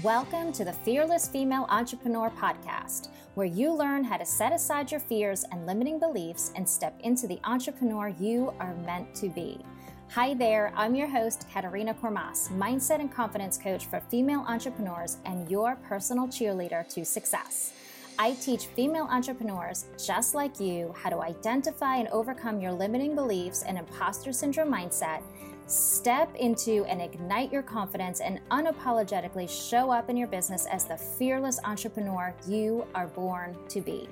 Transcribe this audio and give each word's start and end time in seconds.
Welcome 0.00 0.52
to 0.54 0.64
the 0.64 0.72
Fearless 0.72 1.28
Female 1.28 1.66
Entrepreneur 1.68 2.30
Podcast, 2.30 3.10
where 3.34 3.46
you 3.46 3.74
learn 3.74 4.04
how 4.04 4.16
to 4.16 4.24
set 4.24 4.50
aside 4.50 4.90
your 4.90 5.00
fears 5.00 5.44
and 5.52 5.66
limiting 5.66 5.98
beliefs 5.98 6.50
and 6.56 6.66
step 6.66 6.98
into 7.00 7.26
the 7.26 7.38
entrepreneur 7.44 8.08
you 8.08 8.54
are 8.58 8.74
meant 8.86 9.14
to 9.16 9.28
be. 9.28 9.60
Hi 10.12 10.32
there, 10.32 10.72
I'm 10.76 10.94
your 10.94 11.08
host, 11.08 11.44
Katerina 11.52 11.92
Kormas, 11.92 12.48
mindset 12.56 13.00
and 13.00 13.12
confidence 13.12 13.58
coach 13.58 13.84
for 13.84 14.00
female 14.00 14.46
entrepreneurs 14.48 15.18
and 15.26 15.50
your 15.50 15.76
personal 15.86 16.26
cheerleader 16.26 16.88
to 16.94 17.04
success. 17.04 17.74
I 18.18 18.32
teach 18.40 18.68
female 18.68 19.08
entrepreneurs 19.10 19.84
just 20.02 20.34
like 20.34 20.58
you 20.58 20.94
how 20.96 21.10
to 21.10 21.20
identify 21.20 21.96
and 21.96 22.08
overcome 22.08 22.62
your 22.62 22.72
limiting 22.72 23.14
beliefs 23.14 23.62
and 23.62 23.76
imposter 23.76 24.32
syndrome 24.32 24.72
mindset, 24.72 25.20
step 25.72 26.34
into 26.36 26.84
and 26.84 27.00
ignite 27.00 27.52
your 27.52 27.62
confidence, 27.62 28.20
and 28.20 28.40
unapologetically 28.50 29.48
show 29.48 29.90
up 29.90 30.10
in 30.10 30.16
your 30.16 30.28
business 30.28 30.66
as 30.66 30.84
the 30.84 30.96
fearless 30.96 31.58
entrepreneur 31.64 32.34
you 32.46 32.86
are 32.94 33.06
born 33.08 33.56
to 33.68 33.80
be. 33.80 34.08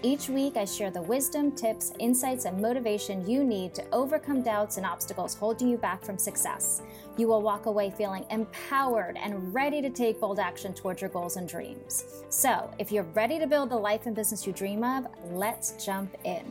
Each 0.00 0.28
week, 0.28 0.56
I 0.56 0.64
share 0.64 0.92
the 0.92 1.02
wisdom, 1.02 1.50
tips, 1.50 1.92
insights, 1.98 2.44
and 2.44 2.62
motivation 2.62 3.28
you 3.28 3.42
need 3.42 3.74
to 3.74 3.84
overcome 3.90 4.42
doubts 4.42 4.76
and 4.76 4.86
obstacles 4.86 5.34
holding 5.34 5.68
you 5.68 5.76
back 5.76 6.04
from 6.04 6.18
success. 6.18 6.82
You 7.16 7.26
will 7.26 7.42
walk 7.42 7.66
away 7.66 7.90
feeling 7.90 8.24
empowered 8.30 9.16
and 9.16 9.52
ready 9.52 9.82
to 9.82 9.90
take 9.90 10.20
bold 10.20 10.38
action 10.38 10.72
towards 10.72 11.00
your 11.00 11.10
goals 11.10 11.36
and 11.36 11.48
dreams. 11.48 12.04
So, 12.28 12.70
if 12.78 12.92
you're 12.92 13.08
ready 13.14 13.40
to 13.40 13.48
build 13.48 13.70
the 13.70 13.76
life 13.76 14.06
and 14.06 14.14
business 14.14 14.46
you 14.46 14.52
dream 14.52 14.84
of, 14.84 15.08
let's 15.32 15.84
jump 15.84 16.16
in. 16.22 16.44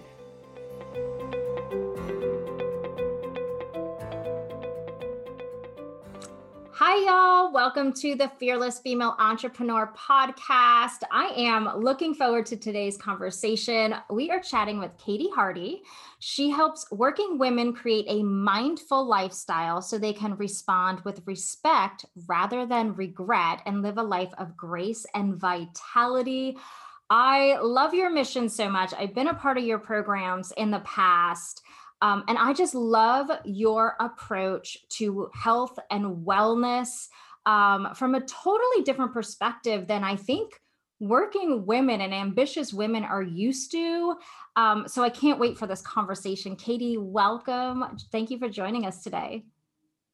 Hi, 6.80 6.96
y'all. 7.08 7.52
Welcome 7.52 7.92
to 7.94 8.14
the 8.14 8.30
Fearless 8.38 8.78
Female 8.78 9.16
Entrepreneur 9.18 9.92
Podcast. 9.98 11.00
I 11.12 11.34
am 11.36 11.68
looking 11.76 12.14
forward 12.14 12.46
to 12.46 12.56
today's 12.56 12.98
conversation. 12.98 13.96
We 14.12 14.30
are 14.30 14.40
chatting 14.40 14.78
with 14.78 14.96
Katie 15.00 15.32
Hardy. 15.34 15.82
She 16.20 16.52
helps 16.52 16.86
working 16.92 17.40
women 17.40 17.74
create 17.74 18.06
a 18.08 18.22
mindful 18.22 19.08
lifestyle 19.08 19.82
so 19.82 19.98
they 19.98 20.14
can 20.14 20.38
respond 20.38 21.02
with 21.04 21.24
respect 21.26 22.06
rather 22.28 22.68
than 22.68 22.94
regret 22.94 23.64
and 23.66 23.82
live 23.82 23.98
a 23.98 24.04
life 24.04 24.34
of 24.38 24.56
grace 24.56 25.04
and 25.16 25.36
vitality. 25.36 26.58
I 27.10 27.58
love 27.60 27.96
your 27.96 28.12
mission 28.12 28.50
so 28.50 28.70
much. 28.70 28.94
I've 28.96 29.16
been 29.16 29.30
a 29.30 29.34
part 29.34 29.58
of 29.58 29.64
your 29.64 29.80
programs 29.80 30.52
in 30.52 30.70
the 30.70 30.82
past. 30.82 31.64
Um, 32.02 32.24
and 32.28 32.38
I 32.38 32.54
just 32.54 32.76
love 32.76 33.30
your 33.46 33.96
approach 34.00 34.78
to 34.90 35.30
health 35.34 35.78
and 35.90 36.26
wellness 36.26 37.08
um, 37.46 37.90
from 37.96 38.16
a 38.16 38.22
totally 38.22 38.84
different 38.84 39.14
perspective 39.14 39.88
than 39.88 40.04
I 40.04 40.16
think 40.16 40.52
working 41.00 41.66
women 41.66 42.02
and 42.02 42.14
ambitious 42.14 42.74
women 42.74 43.04
are 43.04 43.22
used 43.22 43.72
to. 43.72 44.16
Um, 44.56 44.88
so 44.88 45.04
I 45.04 45.10
can't 45.10 45.40
wait 45.40 45.58
for 45.58 45.68
this 45.68 45.82
conversation. 45.82 46.56
Katie, 46.56 46.98
welcome. 46.98 47.84
Thank 48.12 48.32
you 48.32 48.40
for 48.40 48.50
joining 48.50 48.86
us 48.86 49.04
today. 49.04 49.46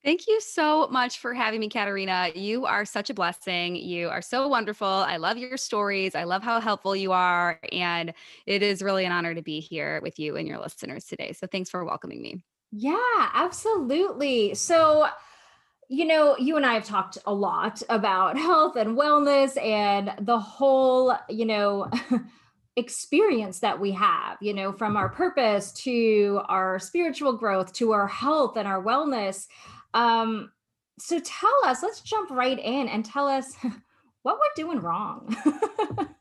Thank 0.03 0.27
you 0.27 0.41
so 0.41 0.87
much 0.87 1.19
for 1.19 1.33
having 1.33 1.61
me, 1.61 1.69
Katerina. 1.69 2.29
You 2.35 2.65
are 2.65 2.83
such 2.83 3.09
a 3.09 3.13
blessing. 3.13 3.77
You 3.77 4.09
are 4.09 4.21
so 4.21 4.49
wonderful. 4.49 4.85
I 4.85 5.15
love 5.15 5.37
your 5.37 5.55
stories. 5.55 6.13
I 6.13 6.25
love 6.25 6.43
how 6.43 6.59
helpful 6.59 6.93
you 6.93 7.13
are. 7.13 7.57
And 7.71 8.13
it 8.45 8.61
is 8.61 8.81
really 8.81 9.05
an 9.05 9.13
honor 9.13 9.33
to 9.33 9.41
be 9.41 9.61
here 9.61 10.01
with 10.03 10.19
you 10.19 10.35
and 10.35 10.45
your 10.45 10.59
listeners 10.59 11.05
today. 11.05 11.31
So 11.31 11.47
thanks 11.47 11.69
for 11.69 11.85
welcoming 11.85 12.21
me. 12.21 12.43
Yeah, 12.73 13.29
absolutely. 13.33 14.55
So, 14.55 15.07
you 15.87 16.03
know, 16.05 16.35
you 16.37 16.57
and 16.57 16.65
I 16.65 16.73
have 16.73 16.85
talked 16.85 17.17
a 17.25 17.33
lot 17.33 17.81
about 17.87 18.37
health 18.47 18.75
and 18.75 18.97
wellness 18.97 19.61
and 19.61 20.11
the 20.19 20.39
whole, 20.39 21.15
you 21.29 21.45
know, 21.45 21.89
experience 22.75 23.59
that 23.59 23.79
we 23.79 23.91
have, 23.91 24.37
you 24.41 24.53
know, 24.53 24.73
from 24.73 24.97
our 24.97 25.07
purpose 25.07 25.71
to 25.71 26.41
our 26.49 26.79
spiritual 26.79 27.33
growth 27.33 27.71
to 27.73 27.91
our 27.91 28.07
health 28.07 28.57
and 28.57 28.67
our 28.67 28.83
wellness. 28.83 29.47
Um, 29.93 30.51
so 30.99 31.19
tell 31.19 31.53
us, 31.65 31.83
let's 31.83 32.01
jump 32.01 32.29
right 32.29 32.59
in 32.59 32.87
and 32.87 33.03
tell 33.03 33.27
us 33.27 33.55
what 34.23 34.37
we're 34.37 34.63
doing 34.63 34.79
wrong. 34.79 35.35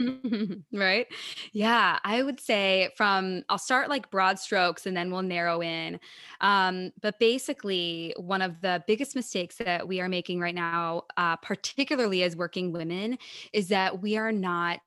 right? 0.72 1.06
Yeah, 1.52 1.98
I 2.04 2.22
would 2.22 2.40
say 2.40 2.90
from 2.96 3.42
I'll 3.48 3.58
start 3.58 3.88
like 3.88 4.10
broad 4.10 4.38
strokes 4.38 4.86
and 4.86 4.96
then 4.96 5.10
we'll 5.10 5.22
narrow 5.22 5.60
in. 5.60 6.00
Um, 6.40 6.92
but 7.00 7.18
basically, 7.18 8.14
one 8.16 8.42
of 8.42 8.60
the 8.60 8.82
biggest 8.86 9.14
mistakes 9.14 9.56
that 9.56 9.86
we 9.86 10.00
are 10.00 10.08
making 10.08 10.40
right 10.40 10.54
now, 10.54 11.04
uh, 11.16 11.36
particularly 11.36 12.22
as 12.22 12.36
working 12.36 12.72
women, 12.72 13.18
is 13.52 13.68
that 13.68 14.00
we 14.00 14.16
are 14.16 14.32
not 14.32 14.80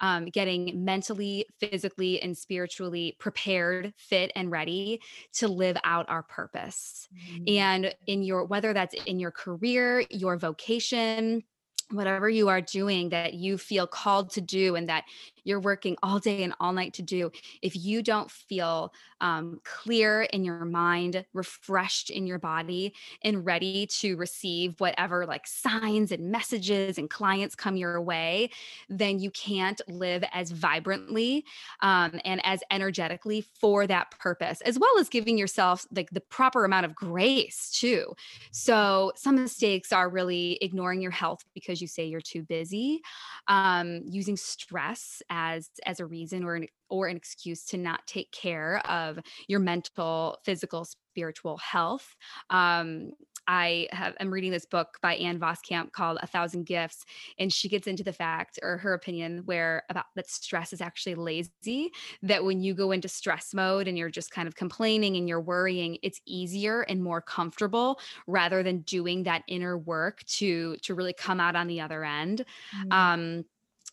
um, 0.00 0.26
getting 0.26 0.84
mentally, 0.84 1.46
physically, 1.58 2.20
and 2.20 2.36
spiritually 2.36 3.16
prepared, 3.18 3.92
fit, 3.96 4.30
and 4.34 4.50
ready 4.50 5.00
to 5.34 5.48
live 5.48 5.76
out 5.84 6.08
our 6.08 6.22
purpose. 6.22 7.08
Mm-hmm. 7.14 7.44
And 7.48 7.94
in 8.06 8.22
your 8.22 8.44
whether 8.44 8.72
that's 8.72 8.94
in 9.04 9.18
your 9.18 9.30
career, 9.30 10.04
your 10.10 10.36
vocation, 10.36 11.42
whatever 11.90 12.28
you 12.28 12.48
are 12.48 12.60
doing 12.60 13.10
that 13.10 13.34
you 13.34 13.58
feel 13.58 13.86
called 13.86 14.30
to 14.30 14.40
do 14.40 14.76
and 14.76 14.88
that 14.88 15.04
you're 15.44 15.60
working 15.60 15.96
all 16.02 16.18
day 16.18 16.42
and 16.42 16.54
all 16.60 16.72
night 16.72 16.94
to 16.94 17.02
do, 17.02 17.30
if 17.62 17.76
you 17.76 18.02
don't 18.02 18.30
feel 18.30 18.92
um, 19.20 19.60
clear 19.64 20.22
in 20.22 20.44
your 20.44 20.64
mind, 20.64 21.24
refreshed 21.32 22.10
in 22.10 22.26
your 22.26 22.38
body, 22.38 22.94
and 23.22 23.44
ready 23.44 23.86
to 23.86 24.16
receive 24.16 24.74
whatever 24.78 25.26
like 25.26 25.46
signs 25.46 26.12
and 26.12 26.30
messages 26.30 26.98
and 26.98 27.10
clients 27.10 27.54
come 27.54 27.76
your 27.76 28.00
way, 28.00 28.50
then 28.88 29.18
you 29.18 29.30
can't 29.30 29.80
live 29.88 30.24
as 30.32 30.50
vibrantly 30.50 31.44
um, 31.80 32.20
and 32.24 32.40
as 32.44 32.60
energetically 32.70 33.44
for 33.60 33.86
that 33.86 34.10
purpose, 34.18 34.60
as 34.62 34.78
well 34.78 34.98
as 34.98 35.08
giving 35.08 35.38
yourself 35.38 35.86
like 35.94 36.10
the 36.10 36.20
proper 36.20 36.64
amount 36.64 36.86
of 36.86 36.94
grace 36.94 37.70
too. 37.70 38.14
So 38.52 39.12
some 39.16 39.36
mistakes 39.36 39.92
are 39.92 40.08
really 40.08 40.58
ignoring 40.60 41.00
your 41.00 41.10
health 41.10 41.44
because 41.54 41.80
you 41.80 41.88
say 41.88 42.04
you're 42.04 42.20
too 42.20 42.42
busy, 42.42 43.00
um, 43.48 44.02
using 44.04 44.36
stress 44.36 45.22
as 45.30 45.70
as 45.86 46.00
a 46.00 46.06
reason 46.06 46.44
or 46.44 46.54
an 46.54 46.66
or 46.90 47.06
an 47.06 47.16
excuse 47.16 47.64
to 47.66 47.76
not 47.76 48.06
take 48.06 48.30
care 48.32 48.80
of 48.88 49.18
your 49.48 49.60
mental, 49.60 50.38
physical, 50.44 50.84
spiritual 50.84 51.56
health. 51.58 52.16
Um, 52.50 53.10
I 53.46 53.88
have 53.90 54.14
I'm 54.20 54.32
reading 54.32 54.52
this 54.52 54.64
book 54.64 54.98
by 55.02 55.16
Ann 55.16 55.40
Voskamp 55.40 55.90
called 55.90 56.18
A 56.22 56.26
Thousand 56.26 56.66
Gifts, 56.66 57.04
and 57.38 57.52
she 57.52 57.68
gets 57.68 57.88
into 57.88 58.04
the 58.04 58.12
fact 58.12 58.60
or 58.62 58.76
her 58.78 58.94
opinion 58.94 59.42
where 59.44 59.82
about 59.90 60.04
that 60.14 60.30
stress 60.30 60.72
is 60.72 60.80
actually 60.80 61.16
lazy. 61.16 61.90
That 62.22 62.44
when 62.44 62.60
you 62.60 62.74
go 62.74 62.92
into 62.92 63.08
stress 63.08 63.52
mode 63.52 63.88
and 63.88 63.98
you're 63.98 64.08
just 64.08 64.30
kind 64.30 64.46
of 64.46 64.54
complaining 64.54 65.16
and 65.16 65.28
you're 65.28 65.40
worrying, 65.40 65.98
it's 66.02 66.20
easier 66.26 66.82
and 66.82 67.02
more 67.02 67.20
comfortable 67.20 67.98
rather 68.28 68.62
than 68.62 68.82
doing 68.82 69.24
that 69.24 69.42
inner 69.48 69.76
work 69.76 70.22
to 70.26 70.76
to 70.82 70.94
really 70.94 71.14
come 71.14 71.40
out 71.40 71.56
on 71.56 71.66
the 71.66 71.80
other 71.80 72.04
end. 72.04 72.44
Mm-hmm. 72.76 72.92
Um, 72.92 73.44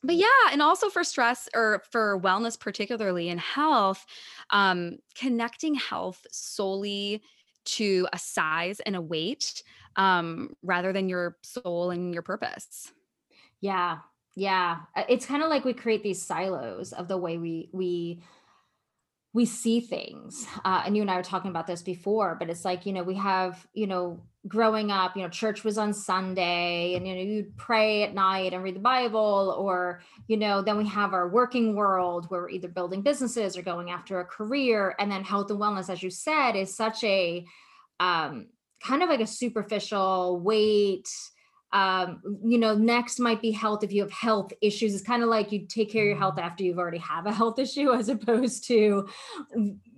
but 0.03 0.16
yeah 0.16 0.28
and 0.52 0.62
also 0.62 0.90
for 0.90 1.03
stress 1.03 1.50
or 1.56 1.81
for 1.91 2.19
wellness 2.19 2.59
particularly 2.59 3.30
in 3.30 3.38
health 3.38 4.06
um, 4.52 4.97
connecting 5.18 5.75
health 5.75 6.25
solely 6.31 7.22
to 7.66 8.07
a 8.13 8.19
size 8.19 8.80
and 8.81 8.96
a 8.96 9.02
weight 9.02 9.63
um, 9.97 10.56
rather 10.62 10.94
than 10.94 11.09
your 11.09 11.38
soul 11.41 11.90
and 11.90 12.13
your 12.13 12.24
purpose. 12.24 12.94
Yeah 13.59 13.97
yeah 14.38 14.81
uh, 14.96 15.03
it's 15.09 15.25
kind 15.25 15.41
of 15.41 15.50
like 15.50 15.66
we 15.66 15.74
create 15.74 16.03
these 16.03 16.22
silos 16.22 16.94
of 16.94 17.07
the 17.07 17.18
way 17.18 17.38
we 17.38 17.69
we 17.74 18.22
we 19.34 19.46
see 19.46 19.81
things 19.81 20.47
uh, 20.63 20.84
and 20.86 20.96
you 20.96 21.02
and 21.02 21.09
i 21.09 21.18
were 21.18 21.24
talking 21.24 21.50
about 21.50 21.66
this 21.66 21.81
before 21.81 22.38
but 22.40 22.50
it's 22.50 22.63
like 22.63 22.86
you 22.86 22.94
know 22.94 23.02
we 23.02 23.16
have 23.16 23.66
you 23.74 23.88
know 23.88 24.22
growing 24.47 24.91
up 24.91 25.16
you 25.16 25.22
know 25.22 25.30
church 25.30 25.63
was 25.63 25.78
on 25.78 25.94
sunday 25.94 26.95
and 26.95 27.07
you 27.07 27.16
know 27.16 27.22
you'd 27.22 27.57
pray 27.57 28.04
at 28.04 28.13
night 28.13 28.54
and 28.54 28.63
read 28.63 28.75
the 28.75 28.80
bible 28.80 29.56
or 29.57 30.01
you 30.27 30.38
know 30.38 30.62
then 30.62 30.77
we 30.77 30.88
have 30.88 31.13
our 31.13 31.27
working 31.27 31.75
world 31.75 32.30
where 32.30 32.42
we're 32.42 32.50
either 32.50 32.68
building 32.68 33.01
businesses 33.01 33.57
or 33.57 33.62
going 33.62 33.89
after 33.89 34.19
a 34.19 34.25
career 34.25 34.95
and 35.00 35.12
then 35.12 35.24
health 35.24 35.50
and 35.50 35.60
wellness 35.60 35.89
as 35.89 36.01
you 36.04 36.10
said 36.10 36.54
is 36.54 36.75
such 36.75 37.04
a 37.04 37.45
um, 38.00 38.48
kind 38.86 39.01
of 39.01 39.10
like 39.10 39.22
a 39.22 39.27
superficial 39.27 40.39
weight 40.39 41.10
um, 41.74 42.22
you 42.45 42.57
know, 42.57 42.75
next 42.75 43.19
might 43.19 43.42
be 43.42 43.51
health 43.51 43.83
if 43.83 43.92
you 43.92 44.01
have 44.01 44.12
health 44.12 44.54
issues. 44.62 44.94
It's 44.94 45.04
kind 45.04 45.22
of 45.22 45.30
like 45.30 45.51
you 45.51 45.68
take 45.68 45.92
care 45.92 46.04
of 46.04 46.07
your 46.07 46.18
health 46.18 46.36
mm-hmm. 46.36 46.45
after 46.45 46.63
you've 46.63 46.80
already 46.80 46.98
have 47.00 47.25
a 47.25 47.33
health 47.33 47.60
issue, 47.60 47.92
as 47.94 48.10
opposed 48.10 48.66
to, 48.68 49.07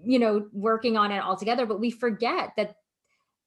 you 0.03 0.19
know, 0.19 0.47
working 0.51 0.97
on 0.97 1.12
it 1.12 1.19
altogether. 1.19 1.65
But 1.65 1.79
we 1.79 1.91
forget 1.91 2.53
that 2.57 2.75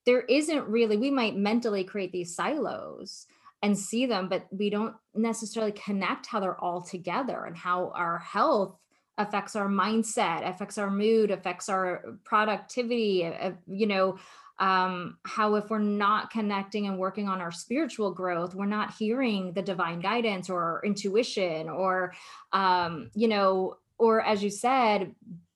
there 0.07 0.23
isn't 0.23 0.69
really, 0.69 0.97
we 0.97 1.11
might 1.11 1.37
mentally 1.37 1.85
create 1.85 2.13
these 2.13 2.35
silos 2.35 3.27
and 3.63 3.79
see 3.79 4.07
them, 4.07 4.29
but 4.29 4.47
we 4.51 4.71
don't 4.71 4.95
necessarily 5.15 5.73
connect 5.73 6.27
how 6.27 6.41
they're 6.41 6.61
all 6.61 6.83
together 6.83 7.45
and 7.45 7.57
how 7.57 7.93
our 7.95 8.19
health 8.19 8.77
affects 9.19 9.55
our 9.55 9.69
mindset, 9.69 10.49
affects 10.49 10.79
our 10.79 10.91
mood, 10.91 11.31
affects 11.31 11.69
our 11.69 12.17
productivity, 12.25 13.25
uh, 13.25 13.53
you 13.69 13.87
know, 13.87 14.19
um, 14.59 15.19
how 15.25 15.55
if 15.57 15.71
we're 15.71 15.79
not 15.79 16.31
connecting 16.31 16.87
and 16.87 16.99
working 16.99 17.29
on 17.29 17.41
our 17.41 17.51
spiritual 17.51 18.13
growth 18.13 18.55
we're 18.55 18.67
not 18.67 18.95
hearing 18.95 19.53
the 19.55 19.63
divine 19.63 19.99
guidance 19.99 20.49
or 20.49 20.81
intuition 20.85 21.69
or 21.69 22.13
um, 22.53 23.11
you 23.15 23.29
know 23.29 23.77
or 23.99 24.21
as 24.21 24.43
you 24.43 24.51
said 24.51 25.15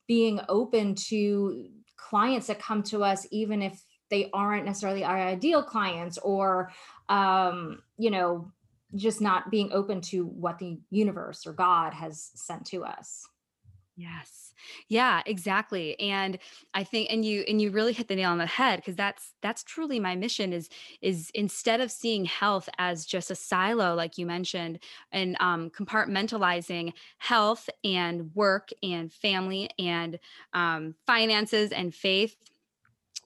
being 0.09 0.41
open 0.49 0.95
to 0.95 1.69
clients 1.97 2.47
that 2.47 2.59
come 2.59 2.83
to 2.83 3.05
us 3.05 3.27
even 3.31 3.63
if 3.63 3.81
they 4.11 4.31
aren't 4.33 4.67
necessarily 4.67 5.05
our 5.05 5.19
ideal 5.19 5.63
clients 5.63 6.19
or 6.19 6.71
um, 7.09 7.83
you 7.99 8.11
know 8.11 8.51
just 8.95 9.21
not 9.21 9.51
being 9.51 9.71
open 9.73 10.01
to 10.01 10.25
what 10.27 10.59
the 10.59 10.79
universe 10.91 11.47
or 11.47 11.53
god 11.53 11.93
has 11.93 12.31
sent 12.35 12.65
to 12.65 12.85
us 12.85 13.27
Yes. 13.99 14.53
Yeah, 14.89 15.23
exactly. 15.25 15.99
And 15.99 16.39
I 16.75 16.85
think 16.85 17.11
and 17.11 17.25
you 17.25 17.45
and 17.49 17.63
you 17.63 17.71
really 17.71 17.95
hit 17.95 18.09
the 18.09 18.17
nail 18.17 18.31
on 18.31 18.37
the 18.37 18.45
head 18.45 18.77
because 18.77 18.95
that's 18.95 19.33
that's 19.41 19.65
truly 19.65 19.99
my 19.99 20.15
mission 20.15 20.53
is 20.53 20.69
is 21.01 21.31
instead 21.35 21.81
of 21.81 21.91
seeing 21.91 22.27
health 22.27 22.69
as 22.77 23.07
just 23.07 23.31
a 23.31 23.35
silo 23.35 23.95
like 23.95 24.19
you 24.19 24.27
mentioned 24.27 24.81
and 25.13 25.35
um, 25.41 25.71
compartmentalizing 25.71 26.93
health 27.19 27.71
and 27.85 28.35
work 28.35 28.69
and 28.83 29.11
family 29.11 29.71
and 29.79 30.19
um, 30.53 30.95
finances 31.07 31.73
and 31.73 31.95
faith 31.95 32.37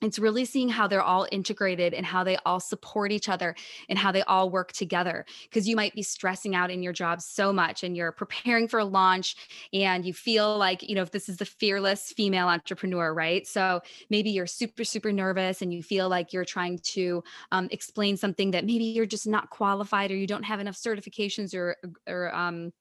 it's 0.01 0.19
really 0.19 0.45
seeing 0.45 0.69
how 0.69 0.87
they're 0.87 1.01
all 1.01 1.27
integrated 1.31 1.93
and 1.93 2.05
how 2.05 2.23
they 2.23 2.37
all 2.45 2.59
support 2.59 3.11
each 3.11 3.29
other 3.29 3.55
and 3.89 3.99
how 3.99 4.11
they 4.11 4.23
all 4.23 4.49
work 4.49 4.71
together 4.71 5.25
because 5.43 5.67
you 5.67 5.75
might 5.75 5.93
be 5.93 6.01
stressing 6.03 6.55
out 6.55 6.71
in 6.71 6.81
your 6.81 6.93
job 6.93 7.21
so 7.21 7.53
much 7.53 7.83
and 7.83 7.95
you're 7.95 8.11
preparing 8.11 8.67
for 8.67 8.79
a 8.79 8.85
launch 8.85 9.35
and 9.73 10.05
you 10.05 10.13
feel 10.13 10.57
like 10.57 10.87
you 10.87 10.95
know 10.95 11.01
if 11.01 11.11
this 11.11 11.29
is 11.29 11.37
the 11.37 11.45
fearless 11.45 12.11
female 12.11 12.47
entrepreneur 12.47 13.13
right? 13.13 13.47
So 13.47 13.81
maybe 14.09 14.31
you're 14.31 14.47
super 14.47 14.83
super 14.83 15.11
nervous 15.11 15.61
and 15.61 15.73
you 15.73 15.83
feel 15.83 16.09
like 16.09 16.33
you're 16.33 16.45
trying 16.45 16.79
to 16.79 17.23
um, 17.51 17.67
explain 17.71 18.17
something 18.17 18.51
that 18.51 18.65
maybe 18.65 18.85
you're 18.85 19.05
just 19.05 19.27
not 19.27 19.49
qualified 19.49 20.11
or 20.11 20.15
you 20.15 20.27
don't 20.27 20.43
have 20.43 20.59
enough 20.59 20.75
certifications 20.75 21.55
or 21.55 21.75
or 22.07 22.33
um, 22.35 22.71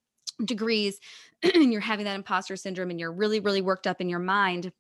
degrees 0.45 0.99
and 1.43 1.73
you're 1.73 1.81
having 1.81 2.05
that 2.05 2.17
imposter 2.17 2.57
syndrome 2.57 2.91
and 2.91 2.99
you're 2.99 3.13
really 3.13 3.41
really 3.41 3.63
worked 3.63 3.87
up 3.87 4.01
in 4.01 4.09
your 4.09 4.19
mind 4.19 4.73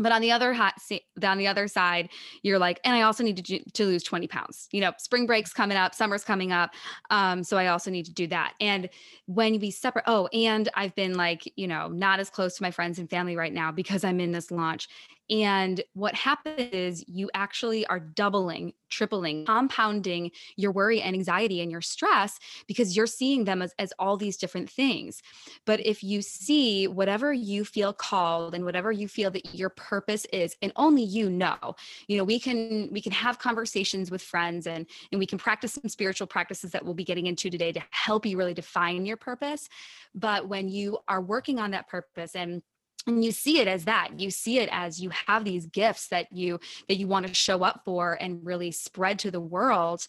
but 0.00 0.12
on 0.12 0.20
the 0.20 0.32
other 0.32 0.52
hot 0.52 0.74
on 1.22 1.38
the 1.38 1.46
other 1.46 1.68
side 1.68 2.08
you're 2.42 2.58
like 2.58 2.80
and 2.84 2.96
i 2.96 3.02
also 3.02 3.22
need 3.22 3.44
to, 3.44 3.70
to 3.72 3.84
lose 3.84 4.02
20 4.02 4.26
pounds. 4.26 4.68
You 4.72 4.80
know 4.80 4.92
spring 4.98 5.26
breaks 5.26 5.52
coming 5.52 5.76
up 5.76 5.94
summer's 5.94 6.24
coming 6.24 6.52
up 6.52 6.70
um, 7.10 7.44
so 7.44 7.56
i 7.56 7.68
also 7.68 7.90
need 7.90 8.06
to 8.06 8.12
do 8.12 8.26
that. 8.28 8.54
And 8.60 8.88
when 9.26 9.60
we 9.60 9.70
separate 9.70 10.04
oh 10.06 10.26
and 10.28 10.68
i've 10.74 10.94
been 10.94 11.14
like 11.14 11.50
you 11.56 11.66
know 11.66 11.88
not 11.88 12.18
as 12.20 12.30
close 12.30 12.56
to 12.56 12.62
my 12.62 12.70
friends 12.70 12.98
and 12.98 13.08
family 13.08 13.36
right 13.36 13.52
now 13.52 13.70
because 13.70 14.04
i'm 14.04 14.20
in 14.20 14.32
this 14.32 14.50
launch 14.50 14.88
and 15.30 15.80
what 15.94 16.14
happens 16.16 16.70
is 16.72 17.04
you 17.06 17.30
actually 17.34 17.86
are 17.86 18.00
doubling, 18.00 18.72
tripling, 18.88 19.46
compounding 19.46 20.32
your 20.56 20.72
worry 20.72 21.00
and 21.00 21.14
anxiety 21.14 21.60
and 21.60 21.70
your 21.70 21.80
stress 21.80 22.38
because 22.66 22.96
you're 22.96 23.06
seeing 23.06 23.44
them 23.44 23.62
as, 23.62 23.72
as 23.78 23.92
all 23.98 24.16
these 24.16 24.36
different 24.36 24.68
things. 24.68 25.22
But 25.66 25.86
if 25.86 26.02
you 26.02 26.20
see 26.20 26.88
whatever 26.88 27.32
you 27.32 27.64
feel 27.64 27.92
called 27.92 28.56
and 28.56 28.64
whatever 28.64 28.90
you 28.90 29.06
feel 29.06 29.30
that 29.30 29.54
your 29.54 29.68
purpose 29.70 30.26
is, 30.32 30.56
and 30.62 30.72
only 30.74 31.04
you 31.04 31.30
know, 31.30 31.76
you 32.08 32.18
know, 32.18 32.24
we 32.24 32.40
can 32.40 32.88
we 32.90 33.00
can 33.00 33.12
have 33.12 33.38
conversations 33.38 34.10
with 34.10 34.22
friends 34.22 34.66
and 34.66 34.86
and 35.12 35.18
we 35.20 35.26
can 35.26 35.38
practice 35.38 35.74
some 35.74 35.88
spiritual 35.88 36.26
practices 36.26 36.72
that 36.72 36.84
we'll 36.84 36.94
be 36.94 37.04
getting 37.04 37.26
into 37.26 37.50
today 37.50 37.70
to 37.70 37.82
help 37.90 38.26
you 38.26 38.36
really 38.36 38.54
define 38.54 39.06
your 39.06 39.16
purpose. 39.16 39.68
But 40.12 40.48
when 40.48 40.68
you 40.68 40.98
are 41.06 41.20
working 41.20 41.60
on 41.60 41.70
that 41.70 41.88
purpose 41.88 42.34
and 42.34 42.62
and 43.06 43.24
you 43.24 43.32
see 43.32 43.60
it 43.60 43.68
as 43.68 43.84
that 43.84 44.18
you 44.18 44.30
see 44.30 44.58
it 44.58 44.68
as 44.72 45.00
you 45.00 45.10
have 45.26 45.44
these 45.44 45.66
gifts 45.66 46.08
that 46.08 46.30
you 46.32 46.58
that 46.88 46.96
you 46.96 47.06
want 47.06 47.26
to 47.26 47.34
show 47.34 47.62
up 47.62 47.82
for 47.84 48.16
and 48.20 48.44
really 48.44 48.70
spread 48.70 49.18
to 49.18 49.30
the 49.30 49.40
world 49.40 50.06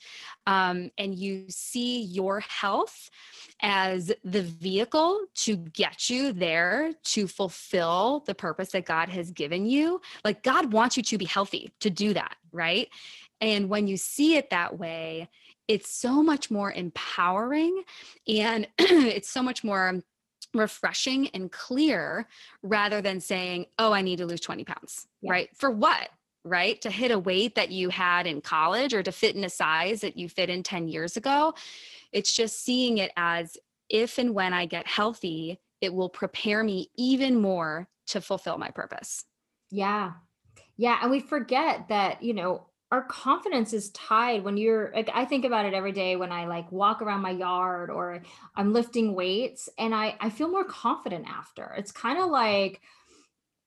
um, 0.47 0.91
and 0.97 1.15
you 1.15 1.45
see 1.49 2.01
your 2.01 2.39
health 2.41 3.09
as 3.61 4.11
the 4.23 4.41
vehicle 4.41 5.19
to 5.35 5.55
get 5.55 6.09
you 6.09 6.33
there 6.33 6.93
to 7.03 7.27
fulfill 7.27 8.23
the 8.25 8.35
purpose 8.35 8.71
that 8.71 8.85
god 8.85 9.09
has 9.09 9.31
given 9.31 9.65
you. 9.65 10.01
Like 10.23 10.43
god 10.43 10.73
wants 10.73 10.97
you 10.97 11.03
to 11.03 11.17
be 11.17 11.25
healthy 11.25 11.71
to 11.79 11.89
do 11.89 12.13
that 12.13 12.35
right? 12.51 12.89
And 13.39 13.69
when 13.69 13.87
you 13.87 13.97
see 13.97 14.35
it 14.35 14.49
that 14.49 14.77
way 14.77 15.29
it's 15.67 15.93
so 15.93 16.21
much 16.21 16.51
more 16.51 16.71
empowering 16.71 17.83
and 18.27 18.67
it's 18.77 19.29
so 19.29 19.41
much 19.41 19.63
more 19.63 20.01
refreshing 20.53 21.27
and 21.29 21.51
clear 21.51 22.27
rather 22.61 23.01
than 23.01 23.19
saying, 23.19 23.67
oh, 23.79 23.93
I 23.93 24.01
need 24.01 24.17
to 24.17 24.25
lose 24.25 24.41
20 24.41 24.63
pounds, 24.63 25.07
yeah. 25.21 25.31
right? 25.31 25.49
For 25.55 25.71
what? 25.71 26.09
Right? 26.43 26.81
To 26.81 26.89
hit 26.89 27.11
a 27.11 27.19
weight 27.19 27.55
that 27.55 27.71
you 27.71 27.89
had 27.89 28.25
in 28.25 28.41
college 28.41 28.93
or 28.93 29.03
to 29.03 29.11
fit 29.11 29.35
in 29.35 29.43
a 29.43 29.49
size 29.49 30.01
that 30.01 30.17
you 30.17 30.27
fit 30.27 30.49
in 30.49 30.63
10 30.63 30.87
years 30.87 31.15
ago. 31.15 31.53
It's 32.11 32.35
just 32.35 32.63
seeing 32.63 32.97
it 32.97 33.11
as 33.15 33.57
if 33.89 34.17
and 34.17 34.33
when 34.33 34.53
I 34.53 34.65
get 34.65 34.87
healthy, 34.87 35.59
it 35.81 35.93
will 35.93 36.09
prepare 36.09 36.63
me 36.63 36.89
even 36.97 37.39
more 37.39 37.87
to 38.07 38.21
fulfill 38.21 38.57
my 38.57 38.69
purpose. 38.69 39.25
Yeah. 39.69 40.13
Yeah. 40.77 40.97
And 41.01 41.11
we 41.11 41.19
forget 41.19 41.89
that, 41.89 42.23
you 42.23 42.33
know, 42.33 42.65
our 42.91 43.03
confidence 43.03 43.71
is 43.71 43.89
tied 43.91 44.43
when 44.43 44.57
you're 44.57 44.91
like 44.93 45.09
i 45.13 45.23
think 45.25 45.45
about 45.45 45.65
it 45.65 45.73
every 45.73 45.91
day 45.91 46.15
when 46.15 46.31
i 46.31 46.45
like 46.45 46.71
walk 46.71 47.01
around 47.01 47.21
my 47.21 47.31
yard 47.31 47.89
or 47.89 48.21
i'm 48.55 48.73
lifting 48.73 49.15
weights 49.15 49.69
and 49.77 49.95
i 49.95 50.15
i 50.19 50.29
feel 50.29 50.49
more 50.49 50.65
confident 50.65 51.25
after. 51.27 51.73
It's 51.77 51.91
kind 51.91 52.19
of 52.19 52.29
like 52.29 52.81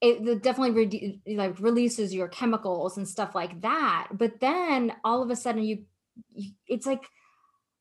it 0.00 0.43
definitely 0.43 0.73
re- 0.73 1.21
like 1.37 1.59
releases 1.61 2.12
your 2.12 2.29
chemicals 2.29 2.99
and 2.99 3.09
stuff 3.09 3.35
like 3.35 3.62
that 3.62 4.09
but 4.12 4.41
then 4.41 4.93
all 5.05 5.23
of 5.23 5.31
a 5.31 5.37
sudden 5.37 5.65
you, 5.65 5.85
you 6.35 6.53
it's 6.67 6.87
like 6.87 7.05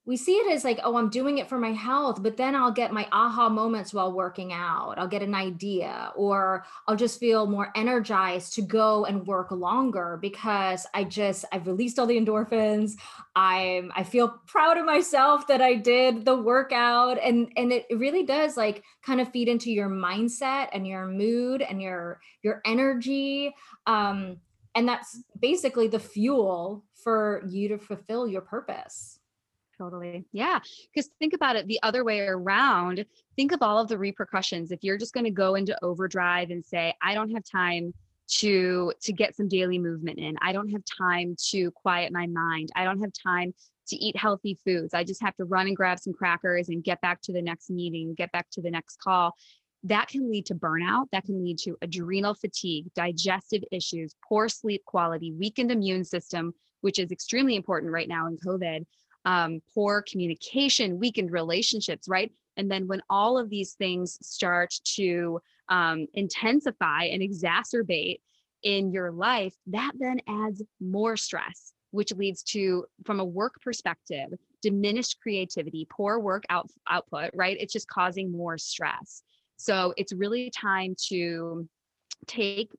we 0.05 0.17
see 0.17 0.33
it 0.33 0.51
as 0.51 0.65
like, 0.65 0.81
oh, 0.83 0.97
I'm 0.97 1.09
doing 1.09 1.37
it 1.37 1.47
for 1.47 1.57
my 1.57 1.71
health, 1.71 2.21
but 2.21 2.35
then 2.35 2.55
I'll 2.55 2.73
get 2.73 2.91
my 2.91 3.07
aha 3.13 3.47
moments 3.47 3.93
while 3.93 4.11
working 4.11 4.51
out. 4.51 4.95
I'll 4.97 5.07
get 5.07 5.21
an 5.21 5.33
idea, 5.33 6.11
or 6.15 6.65
I'll 6.87 6.97
just 6.97 7.21
feel 7.21 7.47
more 7.47 7.71
energized 7.73 8.53
to 8.55 8.61
go 8.63 9.05
and 9.05 9.25
work 9.25 9.51
longer 9.51 10.19
because 10.21 10.85
I 10.93 11.05
just 11.05 11.45
I've 11.53 11.67
released 11.67 11.99
all 11.99 12.05
the 12.05 12.19
endorphins. 12.19 12.93
I'm 13.35 13.93
I 13.95 14.03
feel 14.03 14.41
proud 14.45 14.77
of 14.77 14.85
myself 14.85 15.47
that 15.47 15.61
I 15.61 15.75
did 15.75 16.25
the 16.25 16.35
workout, 16.35 17.17
and 17.23 17.49
and 17.55 17.71
it 17.71 17.85
really 17.89 18.25
does 18.25 18.57
like 18.57 18.83
kind 19.03 19.21
of 19.21 19.31
feed 19.31 19.47
into 19.47 19.71
your 19.71 19.89
mindset 19.89 20.67
and 20.73 20.85
your 20.85 21.05
mood 21.05 21.61
and 21.61 21.81
your 21.81 22.19
your 22.41 22.61
energy. 22.65 23.55
Um, 23.87 24.37
and 24.75 24.87
that's 24.87 25.23
basically 25.39 25.87
the 25.87 25.99
fuel 25.99 26.83
for 26.93 27.43
you 27.47 27.69
to 27.69 27.77
fulfill 27.77 28.27
your 28.27 28.41
purpose. 28.41 29.19
Totally. 29.77 30.25
Yeah. 30.31 30.59
Because 30.93 31.09
think 31.19 31.33
about 31.33 31.55
it 31.55 31.67
the 31.67 31.79
other 31.81 32.03
way 32.03 32.19
around. 32.19 33.05
Think 33.35 33.51
of 33.51 33.61
all 33.61 33.79
of 33.79 33.87
the 33.87 33.97
repercussions. 33.97 34.71
If 34.71 34.83
you're 34.83 34.97
just 34.97 35.13
going 35.13 35.25
to 35.25 35.31
go 35.31 35.55
into 35.55 35.77
overdrive 35.83 36.51
and 36.51 36.63
say, 36.63 36.93
I 37.01 37.13
don't 37.13 37.31
have 37.31 37.43
time 37.43 37.93
to 38.39 38.93
to 39.01 39.13
get 39.13 39.35
some 39.35 39.47
daily 39.47 39.79
movement 39.79 40.19
in. 40.19 40.35
I 40.41 40.53
don't 40.53 40.69
have 40.69 40.83
time 40.85 41.35
to 41.49 41.71
quiet 41.71 42.11
my 42.13 42.27
mind. 42.27 42.69
I 42.75 42.83
don't 42.83 43.01
have 43.01 43.11
time 43.11 43.53
to 43.87 43.95
eat 43.97 44.15
healthy 44.15 44.57
foods. 44.63 44.93
I 44.93 45.03
just 45.03 45.21
have 45.21 45.35
to 45.35 45.45
run 45.45 45.67
and 45.67 45.75
grab 45.75 45.99
some 45.99 46.13
crackers 46.13 46.69
and 46.69 46.83
get 46.83 47.01
back 47.01 47.21
to 47.23 47.33
the 47.33 47.41
next 47.41 47.69
meeting, 47.69 48.13
get 48.13 48.31
back 48.31 48.47
to 48.51 48.61
the 48.61 48.71
next 48.71 48.99
call. 48.99 49.33
That 49.83 50.07
can 50.07 50.31
lead 50.31 50.45
to 50.45 50.55
burnout. 50.55 51.07
That 51.11 51.25
can 51.25 51.43
lead 51.43 51.57
to 51.59 51.75
adrenal 51.81 52.33
fatigue, 52.33 52.85
digestive 52.95 53.63
issues, 53.71 54.15
poor 54.27 54.47
sleep 54.47 54.85
quality, 54.85 55.33
weakened 55.33 55.71
immune 55.71 56.05
system, 56.05 56.53
which 56.79 56.99
is 56.99 57.11
extremely 57.11 57.57
important 57.57 57.91
right 57.91 58.07
now 58.07 58.27
in 58.27 58.37
COVID 58.37 58.85
um, 59.25 59.61
poor 59.73 60.03
communication, 60.09 60.99
weakened 60.99 61.31
relationships, 61.31 62.07
right? 62.07 62.31
And 62.57 62.69
then 62.69 62.87
when 62.87 63.01
all 63.09 63.37
of 63.37 63.49
these 63.49 63.73
things 63.73 64.17
start 64.21 64.73
to 64.95 65.41
um, 65.69 66.07
intensify 66.13 67.05
and 67.05 67.21
exacerbate 67.21 68.19
in 68.63 68.91
your 68.91 69.11
life, 69.11 69.55
that 69.67 69.91
then 69.97 70.19
adds 70.27 70.61
more 70.79 71.17
stress, 71.17 71.73
which 71.91 72.13
leads 72.13 72.43
to, 72.43 72.85
from 73.05 73.19
a 73.19 73.25
work 73.25 73.55
perspective, 73.61 74.29
diminished 74.61 75.19
creativity, 75.21 75.87
poor 75.89 76.19
work 76.19 76.43
out, 76.49 76.69
output, 76.89 77.31
right? 77.33 77.57
It's 77.59 77.73
just 77.73 77.87
causing 77.87 78.31
more 78.31 78.57
stress. 78.57 79.23
So 79.57 79.93
it's 79.97 80.13
really 80.13 80.49
time 80.49 80.95
to 81.09 81.67
take 82.27 82.71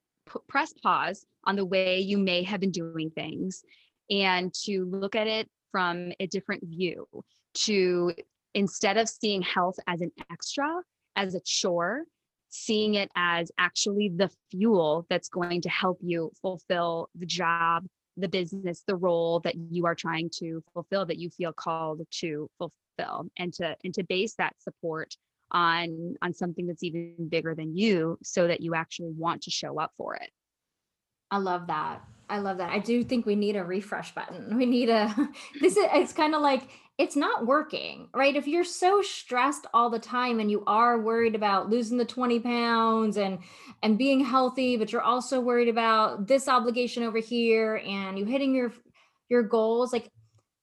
press 0.49 0.73
pause 0.73 1.25
on 1.45 1.57
the 1.57 1.65
way 1.65 2.01
you 2.01 2.19
may 2.19 2.43
have 2.43 2.61
been 2.61 2.71
doing 2.71 3.11
things 3.11 3.63
and 4.11 4.53
to 4.65 4.85
look 4.87 5.15
at 5.15 5.27
it 5.27 5.49
from 5.75 6.13
a 6.21 6.27
different 6.29 6.63
view 6.65 7.05
to 7.53 8.13
instead 8.55 8.97
of 8.97 9.09
seeing 9.09 9.43
health 9.43 9.75
as 9.89 10.01
an 10.01 10.13
extra, 10.31 10.69
as 11.17 11.35
a 11.35 11.41
chore, 11.45 12.05
seeing 12.49 12.95
it 12.95 13.11
as 13.17 13.51
actually 13.59 14.09
the 14.09 14.31
fuel 14.53 15.05
that's 15.11 15.29
going 15.29 15.61
to 15.61 15.69
help 15.69 15.99
you 16.01 16.31
fulfill 16.41 17.09
the 17.17 17.27
job, 17.27 17.85
the 18.17 18.29
business, 18.29 18.85
the 18.87 18.95
role 18.95 19.41
that 19.41 19.57
you 19.57 19.85
are 19.85 19.97
trying 19.97 20.31
to 20.39 20.63
fulfill, 20.73 21.05
that 21.05 21.19
you 21.19 21.29
feel 21.29 21.53
called 21.53 22.03
to 22.13 22.49
fulfill, 22.57 23.27
and 23.37 23.53
to 23.53 23.77
and 23.83 23.93
to 23.95 24.05
base 24.05 24.37
that 24.37 24.55
support 24.61 25.17
on 25.51 26.15
on 26.23 26.33
something 26.33 26.69
that's 26.69 26.85
even 26.85 27.29
bigger 27.29 27.57
than 27.57 27.77
you, 27.77 28.17
so 28.23 28.47
that 28.47 28.61
you 28.61 28.77
actually 28.77 29.11
want 29.11 29.43
to 29.43 29.51
show 29.51 29.81
up 29.81 29.91
for 29.99 30.15
it. 30.15 30.31
I 31.35 31.39
love 31.39 31.67
that. 31.67 32.01
I 32.31 32.39
love 32.39 32.59
that. 32.59 32.71
I 32.71 32.79
do 32.79 33.03
think 33.03 33.27
we 33.27 33.35
need 33.35 33.57
a 33.57 33.65
refresh 33.65 34.15
button. 34.15 34.57
We 34.57 34.67
need 34.67 34.89
a 34.89 35.13
this 35.61 35.77
is 35.77 35.85
it's 35.93 36.13
kind 36.13 36.33
of 36.33 36.43
like 36.43 36.69
it's 36.97 37.17
not 37.17 37.45
working, 37.45 38.07
right? 38.15 38.37
If 38.37 38.47
you're 38.47 38.63
so 38.63 39.03
stressed 39.03 39.67
all 39.75 39.91
the 39.91 39.99
time 39.99 40.39
and 40.39 40.49
you 40.49 40.63
are 40.69 41.01
worried 41.01 41.35
about 41.35 41.69
losing 41.69 41.99
the 41.99 42.05
20 42.05 42.39
pounds 42.39 43.17
and 43.17 43.41
and 43.83 43.99
being 43.99 44.25
healthy, 44.25 44.77
but 44.77 44.93
you're 44.93 45.03
also 45.03 45.41
worried 45.41 45.69
about 45.69 46.29
this 46.29 46.47
obligation 46.47 47.03
over 47.03 47.19
here 47.19 47.83
and 47.85 48.17
you 48.17 48.27
hitting 48.27 48.55
your 48.55 48.73
your 49.29 49.43
goals, 49.43 49.93
like 49.93 50.09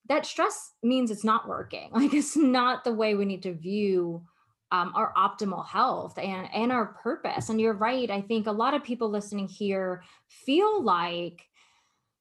that 0.08 0.26
stress 0.26 0.72
means 0.82 1.12
it's 1.12 1.26
not 1.26 1.50
working. 1.50 1.90
Like 1.94 2.14
it's 2.14 2.38
not 2.38 2.86
the 2.86 2.94
way 2.94 3.14
we 3.14 3.26
need 3.26 3.44
to 3.44 3.54
view 3.54 4.24
um, 4.72 4.94
our 4.96 5.14
optimal 5.14 5.66
health 5.66 6.18
and 6.18 6.48
and 6.54 6.72
our 6.72 6.88
purpose. 6.88 7.50
And 7.50 7.60
you're 7.60 7.74
right. 7.74 8.10
I 8.10 8.22
think 8.22 8.48
a 8.48 8.52
lot 8.52 8.74
of 8.74 8.84
people 8.84 9.10
listening 9.10 9.48
here 9.48 10.04
feel 10.28 10.84
like 10.84 11.46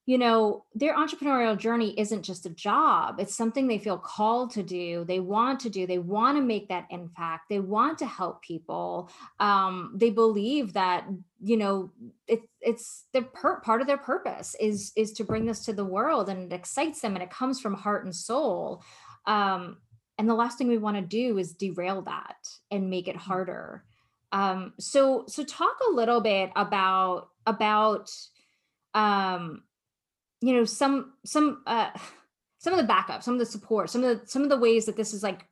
you 0.07 0.17
know, 0.17 0.65
their 0.73 0.95
entrepreneurial 0.95 1.57
journey 1.57 1.97
isn't 1.97 2.23
just 2.23 2.47
a 2.47 2.49
job. 2.49 3.19
It's 3.19 3.35
something 3.35 3.67
they 3.67 3.77
feel 3.77 3.99
called 3.99 4.51
to 4.51 4.63
do. 4.63 5.05
They 5.05 5.19
want 5.19 5.59
to 5.61 5.69
do. 5.69 5.85
They 5.85 5.99
want 5.99 6.37
to 6.37 6.41
make 6.41 6.69
that 6.69 6.87
impact. 6.89 7.49
They 7.49 7.59
want 7.59 7.99
to 7.99 8.07
help 8.07 8.41
people. 8.41 9.11
Um, 9.39 9.93
they 9.95 10.09
believe 10.09 10.73
that 10.73 11.05
you 11.39 11.55
know 11.55 11.91
it, 12.27 12.41
it's 12.61 13.05
the 13.13 13.21
per- 13.21 13.61
part 13.61 13.81
of 13.81 13.87
their 13.87 13.97
purpose 13.97 14.55
is 14.59 14.91
is 14.97 15.13
to 15.13 15.23
bring 15.23 15.45
this 15.45 15.63
to 15.65 15.73
the 15.73 15.85
world, 15.85 16.29
and 16.29 16.51
it 16.51 16.55
excites 16.55 17.01
them, 17.01 17.13
and 17.13 17.23
it 17.23 17.29
comes 17.29 17.61
from 17.61 17.75
heart 17.75 18.03
and 18.03 18.15
soul. 18.15 18.83
Um, 19.27 19.77
and 20.17 20.29
the 20.29 20.35
last 20.35 20.57
thing 20.57 20.67
we 20.67 20.77
want 20.77 20.97
to 20.97 21.01
do 21.01 21.37
is 21.37 21.53
derail 21.53 22.01
that 22.03 22.35
and 22.69 22.89
make 22.89 23.07
it 23.07 23.15
mm. 23.15 23.19
harder. 23.19 23.83
Um, 24.31 24.73
so 24.79 25.25
so 25.27 25.43
talk 25.43 25.77
a 25.87 25.93
little 25.93 26.21
bit 26.21 26.51
about 26.55 27.29
about 27.45 28.09
um 28.93 29.63
you 30.41 30.53
know 30.53 30.65
some 30.65 31.13
some 31.25 31.63
uh 31.65 31.89
some 32.59 32.73
of 32.73 32.77
the 32.77 32.85
backup 32.85 33.23
some 33.23 33.33
of 33.33 33.39
the 33.39 33.45
support 33.45 33.89
some 33.89 34.03
of 34.03 34.19
the 34.21 34.27
some 34.27 34.43
of 34.43 34.49
the 34.49 34.57
ways 34.57 34.85
that 34.85 34.95
this 34.95 35.15
is 35.15 35.23
like 35.23 35.47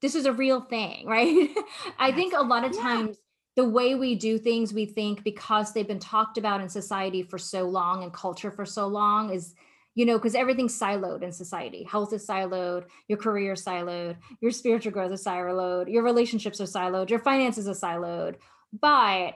this 0.00 0.14
is 0.14 0.24
a 0.24 0.32
real 0.32 0.62
thing 0.62 1.06
right 1.08 1.50
i 1.98 2.10
think 2.10 2.32
a 2.32 2.40
lot 2.40 2.64
of 2.64 2.74
times 2.74 3.18
yeah. 3.18 3.64
the 3.64 3.68
way 3.68 3.94
we 3.94 4.14
do 4.14 4.38
things 4.38 4.72
we 4.72 4.86
think 4.86 5.22
because 5.24 5.74
they've 5.74 5.86
been 5.86 5.98
talked 5.98 6.38
about 6.38 6.62
in 6.62 6.68
society 6.70 7.22
for 7.22 7.36
so 7.36 7.64
long 7.64 8.02
and 8.02 8.14
culture 8.14 8.50
for 8.50 8.64
so 8.64 8.86
long 8.86 9.30
is 9.30 9.54
you 9.94 10.04
know 10.04 10.18
because 10.18 10.34
everything's 10.34 10.78
siloed 10.78 11.22
in 11.22 11.32
society 11.32 11.84
health 11.84 12.12
is 12.12 12.26
siloed 12.26 12.84
your 13.08 13.18
career 13.18 13.52
is 13.52 13.64
siloed 13.64 14.16
your 14.40 14.50
spiritual 14.50 14.92
growth 14.92 15.12
is 15.12 15.24
siloed 15.24 15.90
your 15.90 16.02
relationships 16.02 16.60
are 16.60 16.64
siloed 16.64 17.10
your 17.10 17.18
finances 17.18 17.68
are 17.68 17.72
siloed 17.72 18.36
but 18.80 19.34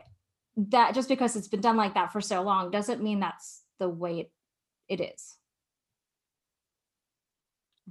that 0.58 0.94
just 0.94 1.08
because 1.08 1.36
it's 1.36 1.48
been 1.48 1.60
done 1.60 1.76
like 1.76 1.94
that 1.94 2.12
for 2.12 2.20
so 2.20 2.42
long 2.42 2.70
doesn't 2.70 3.02
mean 3.02 3.20
that's 3.20 3.62
the 3.78 3.88
way 3.88 4.28
it 4.88 5.00
is. 5.00 5.37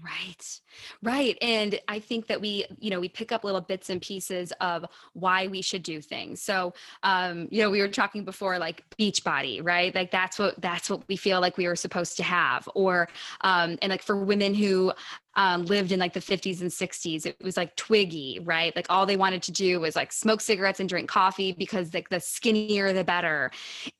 Right. 0.04 0.60
Right. 1.01 1.38
And 1.42 1.80
I 1.88 2.00
think 2.00 2.27
that 2.27 2.39
we, 2.39 2.66
you 2.80 2.92
know, 2.92 3.00
we 3.00 3.10
pick 3.10 3.32
up 3.32 3.44
little 3.44 3.62
bits 3.62 3.89
and 3.89 4.00
pieces 4.00 4.54
of 4.62 4.86
why 5.13 5.48
we 5.48 5.62
should 5.63 5.82
do 5.82 6.01
things. 6.01 6.39
So, 6.39 6.74
um, 7.01 7.48
you 7.50 7.63
know, 7.63 7.72
we 7.72 7.82
were 7.82 7.88
talking 7.88 8.24
before 8.24 8.60
like 8.60 8.84
beach 8.96 9.24
body, 9.24 9.60
right? 9.60 9.96
Like 9.96 10.12
that's 10.12 10.38
what 10.38 10.62
that's 10.62 10.89
what 10.89 11.01
we 11.08 11.16
feel 11.16 11.42
like 11.42 11.58
we 11.58 11.68
were 11.68 11.75
supposed 11.75 12.16
to 12.18 12.24
have. 12.24 12.70
Or 12.75 13.08
um, 13.42 13.80
and 13.82 13.89
like 13.89 14.04
for 14.04 14.16
women 14.24 14.54
who 14.54 14.94
um, 15.38 15.65
lived 15.65 15.91
in 15.91 16.00
like 16.00 16.13
the 16.13 16.20
50s 16.20 16.62
and 16.62 16.70
60s. 16.70 17.27
It 17.27 17.38
was 17.44 17.56
like 17.56 17.75
twiggy, 17.75 18.39
right? 18.44 18.75
Like 18.75 18.88
all 18.89 19.06
they 19.06 19.15
wanted 19.15 19.44
to 19.44 19.51
do 19.51 19.79
was 19.79 19.96
like 19.96 20.12
smoke 20.12 20.41
cigarettes 20.41 20.79
and 20.79 20.89
drink 20.89 21.08
coffee 21.08 21.51
because 21.51 21.94
like 21.94 22.10
the 22.10 22.20
skinnier 22.20 22.91
the 22.91 23.03
better. 23.03 23.51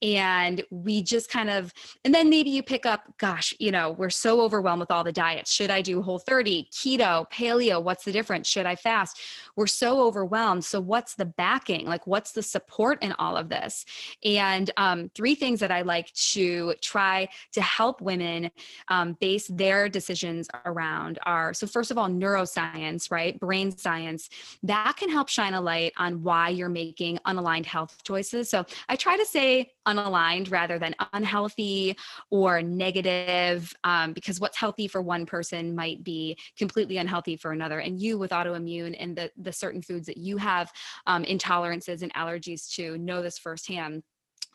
And 0.02 0.64
we 0.72 1.04
just 1.04 1.30
kind 1.30 1.52
of, 1.52 1.72
and 2.04 2.14
then 2.14 2.30
maybe 2.30 2.50
you 2.50 2.64
pick 2.64 2.88
up, 2.88 3.04
gosh, 3.20 3.54
you 3.60 3.72
know, 3.72 3.92
we're 3.92 4.10
so 4.10 4.42
overwhelmed 4.42 4.80
with 4.80 4.90
all 4.90 5.04
the 5.04 5.12
diets. 5.12 5.52
Should 5.52 5.70
I 5.70 5.84
do 5.84 6.02
whole 6.02 6.18
30, 6.18 6.70
keto, 6.72 7.30
paleo? 7.32 7.82
What's 7.82 8.04
the 8.04 8.12
difference? 8.12 8.48
Should 8.48 8.66
I 8.66 8.76
fast? 8.76 9.20
We're 9.56 9.68
so 9.68 10.02
overwhelmed. 10.02 10.66
So 10.66 10.82
what's 10.82 11.14
the 11.14 11.26
backing? 11.26 11.86
Like 11.86 12.08
what's 12.08 12.32
the 12.32 12.42
support 12.42 13.04
in 13.04 13.14
all 13.20 13.38
of 13.38 13.50
this? 13.50 13.86
And 14.26 14.72
um, 14.78 15.12
three 15.14 15.36
things 15.36 15.60
that 15.60 15.72
I 15.72 15.84
like 15.84 16.12
to 16.14 16.74
try 16.82 17.30
to 17.52 17.62
help 17.62 18.02
women 18.02 18.50
um, 18.88 19.16
base 19.20 19.48
their 19.48 19.88
decisions 19.88 20.48
around 20.66 21.20
are 21.28 21.54
so 21.54 21.68
first 21.68 21.92
of 21.92 21.98
all 21.98 22.08
neuroscience 22.08 23.12
right? 23.12 23.40
Brain 23.40 23.78
science 23.78 24.30
that 24.64 24.96
can 24.98 25.10
help 25.10 25.30
shine 25.30 25.54
a 25.54 25.62
light 25.62 25.94
on 25.98 26.24
why 26.24 26.50
you're 26.50 26.70
making 26.70 27.20
unaligned 27.28 27.66
health 27.66 28.02
choices. 28.04 28.50
So 28.50 28.66
i 28.90 28.96
try 28.96 29.18
to 29.18 29.26
say 29.26 29.72
unaligned 29.88 30.52
rather 30.52 30.80
than 30.80 30.96
unhealthy 31.14 31.96
or 32.32 32.62
negative 32.62 33.74
um, 33.84 34.14
because 34.14 34.40
what's 34.40 34.58
healthy 34.58 34.88
for 34.88 35.02
one 35.02 35.26
person 35.26 35.76
might 35.76 36.04
be 36.04 36.38
completely 36.58 36.98
unhealthy 36.98 37.36
for 37.36 37.52
another. 37.52 37.80
And 37.80 38.00
you 38.00 38.18
with 38.18 38.32
autoimmune 38.32 38.96
and 39.00 39.16
the, 39.16 39.30
the 39.38 39.52
certain 39.52 39.82
foods 39.82 40.08
that 40.08 40.18
you 40.18 40.38
have 40.38 40.72
um, 41.06 41.24
intolerances 41.24 42.02
and 42.02 42.14
allergies 42.14 42.70
to 42.76 42.98
know 42.98 43.22
this 43.22 43.38
firsthand. 43.38 44.04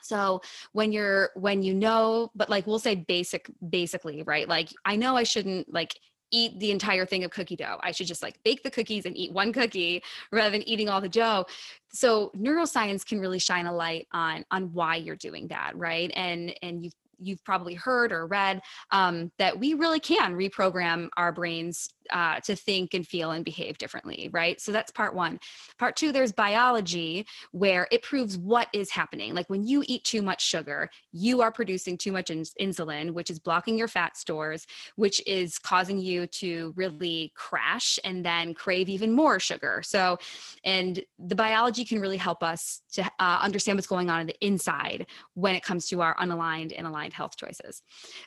So 0.04 0.40
when 0.72 0.90
you're 0.90 1.30
when 1.36 1.62
you 1.62 1.74
know 1.74 2.30
but 2.34 2.50
like 2.50 2.66
we'll 2.66 2.80
say 2.80 2.96
basic 2.96 3.48
basically 3.66 4.22
right? 4.24 4.48
Like 4.48 4.68
i 4.84 4.96
know 4.96 5.16
i 5.16 5.22
shouldn't 5.22 5.72
like 5.72 5.94
eat 6.32 6.58
the 6.58 6.70
entire 6.70 7.06
thing 7.06 7.24
of 7.24 7.30
cookie 7.30 7.56
dough. 7.56 7.78
I 7.80 7.92
should 7.92 8.06
just 8.06 8.22
like 8.22 8.42
bake 8.42 8.62
the 8.62 8.70
cookies 8.70 9.06
and 9.06 9.16
eat 9.16 9.32
one 9.32 9.52
cookie 9.52 10.02
rather 10.32 10.50
than 10.50 10.68
eating 10.68 10.88
all 10.88 11.00
the 11.00 11.08
dough. 11.08 11.46
So 11.92 12.32
neuroscience 12.36 13.06
can 13.06 13.20
really 13.20 13.38
shine 13.38 13.66
a 13.66 13.74
light 13.74 14.08
on 14.12 14.44
on 14.50 14.72
why 14.72 14.96
you're 14.96 15.16
doing 15.16 15.48
that, 15.48 15.76
right? 15.76 16.10
And 16.16 16.54
and 16.62 16.84
you've 16.84 16.94
you've 17.22 17.44
probably 17.44 17.74
heard 17.74 18.12
or 18.12 18.26
read 18.26 18.60
um, 18.90 19.30
that 19.38 19.58
we 19.58 19.74
really 19.74 20.00
can 20.00 20.34
reprogram 20.34 21.08
our 21.16 21.32
brains 21.32 21.90
uh, 22.10 22.40
to 22.40 22.56
think 22.56 22.94
and 22.94 23.06
feel 23.06 23.30
and 23.30 23.44
behave 23.44 23.78
differently, 23.78 24.28
right? 24.32 24.60
So 24.60 24.72
that's 24.72 24.90
part 24.90 25.14
one. 25.14 25.38
Part 25.78 25.96
two, 25.96 26.12
there's 26.12 26.32
biology 26.32 27.26
where 27.52 27.88
it 27.90 28.02
proves 28.02 28.36
what 28.36 28.68
is 28.72 28.90
happening. 28.90 29.34
Like 29.34 29.48
when 29.48 29.64
you 29.64 29.84
eat 29.86 30.04
too 30.04 30.22
much 30.22 30.44
sugar, 30.44 30.90
you 31.12 31.42
are 31.42 31.52
producing 31.52 31.98
too 31.98 32.12
much 32.12 32.30
ins- 32.30 32.54
insulin, 32.60 33.12
which 33.12 33.30
is 33.30 33.38
blocking 33.38 33.78
your 33.78 33.88
fat 33.88 34.16
stores, 34.16 34.66
which 34.96 35.22
is 35.26 35.58
causing 35.58 35.98
you 35.98 36.26
to 36.28 36.72
really 36.76 37.32
crash 37.34 37.98
and 38.04 38.24
then 38.24 38.54
crave 38.54 38.88
even 38.88 39.12
more 39.12 39.38
sugar. 39.38 39.82
So, 39.84 40.18
and 40.64 41.02
the 41.18 41.34
biology 41.34 41.84
can 41.84 42.00
really 42.00 42.16
help 42.16 42.42
us 42.42 42.82
to 42.92 43.04
uh, 43.18 43.38
understand 43.40 43.76
what's 43.76 43.86
going 43.86 44.10
on 44.10 44.20
in 44.20 44.26
the 44.26 44.46
inside 44.46 45.06
when 45.34 45.54
it 45.54 45.62
comes 45.62 45.86
to 45.88 46.00
our 46.00 46.14
unaligned 46.16 46.72
and 46.76 46.86
aligned 46.86 47.12
health 47.12 47.36
choices. 47.36 47.82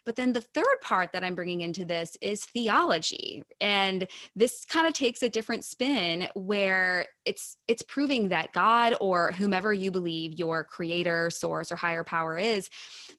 But 0.05 0.15
then 0.15 0.33
the 0.33 0.41
third 0.41 0.81
part 0.81 1.11
that 1.13 1.23
I'm 1.23 1.35
bringing 1.35 1.61
into 1.61 1.85
this 1.85 2.17
is 2.21 2.45
theology. 2.45 3.43
And 3.65 4.07
this 4.35 4.63
kind 4.63 4.85
of 4.85 4.93
takes 4.93 5.23
a 5.23 5.29
different 5.29 5.65
spin 5.65 6.27
where 6.35 7.07
it's 7.25 7.57
it's 7.67 7.81
proving 7.81 8.29
that 8.29 8.53
God 8.53 8.95
or 9.01 9.31
whomever 9.31 9.73
you 9.73 9.89
believe 9.89 10.37
your 10.37 10.63
creator, 10.63 11.31
source 11.31 11.71
or 11.71 11.75
higher 11.75 12.03
power 12.03 12.37
is 12.37 12.69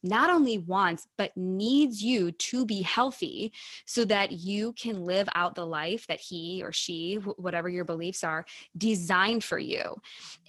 not 0.04 0.30
only 0.30 0.58
wants 0.58 1.08
but 1.18 1.36
needs 1.36 2.00
you 2.00 2.30
to 2.30 2.64
be 2.64 2.82
healthy 2.82 3.52
so 3.86 4.04
that 4.04 4.30
you 4.30 4.72
can 4.74 5.04
live 5.04 5.28
out 5.34 5.56
the 5.56 5.66
life 5.66 6.06
that 6.06 6.20
he 6.20 6.62
or 6.62 6.70
she 6.70 7.14
whatever 7.16 7.68
your 7.68 7.84
beliefs 7.84 8.22
are 8.22 8.46
designed 8.78 9.42
for 9.42 9.58
you. 9.58 9.96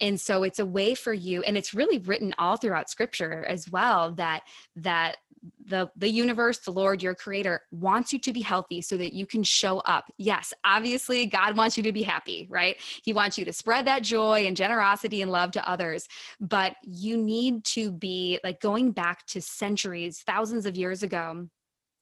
And 0.00 0.20
so 0.20 0.44
it's 0.44 0.60
a 0.60 0.66
way 0.66 0.94
for 0.94 1.12
you 1.12 1.42
and 1.42 1.56
it's 1.56 1.74
really 1.74 1.98
written 1.98 2.36
all 2.38 2.56
throughout 2.56 2.88
scripture 2.88 3.44
as 3.48 3.68
well 3.68 4.12
that 4.12 4.44
that 4.76 5.16
the 5.66 5.90
the 5.96 6.08
universe 6.08 6.58
the 6.58 6.70
lord 6.70 7.02
your 7.02 7.14
creator 7.14 7.60
wants 7.70 8.12
you 8.12 8.18
to 8.18 8.32
be 8.32 8.40
healthy 8.40 8.80
so 8.80 8.96
that 8.96 9.12
you 9.12 9.26
can 9.26 9.42
show 9.42 9.78
up. 9.80 10.04
Yes 10.16 10.52
obviously 10.64 11.26
god 11.26 11.56
wants 11.56 11.76
you 11.76 11.82
to 11.82 11.92
be 11.92 12.02
happy 12.02 12.46
right? 12.50 12.76
He 13.02 13.12
wants 13.12 13.38
you 13.38 13.44
to 13.44 13.52
spread 13.52 13.86
that 13.86 14.02
joy 14.02 14.46
and 14.46 14.56
generosity 14.56 15.22
and 15.22 15.30
love 15.30 15.52
to 15.52 15.68
others. 15.68 16.08
But 16.40 16.76
you 16.82 17.16
need 17.16 17.64
to 17.66 17.92
be 17.92 18.40
like 18.42 18.60
going 18.60 18.92
back 18.92 19.26
to 19.26 19.40
centuries 19.40 20.22
thousands 20.26 20.66
of 20.66 20.76
years 20.76 21.02
ago 21.02 21.48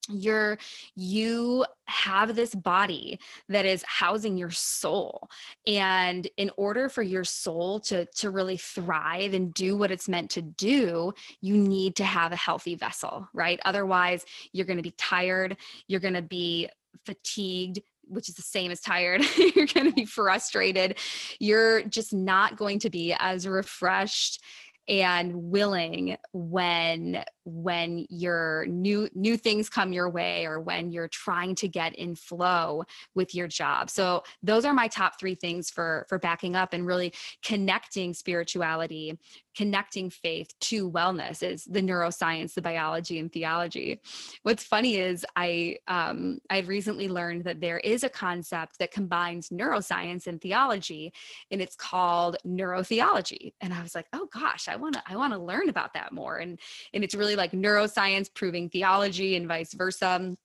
you're 0.08 0.58
you 0.94 1.64
have 1.86 2.34
this 2.34 2.54
body 2.54 3.18
that 3.48 3.64
is 3.64 3.82
housing 3.84 4.36
your 4.36 4.50
soul 4.50 5.28
and 5.66 6.28
in 6.36 6.50
order 6.56 6.88
for 6.88 7.02
your 7.02 7.24
soul 7.24 7.80
to 7.80 8.06
to 8.06 8.30
really 8.30 8.56
thrive 8.56 9.34
and 9.34 9.54
do 9.54 9.76
what 9.76 9.90
it's 9.90 10.08
meant 10.08 10.30
to 10.30 10.42
do 10.42 11.12
you 11.40 11.56
need 11.56 11.96
to 11.96 12.04
have 12.04 12.32
a 12.32 12.36
healthy 12.36 12.74
vessel 12.74 13.28
right 13.32 13.60
otherwise 13.64 14.24
you're 14.52 14.66
going 14.66 14.76
to 14.76 14.82
be 14.82 14.94
tired 14.96 15.56
you're 15.86 16.00
going 16.00 16.14
to 16.14 16.22
be 16.22 16.68
fatigued 17.04 17.80
which 18.08 18.28
is 18.28 18.34
the 18.34 18.42
same 18.42 18.70
as 18.70 18.80
tired. 18.80 19.22
you're 19.36 19.66
going 19.66 19.86
to 19.86 19.92
be 19.92 20.04
frustrated. 20.04 20.98
You're 21.38 21.82
just 21.82 22.12
not 22.12 22.56
going 22.56 22.78
to 22.80 22.90
be 22.90 23.14
as 23.18 23.46
refreshed 23.46 24.40
and 24.88 25.34
willing 25.34 26.16
when 26.32 27.24
when 27.44 28.06
your 28.08 28.66
new 28.66 29.08
new 29.14 29.36
things 29.36 29.68
come 29.68 29.92
your 29.92 30.10
way 30.10 30.46
or 30.46 30.60
when 30.60 30.90
you're 30.90 31.08
trying 31.08 31.54
to 31.54 31.68
get 31.68 31.94
in 31.94 32.14
flow 32.14 32.84
with 33.14 33.34
your 33.34 33.48
job. 33.48 33.88
So 33.90 34.24
those 34.42 34.64
are 34.64 34.72
my 34.72 34.88
top 34.88 35.18
three 35.18 35.34
things 35.34 35.70
for 35.70 36.06
for 36.08 36.18
backing 36.18 36.56
up 36.56 36.72
and 36.72 36.86
really 36.86 37.12
connecting 37.42 38.14
spirituality 38.14 39.18
connecting 39.56 40.10
faith 40.10 40.52
to 40.60 40.90
wellness 40.90 41.42
is 41.42 41.64
the 41.64 41.80
neuroscience 41.80 42.54
the 42.54 42.62
biology 42.62 43.18
and 43.18 43.32
theology. 43.32 44.00
What's 44.42 44.64
funny 44.64 44.96
is 44.96 45.24
i 45.34 45.76
um, 45.88 46.38
i've 46.50 46.68
recently 46.68 47.08
learned 47.08 47.44
that 47.44 47.60
there 47.60 47.78
is 47.78 48.04
a 48.04 48.08
concept 48.08 48.78
that 48.78 48.90
combines 48.90 49.48
neuroscience 49.48 50.26
and 50.26 50.40
theology 50.40 51.12
and 51.50 51.62
it's 51.62 51.76
called 51.76 52.36
neurotheology. 52.46 53.54
And 53.60 53.72
i 53.72 53.82
was 53.82 53.94
like 53.94 54.06
oh 54.12 54.28
gosh 54.32 54.68
i 54.68 54.75
want 54.76 54.94
to 54.94 55.02
i 55.06 55.16
want 55.16 55.32
to 55.32 55.38
learn 55.38 55.68
about 55.68 55.94
that 55.94 56.12
more 56.12 56.36
and 56.38 56.58
and 56.92 57.04
it's 57.04 57.14
really 57.14 57.36
like 57.36 57.52
neuroscience 57.52 58.32
proving 58.32 58.68
theology 58.68 59.36
and 59.36 59.48
vice 59.48 59.72
versa. 59.72 60.36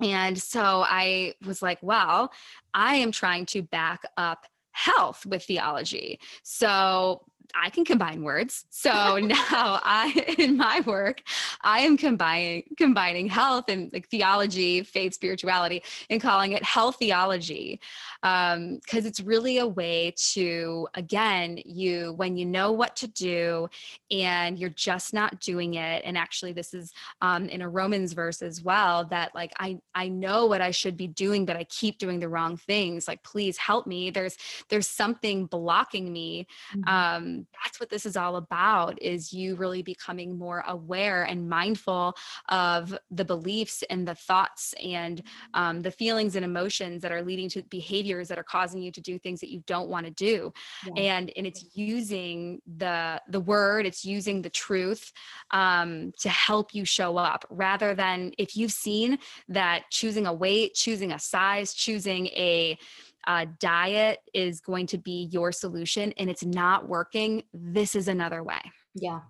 And 0.00 0.38
so 0.40 0.84
I 0.86 1.34
was 1.46 1.62
like, 1.62 1.78
well, 1.82 2.32
I 2.72 2.96
am 2.96 3.12
trying 3.12 3.46
to 3.46 3.62
back 3.62 4.02
up 4.16 4.46
health 4.72 5.24
with 5.24 5.44
theology. 5.44 6.18
So 6.42 7.22
I 7.60 7.70
can 7.70 7.84
combine 7.84 8.22
words. 8.22 8.64
So 8.70 8.90
now 9.22 9.80
I 9.82 10.34
in 10.38 10.56
my 10.56 10.80
work, 10.80 11.22
I 11.62 11.80
am 11.80 11.96
combining 11.96 12.64
combining 12.76 13.26
health 13.28 13.66
and 13.68 13.92
like 13.92 14.08
theology, 14.08 14.82
faith, 14.82 15.14
spirituality, 15.14 15.82
and 16.10 16.20
calling 16.20 16.52
it 16.52 16.62
health 16.62 16.96
theology. 16.96 17.80
Um, 18.22 18.78
because 18.82 19.06
it's 19.06 19.20
really 19.20 19.58
a 19.58 19.66
way 19.66 20.14
to 20.32 20.88
again, 20.94 21.58
you 21.64 22.14
when 22.14 22.36
you 22.36 22.46
know 22.46 22.72
what 22.72 22.96
to 22.96 23.06
do 23.06 23.68
and 24.10 24.58
you're 24.58 24.70
just 24.70 25.14
not 25.14 25.40
doing 25.40 25.74
it. 25.74 26.02
And 26.04 26.18
actually, 26.18 26.52
this 26.52 26.74
is 26.74 26.92
um 27.20 27.48
in 27.48 27.62
a 27.62 27.68
Romans 27.68 28.12
verse 28.12 28.42
as 28.42 28.62
well 28.62 29.04
that 29.06 29.34
like 29.34 29.52
I 29.58 29.78
I 29.94 30.08
know 30.08 30.46
what 30.46 30.60
I 30.60 30.70
should 30.70 30.96
be 30.96 31.06
doing, 31.06 31.46
but 31.46 31.56
I 31.56 31.64
keep 31.64 31.98
doing 31.98 32.20
the 32.20 32.28
wrong 32.28 32.56
things. 32.56 33.06
Like, 33.06 33.22
please 33.22 33.56
help 33.56 33.86
me. 33.86 34.10
There's 34.10 34.36
there's 34.68 34.88
something 34.88 35.46
blocking 35.46 36.12
me. 36.12 36.46
Mm-hmm. 36.74 37.43
That's 37.62 37.80
what 37.80 37.90
this 37.90 38.06
is 38.06 38.16
all 38.16 38.36
about 38.36 39.00
is 39.02 39.32
you 39.32 39.56
really 39.56 39.82
becoming 39.82 40.38
more 40.38 40.64
aware 40.66 41.24
and 41.24 41.48
mindful 41.48 42.14
of 42.48 42.96
the 43.10 43.24
beliefs 43.24 43.82
and 43.90 44.06
the 44.06 44.14
thoughts 44.14 44.74
and 44.82 45.22
um, 45.54 45.80
the 45.80 45.90
feelings 45.90 46.36
and 46.36 46.44
emotions 46.44 47.02
that 47.02 47.12
are 47.12 47.22
leading 47.22 47.48
to 47.50 47.62
behaviors 47.64 48.28
that 48.28 48.38
are 48.38 48.44
causing 48.44 48.80
you 48.80 48.90
to 48.92 49.00
do 49.00 49.18
things 49.18 49.40
that 49.40 49.50
you 49.50 49.62
don't 49.66 49.88
want 49.88 50.06
to 50.06 50.12
do 50.12 50.52
yeah. 50.86 51.02
and 51.02 51.32
and 51.36 51.46
it's 51.46 51.64
using 51.74 52.60
the 52.76 53.20
the 53.28 53.40
word 53.40 53.86
it's 53.86 54.04
using 54.04 54.42
the 54.42 54.50
truth 54.50 55.12
um, 55.50 56.12
to 56.18 56.28
help 56.28 56.74
you 56.74 56.84
show 56.84 57.16
up 57.16 57.44
rather 57.50 57.94
than 57.94 58.32
if 58.38 58.56
you've 58.56 58.72
seen 58.72 59.18
that 59.48 59.84
choosing 59.90 60.26
a 60.26 60.32
weight 60.32 60.74
choosing 60.74 61.12
a 61.12 61.18
size 61.18 61.74
choosing 61.74 62.26
a 62.28 62.78
uh, 63.26 63.46
diet 63.58 64.20
is 64.32 64.60
going 64.60 64.86
to 64.88 64.98
be 64.98 65.28
your 65.30 65.52
solution 65.52 66.12
and 66.18 66.28
it's 66.30 66.44
not 66.44 66.88
working, 66.88 67.42
this 67.52 67.94
is 67.94 68.08
another 68.08 68.42
way. 68.42 68.60
Yeah. 68.94 69.20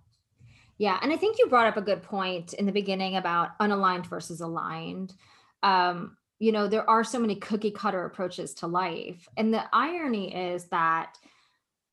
Yeah. 0.78 0.98
And 1.02 1.12
I 1.12 1.16
think 1.16 1.38
you 1.38 1.46
brought 1.48 1.66
up 1.66 1.76
a 1.76 1.82
good 1.82 2.02
point 2.02 2.52
in 2.54 2.66
the 2.66 2.72
beginning 2.72 3.16
about 3.16 3.58
unaligned 3.60 4.06
versus 4.06 4.40
aligned. 4.40 5.14
Um, 5.62 6.16
you 6.38 6.52
know, 6.52 6.66
there 6.66 6.88
are 6.90 7.04
so 7.04 7.18
many 7.18 7.36
cookie 7.36 7.70
cutter 7.70 8.04
approaches 8.04 8.54
to 8.54 8.66
life. 8.66 9.28
And 9.36 9.54
the 9.54 9.64
irony 9.72 10.34
is 10.34 10.64
that, 10.66 11.16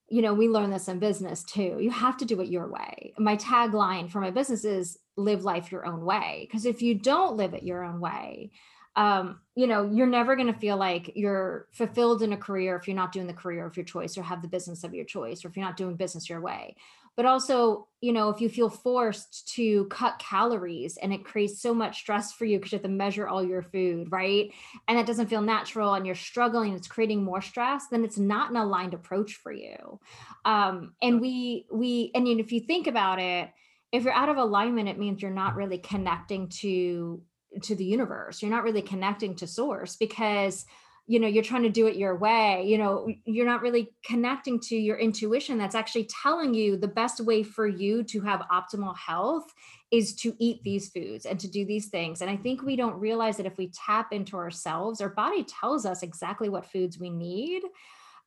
you 0.10 0.22
know, 0.22 0.34
we 0.34 0.50
learn 0.50 0.72
this 0.72 0.88
in 0.88 1.00
business 1.00 1.43
too. 1.43 1.77
You 1.79 1.91
have 1.91 2.17
to 2.17 2.25
do 2.25 2.41
it 2.41 2.50
your 2.50 2.67
way. 2.67 3.13
My 3.17 3.38
tagline 3.38 4.10
for 4.10 4.20
my 4.20 4.31
business 4.31 4.65
is 4.65 4.98
live 5.15 5.43
life 5.43 5.72
your 5.72 5.86
own 5.86 6.03
way. 6.03 6.48
Because 6.50 6.65
if 6.65 6.81
you 6.81 6.96
don't 6.96 7.38
live 7.38 7.53
it 7.53 7.63
your 7.63 7.84
own 7.84 8.00
way, 8.00 8.51
um, 8.95 9.39
you 9.55 9.67
know, 9.67 9.89
you're 9.89 10.07
never 10.07 10.36
going 10.36 10.51
to 10.51 10.60
feel 10.60 10.77
like 10.77 11.12
you're 11.15 11.67
fulfilled 11.71 12.21
in 12.24 12.33
a 12.33 12.38
career 12.38 12.75
if 12.75 12.88
you're 12.88 12.95
not 12.95 13.12
doing 13.12 13.27
the 13.27 13.33
career 13.33 13.65
of 13.65 13.77
your 13.77 13.86
choice 13.86 14.17
or 14.17 14.24
have 14.24 14.41
the 14.41 14.48
business 14.48 14.83
of 14.83 14.93
your 14.93 15.05
choice 15.05 15.43
or 15.43 15.48
if 15.48 15.55
you're 15.55 15.65
not 15.65 15.77
doing 15.77 15.95
business 15.95 16.29
your 16.29 16.41
way. 16.41 16.75
But 17.17 17.25
also, 17.25 17.88
you 18.00 18.13
know, 18.13 18.29
if 18.29 18.39
you 18.39 18.48
feel 18.48 18.69
forced 18.69 19.53
to 19.55 19.86
cut 19.86 20.17
calories 20.19 20.98
and 20.98 21.13
it 21.13 21.25
creates 21.25 21.62
so 21.62 21.74
much 21.74 22.00
stress 22.00 22.31
for 22.31 22.45
you 22.45 22.57
because 22.57 22.71
you 22.71 22.77
have 22.77 22.83
to 22.83 22.89
measure 22.89 23.27
all 23.27 23.43
your 23.43 23.62
food, 23.62 24.12
right? 24.12 24.51
And 24.88 24.98
that 24.98 25.05
doesn't 25.05 25.27
feel 25.27 25.41
natural 25.41 25.93
and 25.93 26.05
you're 26.05 26.15
struggling, 26.15 26.74
it's 26.74 26.88
creating 26.88 27.24
more 27.24 27.41
stress, 27.41 27.88
then 27.91 28.05
it's 28.05 28.17
not 28.17 28.50
an 28.50 28.55
aligned 28.57 28.93
approach 28.93 29.35
for 29.35 29.51
you. 29.51 30.00
Um, 30.46 30.94
and 31.01 31.20
we, 31.20 31.65
we, 31.72 32.11
and 32.15 32.27
if 32.27 32.53
you 32.53 32.61
think 32.61 32.87
about 32.87 33.20
it, 33.20 33.50
if 33.92 34.03
you're 34.03 34.13
out 34.13 34.29
of 34.29 34.37
alignment, 34.37 34.87
it 34.87 34.98
means 34.98 35.22
you're 35.22 35.31
not 35.31 35.55
really 35.55 35.77
connecting 35.77 36.48
to 36.48 37.22
to 37.64 37.75
the 37.75 37.85
universe. 37.85 38.42
You're 38.42 38.51
not 38.51 38.64
really 38.64 38.81
connecting 38.81 39.35
to 39.35 39.48
source 39.48 39.96
because 39.96 40.66
you 41.07 41.20
know 41.20 41.27
you're 41.27 41.44
trying 41.44 41.64
to 41.64 41.70
do 41.70 41.87
it 41.87 41.96
your 41.96 42.16
way. 42.16 42.64
You 42.66 42.77
know 42.77 43.11
you're 43.25 43.46
not 43.46 43.61
really 43.61 43.94
connecting 44.05 44.59
to 44.61 44.75
your 44.75 44.98
intuition 44.98 45.57
that's 45.57 45.75
actually 45.75 46.07
telling 46.24 46.53
you 46.53 46.77
the 46.77 46.87
best 46.87 47.20
way 47.20 47.44
for 47.44 47.68
you 47.68 48.03
to 48.03 48.22
have 48.22 48.42
optimal 48.51 48.96
health 48.98 49.51
is 49.92 50.16
to 50.16 50.33
eat 50.40 50.64
these 50.64 50.90
foods 50.90 51.25
and 51.25 51.40
to 51.40 51.50
do 51.50 51.66
these 51.66 51.87
things. 51.87 52.22
And 52.22 52.29
i 52.29 52.37
think 52.37 52.61
we 52.61 52.75
don't 52.75 53.00
realize 53.00 53.37
that 53.37 53.46
if 53.46 53.57
we 53.57 53.72
tap 53.85 54.14
into 54.14 54.37
ourselves 54.37 55.01
our 55.01 55.09
body 55.09 55.44
tells 55.44 55.85
us 55.85 56.03
exactly 56.03 56.50
what 56.50 56.72
foods 56.72 57.00
we 57.00 57.09
need. 57.09 57.64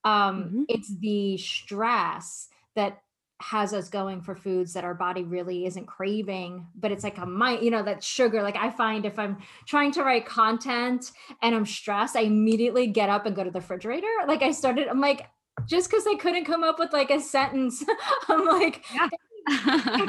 Um, 0.05 0.45
mm-hmm. 0.45 0.63
it's 0.69 0.95
the 0.99 1.39
stress 1.39 2.49
that 2.77 3.04
has 3.45 3.75
us 3.75 3.91
going 3.91 4.23
for 4.23 4.35
foods 4.35 4.73
that 4.73 4.85
our 4.85 4.95
body 4.95 5.23
really 5.23 5.67
isn't 5.67 5.85
craving 5.85 6.67
but 6.81 6.91
it's 6.91 7.05
like 7.05 7.19
a 7.19 7.27
mind 7.27 7.63
you 7.63 7.71
know 7.71 7.83
that 7.83 8.03
sugar 8.03 8.43
like 8.43 8.57
i 8.57 8.71
find 8.71 9.05
if 9.05 9.19
i'm 9.19 9.37
trying 9.67 9.93
to 9.93 10.03
write 10.03 10.25
content 10.25 11.13
and 11.43 11.55
i'm 11.55 11.67
stressed 11.67 12.17
i 12.17 12.21
immediately 12.21 12.87
get 12.87 13.11
up 13.11 13.27
and 13.27 13.37
go 13.37 13.45
to 13.45 13.51
the 13.51 13.61
refrigerator. 13.61 14.07
Like 14.27 14.41
i 14.41 14.51
started 14.51 14.89
i'm 14.89 15.01
like 15.01 15.27
just 15.67 15.91
because 15.91 16.07
i 16.07 16.15
couldn't 16.15 16.47
come 16.47 16.65
up 16.65 16.79
with 16.79 16.95
like 16.95 17.11
a 17.11 17.21
sentence 17.21 17.85
i'm 18.29 18.47
like 18.47 18.83
yeah. 18.95 19.09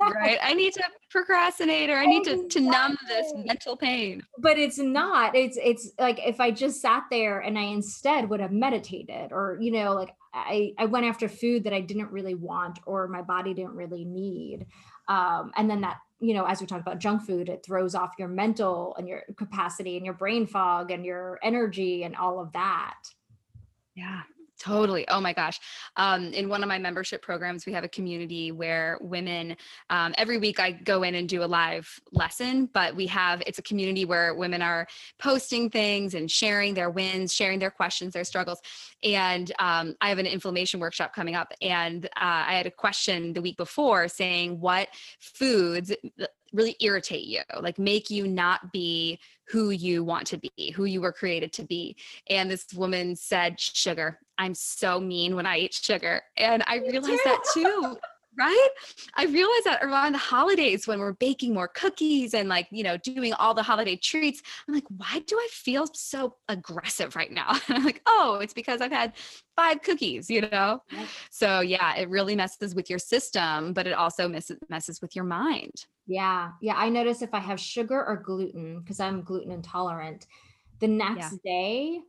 right 0.14 0.38
i 0.42 0.52
need 0.52 0.74
to 0.74 0.82
procrastinate 1.10 1.88
or 1.88 1.96
i 1.96 2.04
need 2.04 2.24
to, 2.24 2.46
to 2.48 2.60
numb 2.60 2.94
this 3.08 3.32
mental 3.36 3.74
pain. 3.74 4.22
But 4.36 4.58
it's 4.58 4.76
not 4.76 5.34
it's 5.34 5.56
it's 5.62 5.92
like 5.98 6.20
if 6.22 6.40
i 6.40 6.50
just 6.50 6.82
sat 6.82 7.04
there 7.10 7.40
and 7.40 7.58
i 7.58 7.62
instead 7.62 8.28
would 8.28 8.40
have 8.40 8.52
meditated 8.52 9.32
or 9.32 9.56
you 9.62 9.72
know 9.72 9.94
like 9.94 10.10
I, 10.46 10.72
I 10.78 10.86
went 10.86 11.06
after 11.06 11.28
food 11.28 11.64
that 11.64 11.72
I 11.72 11.80
didn't 11.80 12.10
really 12.10 12.34
want 12.34 12.78
or 12.86 13.08
my 13.08 13.22
body 13.22 13.54
didn't 13.54 13.74
really 13.74 14.04
need. 14.04 14.66
Um, 15.08 15.52
and 15.56 15.70
then 15.70 15.80
that, 15.82 15.98
you 16.20 16.34
know, 16.34 16.44
as 16.44 16.60
we 16.60 16.66
talked 16.66 16.82
about 16.82 16.98
junk 16.98 17.22
food, 17.22 17.48
it 17.48 17.64
throws 17.64 17.94
off 17.94 18.14
your 18.18 18.28
mental 18.28 18.94
and 18.96 19.08
your 19.08 19.22
capacity 19.36 19.96
and 19.96 20.04
your 20.04 20.14
brain 20.14 20.46
fog 20.46 20.90
and 20.90 21.04
your 21.04 21.38
energy 21.42 22.04
and 22.04 22.16
all 22.16 22.40
of 22.40 22.52
that. 22.52 22.96
Yeah, 23.94 24.22
Totally. 24.58 25.06
Oh 25.08 25.20
my 25.20 25.32
gosh. 25.32 25.60
Um, 25.96 26.32
in 26.32 26.48
one 26.48 26.62
of 26.62 26.68
my 26.68 26.78
membership 26.78 27.22
programs, 27.22 27.64
we 27.64 27.72
have 27.72 27.84
a 27.84 27.88
community 27.88 28.50
where 28.50 28.98
women, 29.00 29.56
um, 29.88 30.14
every 30.18 30.38
week 30.38 30.58
I 30.58 30.72
go 30.72 31.04
in 31.04 31.14
and 31.14 31.28
do 31.28 31.44
a 31.44 31.46
live 31.46 31.88
lesson, 32.12 32.68
but 32.74 32.96
we 32.96 33.06
have, 33.06 33.40
it's 33.46 33.58
a 33.58 33.62
community 33.62 34.04
where 34.04 34.34
women 34.34 34.60
are 34.60 34.88
posting 35.20 35.70
things 35.70 36.14
and 36.14 36.28
sharing 36.28 36.74
their 36.74 36.90
wins, 36.90 37.32
sharing 37.32 37.60
their 37.60 37.70
questions, 37.70 38.14
their 38.14 38.24
struggles. 38.24 38.60
And 39.04 39.52
um, 39.60 39.94
I 40.00 40.08
have 40.08 40.18
an 40.18 40.26
inflammation 40.26 40.80
workshop 40.80 41.14
coming 41.14 41.36
up. 41.36 41.52
And 41.62 42.06
uh, 42.06 42.08
I 42.16 42.54
had 42.54 42.66
a 42.66 42.70
question 42.70 43.32
the 43.32 43.42
week 43.42 43.56
before 43.56 44.08
saying, 44.08 44.58
what 44.60 44.88
foods 45.20 45.92
really 46.52 46.76
irritate 46.80 47.24
you, 47.24 47.40
like 47.60 47.78
make 47.78 48.10
you 48.10 48.26
not 48.26 48.72
be 48.72 49.18
who 49.48 49.70
you 49.70 50.04
want 50.04 50.26
to 50.28 50.38
be, 50.38 50.70
who 50.74 50.84
you 50.84 51.00
were 51.00 51.12
created 51.12 51.52
to 51.54 51.62
be. 51.62 51.96
And 52.28 52.50
this 52.50 52.66
woman 52.74 53.16
said, 53.16 53.58
sugar. 53.58 54.18
I'm 54.36 54.54
so 54.54 55.00
mean 55.00 55.34
when 55.34 55.46
I 55.46 55.58
eat 55.58 55.74
sugar. 55.74 56.22
And 56.36 56.62
I 56.66 56.76
realized 56.76 57.20
that 57.24 57.42
too. 57.54 57.96
right? 58.38 58.68
I 59.16 59.24
realized 59.24 59.64
that 59.64 59.82
around 59.82 60.12
the 60.12 60.18
holidays 60.18 60.86
when 60.86 61.00
we're 61.00 61.14
baking 61.14 61.52
more 61.52 61.66
cookies 61.66 62.34
and 62.34 62.48
like, 62.48 62.68
you 62.70 62.84
know, 62.84 62.96
doing 62.98 63.32
all 63.32 63.52
the 63.52 63.62
holiday 63.62 63.96
treats, 63.96 64.42
I'm 64.66 64.74
like, 64.74 64.84
why 64.96 65.22
do 65.26 65.36
I 65.36 65.48
feel 65.50 65.86
so 65.92 66.36
aggressive 66.48 67.16
right 67.16 67.32
now? 67.32 67.50
And 67.50 67.60
I'm 67.78 67.84
like, 67.84 68.02
oh, 68.06 68.38
it's 68.40 68.54
because 68.54 68.80
I've 68.80 68.92
had 68.92 69.14
five 69.56 69.82
cookies, 69.82 70.30
you 70.30 70.42
know? 70.42 70.82
So 71.30 71.60
yeah, 71.60 71.96
it 71.96 72.08
really 72.08 72.36
messes 72.36 72.74
with 72.74 72.88
your 72.88 73.00
system, 73.00 73.72
but 73.72 73.86
it 73.86 73.92
also 73.92 74.28
messes, 74.28 74.58
messes 74.68 75.02
with 75.02 75.16
your 75.16 75.24
mind. 75.24 75.86
Yeah. 76.08 76.50
Yeah. 76.60 76.74
I 76.76 76.88
notice 76.88 77.22
if 77.22 77.32
I 77.32 77.38
have 77.38 77.60
sugar 77.60 78.04
or 78.04 78.16
gluten, 78.16 78.80
because 78.80 78.98
I'm 78.98 79.22
gluten 79.22 79.52
intolerant, 79.52 80.26
the 80.80 80.88
next 80.88 81.32
yeah. 81.44 81.52
day 81.52 82.00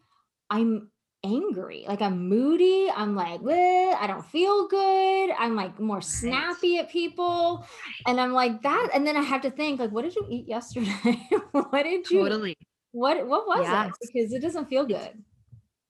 I'm 0.49 0.89
angry. 1.23 1.85
Like 1.87 2.01
I'm 2.01 2.27
moody. 2.27 2.89
I'm 2.95 3.15
like, 3.15 3.41
I 3.43 4.07
don't 4.07 4.25
feel 4.25 4.67
good. 4.67 5.31
I'm 5.37 5.55
like 5.55 5.79
more 5.79 6.01
snappy 6.01 6.79
at 6.79 6.89
people. 6.89 7.67
And 8.07 8.19
I'm 8.19 8.33
like 8.33 8.63
that. 8.63 8.89
And 8.93 9.05
then 9.05 9.17
I 9.17 9.21
have 9.21 9.41
to 9.41 9.51
think, 9.51 9.79
like, 9.79 9.91
what 9.91 10.03
did 10.03 10.15
you 10.15 10.25
eat 10.29 10.47
yesterday? 10.47 11.21
what 11.51 11.83
did 11.83 12.09
you 12.09 12.23
totally 12.23 12.57
what 12.91 13.27
what 13.27 13.47
was 13.47 13.67
yes. 13.67 13.87
it? 13.87 14.11
Because 14.13 14.33
it 14.33 14.41
doesn't 14.41 14.69
feel 14.69 14.85
good. 14.85 15.11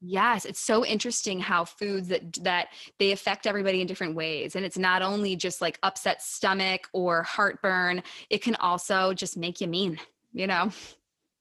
Yes, 0.02 0.46
it's 0.46 0.60
so 0.60 0.86
interesting 0.86 1.40
how 1.42 1.66
foods 1.66 2.08
that 2.08 2.34
that 2.44 2.70
they 3.00 3.12
affect 3.12 3.46
everybody 3.46 3.82
in 3.82 3.88
different 3.88 4.16
ways 4.16 4.56
and 4.56 4.64
it's 4.64 4.78
not 4.78 5.02
only 5.02 5.36
just 5.36 5.60
like 5.62 5.78
upset 5.84 6.22
stomach 6.22 6.88
or 6.94 7.24
heartburn, 7.24 8.02
it 8.30 8.42
can 8.42 8.56
also 8.56 9.14
just 9.14 9.36
make 9.36 9.60
you 9.60 9.68
mean, 9.68 10.00
you 10.32 10.48
know. 10.48 10.72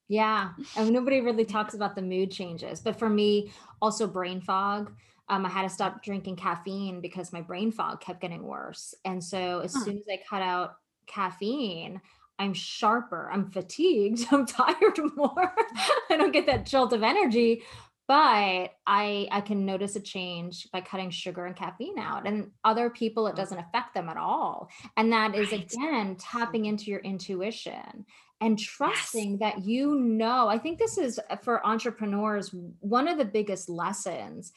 Yeah, 0.09 0.51
and 0.77 0.91
nobody 0.91 1.21
really 1.21 1.45
talks 1.45 1.75
about 1.75 1.95
the 1.95 2.03
mood 2.03 2.31
changes, 2.31 2.81
but 2.81 2.99
for 2.99 3.09
me 3.09 3.53
also 3.81 4.07
brain 4.07 4.41
fog. 4.41 4.93
Um, 5.29 5.45
I 5.45 5.51
had 5.51 5.63
to 5.63 5.69
stop 5.69 6.03
drinking 6.03 6.37
caffeine 6.37 7.01
because 7.01 7.33
my 7.35 7.43
brain 7.43 7.71
fog 7.71 8.01
kept 8.01 8.21
getting 8.21 8.43
worse. 8.43 8.95
And 9.05 9.23
so 9.23 9.61
as 9.61 9.75
huh. 9.75 9.85
soon 9.85 9.99
as 9.99 10.05
I 10.11 10.21
cut 10.29 10.41
out 10.41 10.77
caffeine, 11.07 12.01
I'm 12.39 12.55
sharper, 12.55 13.29
I'm 13.31 13.51
fatigued, 13.51 14.27
I'm 14.33 14.47
tired 14.47 14.99
more. 15.17 15.55
I 16.11 16.17
don't 16.17 16.33
get 16.33 16.47
that 16.47 16.67
jolt 16.67 16.93
of 16.93 17.03
energy, 17.03 17.63
but 18.09 18.73
I 18.87 19.29
I 19.31 19.43
can 19.45 19.67
notice 19.67 19.95
a 19.95 20.01
change 20.01 20.67
by 20.73 20.81
cutting 20.81 21.11
sugar 21.11 21.45
and 21.45 21.55
caffeine 21.55 21.99
out. 21.99 22.27
And 22.27 22.51
other 22.65 22.91
people 22.91 23.27
it 23.29 23.37
doesn't 23.37 23.59
affect 23.59 23.95
them 23.95 24.09
at 24.09 24.17
all. 24.17 24.71
And 24.97 25.13
that 25.13 25.35
is 25.35 25.53
right. 25.53 25.71
again 25.71 26.17
tapping 26.17 26.65
into 26.65 26.91
your 26.91 27.01
intuition 27.01 28.07
and 28.41 28.59
trusting 28.59 29.33
yes. 29.33 29.41
that 29.41 29.65
you 29.67 29.97
know. 29.97 30.49
I 30.49 30.59
think 30.59 30.79
this 30.79 30.97
is 30.97 31.21
uh, 31.29 31.37
for 31.37 31.65
entrepreneurs 31.67 32.55
one 32.81 33.09
of 33.09 33.19
the 33.19 33.25
biggest 33.27 33.69
lessons 33.69 34.53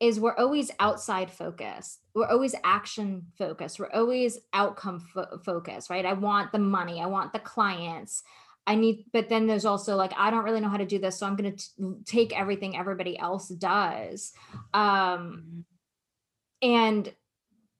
is 0.00 0.20
we're 0.20 0.36
always 0.36 0.70
outside 0.78 1.30
focused. 1.30 1.98
We're 2.14 2.28
always 2.28 2.54
action 2.64 3.26
focused. 3.36 3.78
We're 3.78 3.90
always 3.92 4.38
outcome 4.54 5.00
fo- 5.00 5.38
focused, 5.44 5.90
right? 5.90 6.06
I 6.06 6.12
want 6.14 6.52
the 6.52 6.58
money. 6.58 7.02
I 7.02 7.06
want 7.06 7.32
the 7.32 7.40
clients. 7.40 8.22
I 8.68 8.74
need, 8.74 9.06
but 9.14 9.30
then 9.30 9.46
there's 9.46 9.64
also 9.64 9.96
like, 9.96 10.12
I 10.14 10.30
don't 10.30 10.44
really 10.44 10.60
know 10.60 10.68
how 10.68 10.76
to 10.76 10.84
do 10.84 10.98
this. 10.98 11.18
So 11.18 11.26
I'm 11.26 11.36
going 11.36 11.56
to 11.56 12.02
take 12.04 12.38
everything 12.38 12.76
everybody 12.76 13.18
else 13.18 13.48
does. 13.48 14.32
Um, 14.74 15.64
mm-hmm. 16.62 16.70
and 16.70 17.14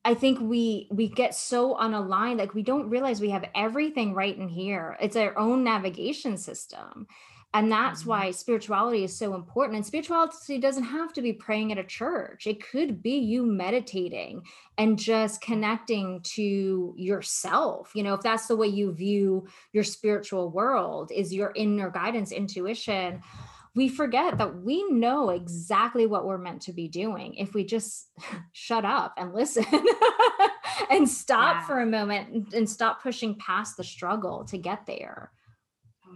I 0.05 0.15
think 0.15 0.41
we 0.41 0.89
we 0.91 1.09
get 1.09 1.35
so 1.35 1.75
unaligned, 1.75 2.39
like 2.39 2.55
we 2.55 2.63
don't 2.63 2.89
realize 2.89 3.21
we 3.21 3.31
have 3.31 3.45
everything 3.55 4.15
right 4.15 4.35
in 4.35 4.49
here. 4.49 4.97
It's 5.01 5.17
our 5.17 5.37
own 5.37 5.65
navigation 5.65 6.39
system. 6.39 7.07
And 7.55 7.73
that's 7.73 8.01
mm-hmm. 8.01 8.11
why 8.11 8.31
spirituality 8.31 9.05
is 9.05 9.17
so 9.17 9.35
important. 9.35 9.77
And 9.77 9.87
spirituality 9.87 10.59
doesn't 10.59 10.85
have 10.85 11.13
to 11.15 11.23
be 11.23 11.33
praying 11.33 11.73
at 11.73 11.79
a 11.79 11.85
church, 11.85 12.47
it 12.47 12.65
could 12.65 13.03
be 13.03 13.19
you 13.19 13.45
meditating 13.47 14.43
and 14.77 14.99
just 14.99 15.41
connecting 15.41 16.21
to 16.23 16.95
yourself. 16.97 17.93
You 17.95 18.03
know, 18.03 18.15
if 18.15 18.21
that's 18.21 18.47
the 18.47 18.57
way 18.57 18.69
you 18.69 18.93
view 18.93 19.47
your 19.73 19.85
spiritual 19.85 20.51
world, 20.51 21.11
is 21.15 21.33
your 21.33 21.53
inner 21.55 21.91
guidance, 21.91 22.33
intuition. 22.33 23.23
We 23.75 23.89
forget 23.89 24.39
that 24.39 24.63
we 24.63 24.85
know 24.91 25.31
exactly 25.31 26.05
what 26.05 26.27
we're 26.27 26.39
meant 26.39 26.63
to 26.63 26.73
be 26.73 26.89
doing 26.89 27.35
if 27.35 27.55
we 27.55 27.65
just 27.65 28.09
shut 28.53 28.85
up 28.85 29.15
and 29.17 29.33
listen 29.33 29.65
and 30.91 31.09
stop 31.09 31.57
yeah. 31.57 31.67
for 31.67 31.81
a 31.81 31.87
moment 31.87 32.53
and 32.53 32.69
stop 32.69 33.03
pushing 33.03 33.37
past 33.37 33.77
the 33.77 33.85
struggle 33.85 34.45
to 34.47 34.59
get 34.59 34.85
there. 34.87 35.31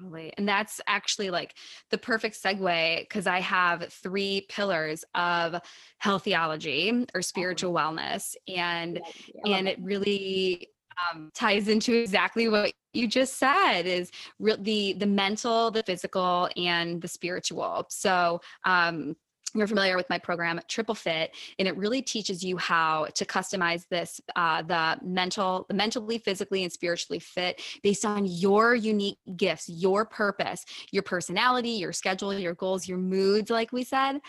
Totally. 0.02 0.32
And 0.36 0.48
that's 0.48 0.80
actually 0.86 1.30
like 1.30 1.54
the 1.90 1.98
perfect 1.98 2.40
segue 2.42 3.00
because 3.00 3.26
I 3.26 3.40
have 3.40 3.92
three 3.92 4.46
pillars 4.48 5.04
of 5.14 5.60
health 5.98 6.24
theology 6.24 7.06
or 7.14 7.22
spiritual 7.22 7.72
wellness. 7.72 8.34
And 8.48 9.00
and 9.46 9.68
it 9.68 9.78
really 9.80 10.68
um, 11.12 11.30
ties 11.34 11.68
into 11.68 11.94
exactly 11.94 12.48
what 12.48 12.72
you 12.92 13.06
just 13.06 13.38
said 13.38 13.82
is 13.82 14.10
re- 14.38 14.56
the 14.60 14.94
the 14.94 15.06
mental 15.06 15.70
the 15.70 15.82
physical 15.82 16.48
and 16.56 17.00
the 17.00 17.08
spiritual 17.08 17.86
so 17.88 18.40
um, 18.64 19.16
you're 19.54 19.66
familiar 19.66 19.96
with 19.96 20.08
my 20.08 20.18
program 20.18 20.60
triple 20.68 20.94
fit 20.94 21.34
and 21.58 21.68
it 21.68 21.76
really 21.76 22.02
teaches 22.02 22.42
you 22.42 22.56
how 22.56 23.06
to 23.14 23.24
customize 23.24 23.86
this 23.88 24.20
uh, 24.36 24.62
the 24.62 24.98
mental 25.02 25.66
the 25.68 25.74
mentally 25.74 26.18
physically 26.18 26.62
and 26.62 26.72
spiritually 26.72 27.18
fit 27.18 27.60
based 27.82 28.04
on 28.04 28.24
your 28.26 28.74
unique 28.74 29.18
gifts 29.36 29.68
your 29.68 30.04
purpose 30.04 30.64
your 30.90 31.02
personality 31.02 31.70
your 31.70 31.92
schedule 31.92 32.32
your 32.32 32.54
goals 32.54 32.88
your 32.88 32.98
moods 32.98 33.50
like 33.50 33.72
we 33.72 33.84
said 33.84 34.20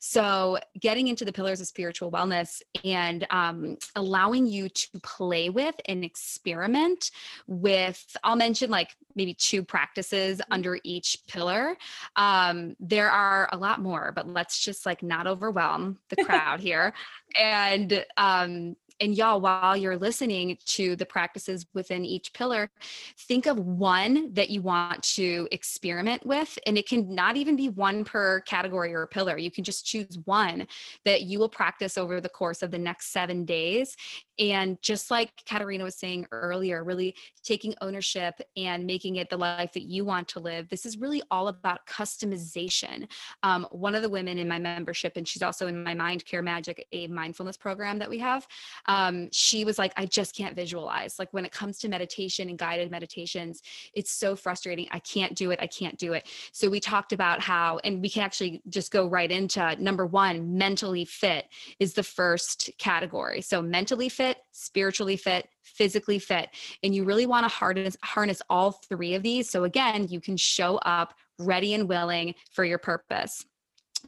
so 0.00 0.58
getting 0.80 1.08
into 1.08 1.24
the 1.24 1.32
pillars 1.32 1.60
of 1.60 1.66
spiritual 1.66 2.10
wellness 2.10 2.62
and 2.84 3.26
um, 3.30 3.76
allowing 3.96 4.46
you 4.46 4.68
to 4.68 4.88
play 5.02 5.50
with 5.50 5.74
and 5.86 6.04
experiment 6.04 7.10
with 7.46 8.16
i'll 8.24 8.36
mention 8.36 8.70
like 8.70 8.96
maybe 9.14 9.34
two 9.34 9.62
practices 9.62 10.38
mm-hmm. 10.38 10.52
under 10.52 10.78
each 10.84 11.18
pillar 11.26 11.76
um, 12.16 12.74
there 12.80 13.10
are 13.10 13.48
a 13.52 13.56
lot 13.56 13.80
more 13.80 14.12
but 14.12 14.28
let's 14.28 14.63
just 14.64 14.86
like 14.86 15.02
not 15.02 15.26
overwhelm 15.26 15.98
the 16.10 16.16
crowd 16.24 16.60
here. 16.60 16.94
And 17.38 18.04
um 18.16 18.76
and 19.00 19.16
y'all 19.16 19.40
while 19.40 19.76
you're 19.76 19.96
listening 19.96 20.56
to 20.64 20.94
the 20.96 21.06
practices 21.06 21.66
within 21.74 22.04
each 22.04 22.32
pillar 22.32 22.70
think 23.18 23.46
of 23.46 23.58
one 23.58 24.32
that 24.34 24.50
you 24.50 24.62
want 24.62 25.02
to 25.02 25.48
experiment 25.50 26.24
with 26.24 26.58
and 26.66 26.78
it 26.78 26.88
can 26.88 27.12
not 27.14 27.36
even 27.36 27.56
be 27.56 27.68
one 27.68 28.04
per 28.04 28.40
category 28.42 28.94
or 28.94 29.06
pillar. 29.06 29.36
You 29.36 29.50
can 29.50 29.64
just 29.64 29.84
choose 29.84 30.18
one 30.24 30.66
that 31.04 31.22
you 31.22 31.38
will 31.38 31.48
practice 31.48 31.98
over 31.98 32.20
the 32.20 32.28
course 32.28 32.62
of 32.62 32.70
the 32.70 32.78
next 32.78 33.12
7 33.12 33.44
days 33.44 33.96
and 34.38 34.80
just 34.82 35.10
like 35.10 35.30
Katerina 35.46 35.84
was 35.84 35.94
saying 35.94 36.26
earlier, 36.32 36.82
really 36.82 37.14
taking 37.42 37.74
ownership 37.80 38.40
and 38.56 38.84
making 38.84 39.16
it 39.16 39.30
the 39.30 39.36
life 39.36 39.72
that 39.74 39.84
you 39.84 40.04
want 40.04 40.26
to 40.28 40.40
live. 40.40 40.68
This 40.68 40.86
is 40.86 40.98
really 40.98 41.22
all 41.30 41.48
about 41.48 41.86
customization. 41.86 43.06
Um, 43.42 43.66
one 43.70 43.94
of 43.94 44.02
the 44.02 44.08
women 44.08 44.38
in 44.38 44.48
my 44.48 44.58
membership, 44.58 45.16
and 45.16 45.26
she's 45.26 45.42
also 45.42 45.66
in 45.66 45.84
my 45.84 45.94
Mind 45.94 46.24
Care 46.24 46.42
Magic, 46.42 46.86
a 46.92 47.06
mindfulness 47.06 47.56
program 47.56 47.98
that 47.98 48.10
we 48.10 48.18
have, 48.18 48.46
um, 48.86 49.28
she 49.30 49.64
was 49.64 49.78
like, 49.78 49.92
I 49.96 50.06
just 50.06 50.34
can't 50.34 50.56
visualize. 50.56 51.18
Like 51.18 51.32
when 51.32 51.44
it 51.44 51.52
comes 51.52 51.78
to 51.78 51.88
meditation 51.88 52.48
and 52.48 52.58
guided 52.58 52.90
meditations, 52.90 53.62
it's 53.92 54.10
so 54.10 54.34
frustrating. 54.34 54.88
I 54.90 54.98
can't 54.98 55.34
do 55.34 55.50
it. 55.50 55.60
I 55.62 55.66
can't 55.66 55.98
do 55.98 56.12
it. 56.14 56.26
So 56.52 56.68
we 56.68 56.80
talked 56.80 57.12
about 57.12 57.40
how, 57.40 57.78
and 57.84 58.00
we 58.02 58.10
can 58.10 58.22
actually 58.22 58.62
just 58.68 58.90
go 58.90 59.06
right 59.06 59.30
into 59.30 59.76
number 59.80 60.06
one, 60.06 60.56
mentally 60.56 61.04
fit 61.04 61.46
is 61.78 61.94
the 61.94 62.02
first 62.02 62.70
category. 62.78 63.40
So 63.40 63.62
mentally 63.62 64.08
fit 64.08 64.23
fit, 64.24 64.38
spiritually 64.52 65.16
fit, 65.16 65.48
physically 65.62 66.18
fit. 66.18 66.48
And 66.82 66.94
you 66.94 67.04
really 67.04 67.26
want 67.26 67.44
to 67.44 67.54
harness, 67.54 67.96
harness 68.02 68.40
all 68.48 68.72
three 68.72 69.14
of 69.14 69.22
these. 69.22 69.50
So 69.50 69.64
again, 69.64 70.06
you 70.08 70.20
can 70.20 70.36
show 70.36 70.76
up 70.78 71.14
ready 71.38 71.74
and 71.74 71.88
willing 71.88 72.34
for 72.52 72.64
your 72.64 72.78
purpose 72.78 73.44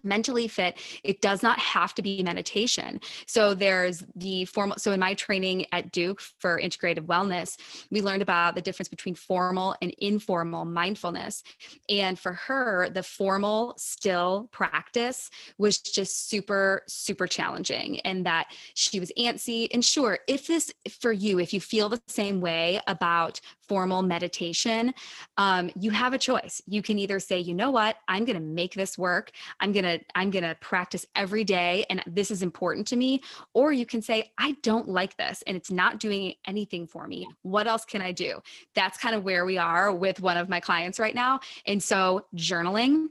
mentally 0.02 0.48
fit 0.48 0.78
it 1.02 1.20
does 1.20 1.42
not 1.42 1.59
have 1.59 1.94
to 1.94 2.02
be 2.02 2.22
meditation. 2.22 3.00
So 3.26 3.54
there's 3.54 4.04
the 4.14 4.44
formal 4.46 4.76
so 4.78 4.92
in 4.92 5.00
my 5.00 5.14
training 5.14 5.66
at 5.72 5.92
duke 5.92 6.20
for 6.20 6.61
integrative 6.61 7.06
wellness 7.06 7.59
we 7.90 8.02
learned 8.02 8.22
about 8.22 8.54
the 8.54 8.62
difference 8.62 8.88
between 8.88 9.14
formal 9.14 9.74
and 9.80 9.94
informal 9.98 10.64
mindfulness. 10.64 11.42
And 11.88 12.18
for 12.18 12.32
her 12.32 12.88
the 12.90 13.02
formal 13.02 13.74
still 13.76 14.48
practice 14.52 15.30
was 15.59 15.78
just 15.78 16.28
super 16.28 16.82
super 16.87 17.26
challenging 17.26 18.00
and 18.00 18.26
that 18.26 18.46
she 18.74 19.00
was 19.00 19.12
antsy. 19.18 19.68
And 19.72 19.85
sure 19.85 20.18
if 20.26 20.46
this 20.46 20.72
for 21.00 21.12
you 21.12 21.38
if 21.38 21.52
you 21.52 21.61
feel 21.61 21.88
the 21.88 22.02
same 22.06 22.40
way 22.40 22.80
about 22.87 23.40
formal 23.68 24.02
meditation 24.02 24.94
um, 25.38 25.70
you 25.79 25.90
have 25.90 26.14
a 26.14 26.18
choice. 26.18 26.62
You 26.66 26.83
can 26.83 26.98
either 26.98 27.20
say 27.20 27.38
you 27.38 27.55
know 27.55 27.70
what? 27.70 27.96
I'm 28.09 28.24
going 28.24 28.37
to 28.37 28.42
make 28.42 28.74
this 28.74 28.96
work. 28.96 29.31
I'm 29.61 29.72
going 29.72 29.85
to 29.85 29.98
i'm 30.14 30.31
going 30.31 30.44
to 30.44 30.57
practice 30.61 31.07
every 31.14 31.44
day 31.44 31.85
and 31.90 32.02
this 32.07 32.31
is 32.31 32.42
important 32.42 32.87
to 32.88 32.96
me 32.96 33.22
or 33.55 33.72
you 33.72 33.87
can 33.87 34.02
say 34.02 34.33
i 34.38 34.57
don't 34.62 34.88
like 34.88 35.16
this 35.16 35.42
and 35.46 35.57
it's 35.57 35.70
not 35.70 36.00
doing 36.00 36.35
anything 36.46 36.87
for 36.87 37.07
me. 37.07 37.29
What 37.42 37.66
else 37.66 37.85
can 37.85 38.02
i 38.02 38.12
do? 38.12 38.40
That's 38.74 38.98
kind 38.98 39.14
of 39.14 39.24
where 39.24 39.44
we 39.44 39.59
are 39.59 39.94
with 39.94 40.20
one 40.20 40.37
of 40.37 40.48
my 40.48 40.61
clients 40.61 40.98
right 40.98 41.14
now 41.14 41.40
and 41.66 41.83
so 41.83 42.26
journaling 42.35 43.07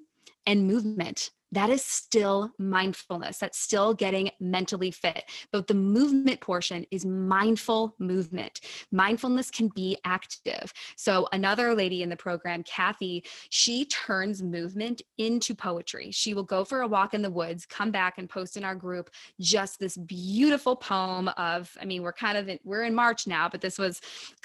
and 0.46 0.68
movement 0.68 1.32
that 1.51 1.69
is 1.69 1.84
still 1.84 2.51
mindfulness. 2.58 3.38
That's 3.38 3.60
still 3.60 3.93
getting 3.93 4.29
mentally 4.39 4.91
fit. 4.91 5.23
But 5.51 5.67
the 5.67 5.73
movement 5.73 6.41
portion 6.41 6.86
is 6.91 7.05
mindful 7.05 7.95
movement. 7.99 8.62
Mindfulness 8.91 9.51
can 9.51 9.69
be 9.75 9.97
active. 10.03 10.73
So, 10.97 11.27
another 11.31 11.73
lady 11.73 12.03
in 12.03 12.10
the 12.10 12.17
program, 12.17 12.63
Kathy, 12.63 13.23
she 13.49 13.86
turns 13.86 14.41
movement 14.41 15.01
into 15.17 15.55
poetry. 15.55 16.12
She 16.12 16.34
will 16.34 16.43
go 16.43 16.65
for 16.65 16.81
a 16.81 16.88
walk 16.88 17.13
in 17.13 17.21
the 17.21 17.29
woods, 17.29 17.65
come 17.65 17.91
back 17.91 18.17
and 18.17 18.29
post 18.29 18.58
in 18.58 18.63
our 18.63 18.75
group 18.75 19.10
just 19.39 19.79
this 19.79 19.97
beautiful 19.97 20.75
poem 20.75 21.29
of, 21.38 21.71
I 21.79 21.86
mean, 21.86 22.01
we're 22.01 22.13
kind 22.13 22.38
of 22.38 22.49
in, 22.49 22.60
we're 22.63 22.84
in 22.84 22.95
March 22.95 23.27
now, 23.27 23.49
but 23.49 23.62
this 23.62 23.77
was 23.77 24.01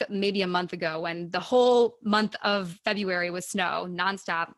maybe 0.08 0.42
a 0.42 0.46
month 0.46 0.72
ago 0.72 1.00
when 1.00 1.30
the 1.30 1.40
whole 1.40 1.96
month 2.02 2.36
of 2.42 2.78
February 2.84 3.30
was 3.30 3.46
snow 3.46 3.86
nonstop 3.88 4.52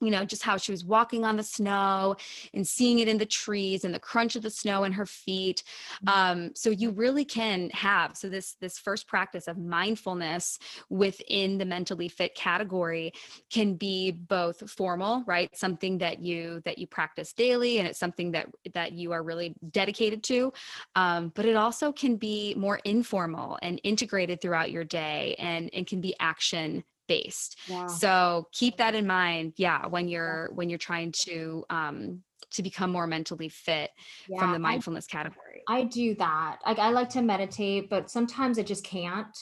you 0.00 0.10
know 0.10 0.24
just 0.24 0.42
how 0.42 0.56
she 0.56 0.72
was 0.72 0.84
walking 0.84 1.24
on 1.24 1.36
the 1.36 1.42
snow 1.42 2.16
and 2.54 2.66
seeing 2.66 2.98
it 2.98 3.08
in 3.08 3.18
the 3.18 3.26
trees 3.26 3.84
and 3.84 3.94
the 3.94 3.98
crunch 3.98 4.36
of 4.36 4.42
the 4.42 4.50
snow 4.50 4.84
in 4.84 4.92
her 4.92 5.06
feet 5.06 5.62
mm-hmm. 6.06 6.08
um, 6.08 6.50
so 6.54 6.70
you 6.70 6.90
really 6.90 7.24
can 7.24 7.70
have 7.70 8.16
so 8.16 8.28
this 8.28 8.54
this 8.60 8.78
first 8.78 9.06
practice 9.06 9.48
of 9.48 9.58
mindfulness 9.58 10.58
within 10.88 11.58
the 11.58 11.64
mentally 11.64 12.08
fit 12.08 12.34
category 12.34 13.12
can 13.50 13.74
be 13.74 14.10
both 14.10 14.68
formal 14.70 15.24
right 15.26 15.56
something 15.56 15.98
that 15.98 16.20
you 16.20 16.60
that 16.64 16.78
you 16.78 16.86
practice 16.86 17.32
daily 17.32 17.78
and 17.78 17.88
it's 17.88 17.98
something 17.98 18.32
that 18.32 18.46
that 18.74 18.92
you 18.92 19.12
are 19.12 19.22
really 19.22 19.54
dedicated 19.70 20.22
to 20.22 20.52
um, 20.94 21.32
but 21.34 21.44
it 21.44 21.56
also 21.56 21.92
can 21.92 22.16
be 22.16 22.54
more 22.56 22.80
informal 22.84 23.58
and 23.62 23.80
integrated 23.84 24.40
throughout 24.40 24.70
your 24.70 24.84
day 24.84 25.34
and 25.38 25.70
and 25.72 25.86
can 25.86 26.00
be 26.00 26.14
action 26.20 26.84
based. 27.08 27.58
Yeah. 27.66 27.86
so 27.86 28.46
keep 28.52 28.76
that 28.76 28.94
in 28.94 29.06
mind 29.06 29.54
yeah 29.56 29.86
when 29.86 30.08
you're 30.08 30.50
when 30.54 30.68
you're 30.68 30.78
trying 30.78 31.12
to 31.24 31.64
um 31.70 32.22
to 32.50 32.62
become 32.62 32.90
more 32.90 33.06
mentally 33.06 33.48
fit 33.48 33.90
yeah, 34.28 34.38
from 34.38 34.52
the 34.52 34.58
mindfulness 34.58 35.06
I, 35.10 35.12
category. 35.12 35.62
I 35.68 35.84
do 35.84 36.14
that. 36.16 36.58
Like 36.64 36.78
i 36.78 36.90
like 36.90 37.08
to 37.10 37.22
meditate 37.22 37.90
but 37.90 38.10
sometimes 38.10 38.58
i 38.58 38.62
just 38.62 38.84
can't. 38.84 39.36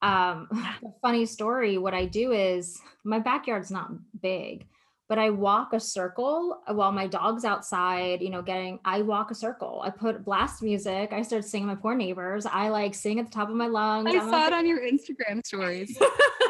Um 0.00 0.48
funny 1.02 1.26
story 1.26 1.76
what 1.76 1.94
i 1.94 2.04
do 2.06 2.32
is 2.32 2.80
my 3.04 3.18
backyard's 3.18 3.70
not 3.70 3.90
big 4.22 4.66
but 5.08 5.18
I 5.18 5.30
walk 5.30 5.72
a 5.72 5.80
circle 5.80 6.60
while 6.66 6.92
my 6.92 7.06
dog's 7.06 7.46
outside, 7.46 8.20
you 8.20 8.28
know, 8.28 8.42
getting, 8.42 8.78
I 8.84 9.00
walk 9.00 9.30
a 9.30 9.34
circle. 9.34 9.80
I 9.82 9.88
put 9.88 10.22
blast 10.22 10.62
music. 10.62 11.14
I 11.14 11.22
start 11.22 11.46
singing 11.46 11.66
my 11.66 11.76
poor 11.76 11.94
neighbors. 11.94 12.44
I 12.44 12.68
like 12.68 12.94
sing 12.94 13.18
at 13.18 13.24
the 13.24 13.32
top 13.32 13.48
of 13.48 13.56
my 13.56 13.68
lungs. 13.68 14.06
I 14.06 14.18
I'm 14.18 14.30
saw 14.30 14.36
like, 14.36 14.46
it 14.48 14.52
on 14.52 14.66
your 14.66 14.80
Instagram 14.80 15.44
stories. 15.46 15.96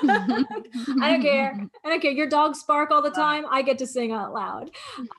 I 0.03 0.45
don't 0.87 1.23
care. 1.23 1.69
I 1.85 1.89
don't 1.89 2.03
care. 2.03 2.11
Your 2.11 2.29
dogs 2.29 2.65
bark 2.65 2.91
all 2.91 3.01
the 3.01 3.11
time. 3.11 3.45
I 3.49 3.63
get 3.63 3.79
to 3.79 3.87
sing 3.87 4.11
out 4.11 4.33
loud. 4.33 4.71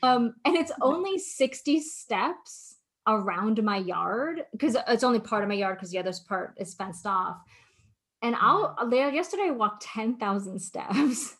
Um, 0.03 0.35
and 0.43 0.57
it's 0.57 0.73
only 0.81 1.17
60 1.17 1.79
steps 1.79 2.75
around 3.07 3.63
my 3.63 3.77
yard 3.77 4.41
because 4.51 4.75
it's 4.89 5.03
only 5.03 5.19
part 5.19 5.43
of 5.43 5.49
my 5.49 5.55
yard 5.55 5.77
because 5.77 5.91
the 5.91 5.99
other 5.99 6.13
part 6.27 6.55
is 6.57 6.73
fenced 6.73 7.05
off. 7.05 7.37
And 8.21 8.35
I'll, 8.35 8.75
yesterday 8.91 9.47
I 9.47 9.51
walked 9.51 9.83
10,000 9.83 10.59
steps. 10.59 11.37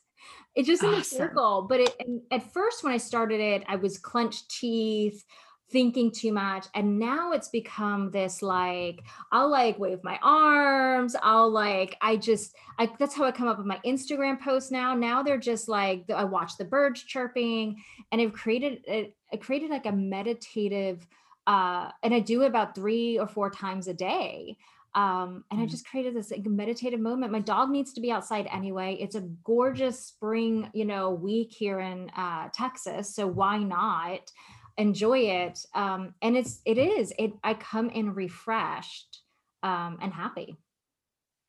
It's 0.55 0.67
just 0.67 0.83
awesome. 0.83 0.95
in 0.95 1.01
a 1.01 1.03
circle. 1.03 1.65
But 1.69 1.79
it, 1.81 1.95
at 2.31 2.51
first, 2.51 2.83
when 2.83 2.93
I 2.93 2.97
started 2.97 3.39
it, 3.39 3.63
I 3.67 3.75
was 3.75 3.97
clenched 3.97 4.49
teeth, 4.49 5.23
thinking 5.71 6.11
too 6.11 6.33
much. 6.33 6.65
And 6.73 6.97
now 6.97 7.31
it's 7.31 7.49
become 7.49 8.11
this 8.11 8.41
like, 8.41 9.03
I'll 9.31 9.49
like 9.49 9.77
wave 9.77 10.03
my 10.03 10.19
arms. 10.21 11.15
I'll 11.21 11.49
like, 11.49 11.95
I 12.01 12.17
just, 12.17 12.55
I, 12.77 12.89
that's 12.97 13.15
how 13.15 13.25
I 13.25 13.31
come 13.31 13.47
up 13.47 13.57
with 13.57 13.67
my 13.67 13.79
Instagram 13.85 14.41
posts 14.41 14.71
now. 14.71 14.95
Now 14.95 15.21
they're 15.21 15.37
just 15.37 15.69
like, 15.69 16.09
I 16.09 16.23
watch 16.23 16.57
the 16.57 16.65
birds 16.65 17.03
chirping 17.03 17.83
and 18.11 18.19
I've 18.19 18.33
created, 18.33 18.83
it, 18.87 19.15
I 19.31 19.37
created 19.37 19.69
like 19.69 19.85
a 19.85 19.91
meditative, 19.91 21.05
uh, 21.45 21.91
and 22.03 22.13
I 22.13 22.19
do 22.19 22.41
it 22.41 22.47
about 22.47 22.75
three 22.75 23.19
or 23.19 23.27
four 23.27 23.49
times 23.49 23.87
a 23.87 23.93
day 23.93 24.57
um, 24.95 25.43
and 25.51 25.59
mm. 25.59 25.63
I 25.63 25.65
just 25.67 25.87
created 25.87 26.15
this 26.15 26.31
like, 26.31 26.45
meditative 26.45 26.99
moment. 26.99 27.31
My 27.31 27.39
dog 27.39 27.69
needs 27.69 27.93
to 27.93 28.01
be 28.01 28.11
outside 28.11 28.47
anyway. 28.51 28.97
It's 28.99 29.15
a 29.15 29.21
gorgeous 29.43 29.99
spring, 29.99 30.69
you 30.73 30.85
know, 30.85 31.11
week 31.11 31.53
here 31.53 31.79
in 31.79 32.09
uh, 32.17 32.49
Texas, 32.53 33.15
so 33.15 33.27
why 33.27 33.59
not 33.59 34.31
enjoy 34.77 35.19
it? 35.19 35.59
Um, 35.75 36.15
and 36.21 36.35
it's 36.35 36.61
it 36.65 36.77
is 36.77 37.13
it. 37.19 37.33
I 37.43 37.53
come 37.53 37.89
in 37.89 38.13
refreshed 38.13 39.21
um, 39.61 39.99
and 40.01 40.11
happy. 40.11 40.57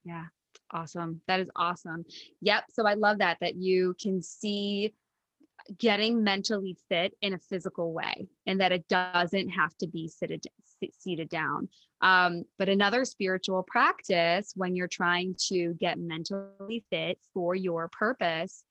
Yeah, 0.04 0.24
awesome. 0.70 1.22
That 1.26 1.40
is 1.40 1.48
awesome. 1.56 2.04
Yep. 2.42 2.64
So 2.70 2.86
I 2.86 2.94
love 2.94 3.18
that 3.18 3.38
that 3.40 3.56
you 3.56 3.94
can 4.00 4.22
see 4.22 4.94
getting 5.78 6.24
mentally 6.24 6.76
fit 6.88 7.14
in 7.20 7.34
a 7.34 7.38
physical 7.38 7.92
way 7.92 8.26
and 8.46 8.60
that 8.60 8.72
it 8.72 8.88
doesn't 8.88 9.50
have 9.50 9.76
to 9.78 9.86
be 9.86 10.08
seated 10.98 11.28
down 11.28 11.68
um, 12.02 12.44
but 12.58 12.68
another 12.68 13.04
spiritual 13.04 13.62
practice 13.62 14.52
when 14.56 14.74
you're 14.74 14.88
trying 14.88 15.34
to 15.38 15.74
get 15.74 15.98
mentally 15.98 16.84
fit 16.90 17.18
for 17.34 17.54
your 17.54 17.88
purpose 17.88 18.64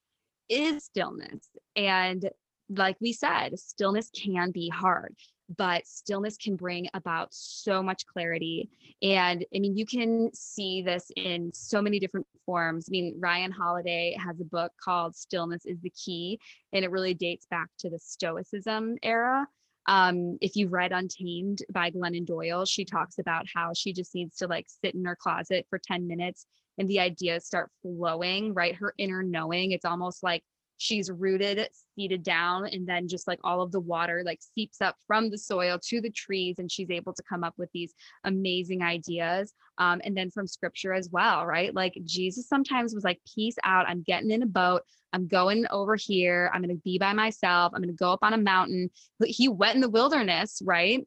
is 0.50 0.86
stillness 0.86 1.50
and 1.76 2.30
like 2.70 2.98
we 3.00 3.14
said 3.14 3.58
stillness 3.58 4.10
can 4.16 4.52
be 4.52 4.70
hard 4.70 5.16
but 5.58 5.88
stillness 5.88 6.38
can 6.38 6.56
bring 6.56 6.88
about 6.94 7.30
so 7.32 7.82
much 7.82 8.06
clarity. 8.06 8.70
And 9.02 9.46
I 9.56 9.60
mean, 9.60 9.76
you 9.76 9.86
can 9.86 10.30
see 10.34 10.82
this 10.82 11.12
in 11.16 11.52
so 11.54 11.82
many 11.82 12.00
different 12.00 12.28
forms. 12.46 12.88
I 12.88 12.92
mean, 12.92 13.18
Ryan 13.20 13.52
Holiday 13.52 14.16
has 14.24 14.40
a 14.40 14.46
book 14.46 14.72
called 14.84 15.16
Stillness 15.16 15.66
is 15.66 15.82
the 15.82 15.90
Key, 15.92 16.40
and 16.74 16.86
it 16.86 16.92
really 16.92 17.14
dates 17.14 17.48
back 17.50 17.70
to 17.80 17.90
the 17.90 18.00
Stoicism 18.00 18.98
era. 19.02 19.48
Um, 19.90 20.38
if 20.40 20.56
you've 20.56 20.72
read 20.72 20.92
Untamed 20.92 21.64
by 21.74 21.90
Glennon 21.90 22.24
Doyle, 22.24 22.64
she 22.64 22.86
talks 22.86 23.18
about 23.18 23.48
how 23.52 23.74
she 23.74 23.92
just 23.92 24.14
needs 24.14 24.38
to 24.38 24.46
like 24.46 24.68
sit 24.70 24.94
in 24.94 25.04
her 25.04 25.16
closet 25.16 25.66
for 25.68 25.80
10 25.80 26.08
minutes 26.08 26.46
and 26.78 26.88
the 26.88 27.00
ideas 27.00 27.48
start 27.48 27.72
flowing, 27.82 28.54
right? 28.54 28.76
Her 28.76 28.94
inner 29.00 29.24
knowing. 29.24 29.72
It's 29.72 29.86
almost 29.86 30.22
like 30.22 30.44
she's 30.80 31.12
rooted 31.12 31.68
seated 31.96 32.24
down 32.24 32.66
and 32.66 32.88
then 32.88 33.08
just 33.08 33.28
like 33.28 33.40
all 33.44 33.62
of 33.62 33.72
the 33.72 33.80
water 33.80 34.24
like 34.26 34.40
seeps 34.56 34.82
up 34.82 34.96
from 35.06 35.30
the 35.30 35.38
soil 35.38 35.78
to 35.84 36.02
the 36.02 36.10
trees 36.10 36.56
and 36.58 36.72
she's 36.72 36.90
able 36.90 37.14
to 37.14 37.24
come 37.24 37.44
up 37.44 37.54
with 37.58 37.70
these 37.74 37.94
amazing 38.24 38.82
ideas 38.82 39.54
um, 39.78 40.02
and 40.04 40.16
then 40.16 40.32
from 40.32 40.48
scripture 40.48 40.94
as 40.94 41.10
well 41.12 41.46
right? 41.46 41.76
Like 41.76 41.94
jesus 42.06 42.48
sometimes 42.48 42.96
was 42.96 43.04
like 43.04 43.20
peace 43.36 43.58
out. 43.64 43.88
I'm 43.88 44.02
getting 44.02 44.32
in 44.32 44.44
a 44.44 44.48
boat. 44.48 44.82
I'm 45.12 45.28
going 45.28 45.66
over 45.72 45.96
here. 45.96 46.50
I'm 46.54 46.62
going 46.62 46.76
to 46.76 46.82
be 46.84 46.98
by 46.98 47.14
myself. 47.14 47.74
I'm 47.74 47.82
going 47.82 47.90
to 47.90 47.96
go 47.96 48.14
up 48.14 48.20
on 48.22 48.34
a 48.34 48.38
mountain. 48.38 48.90
He 49.26 49.48
went 49.48 49.76
in 49.76 49.82
the 49.82 49.90
wilderness 49.90 50.62
right 50.64 51.06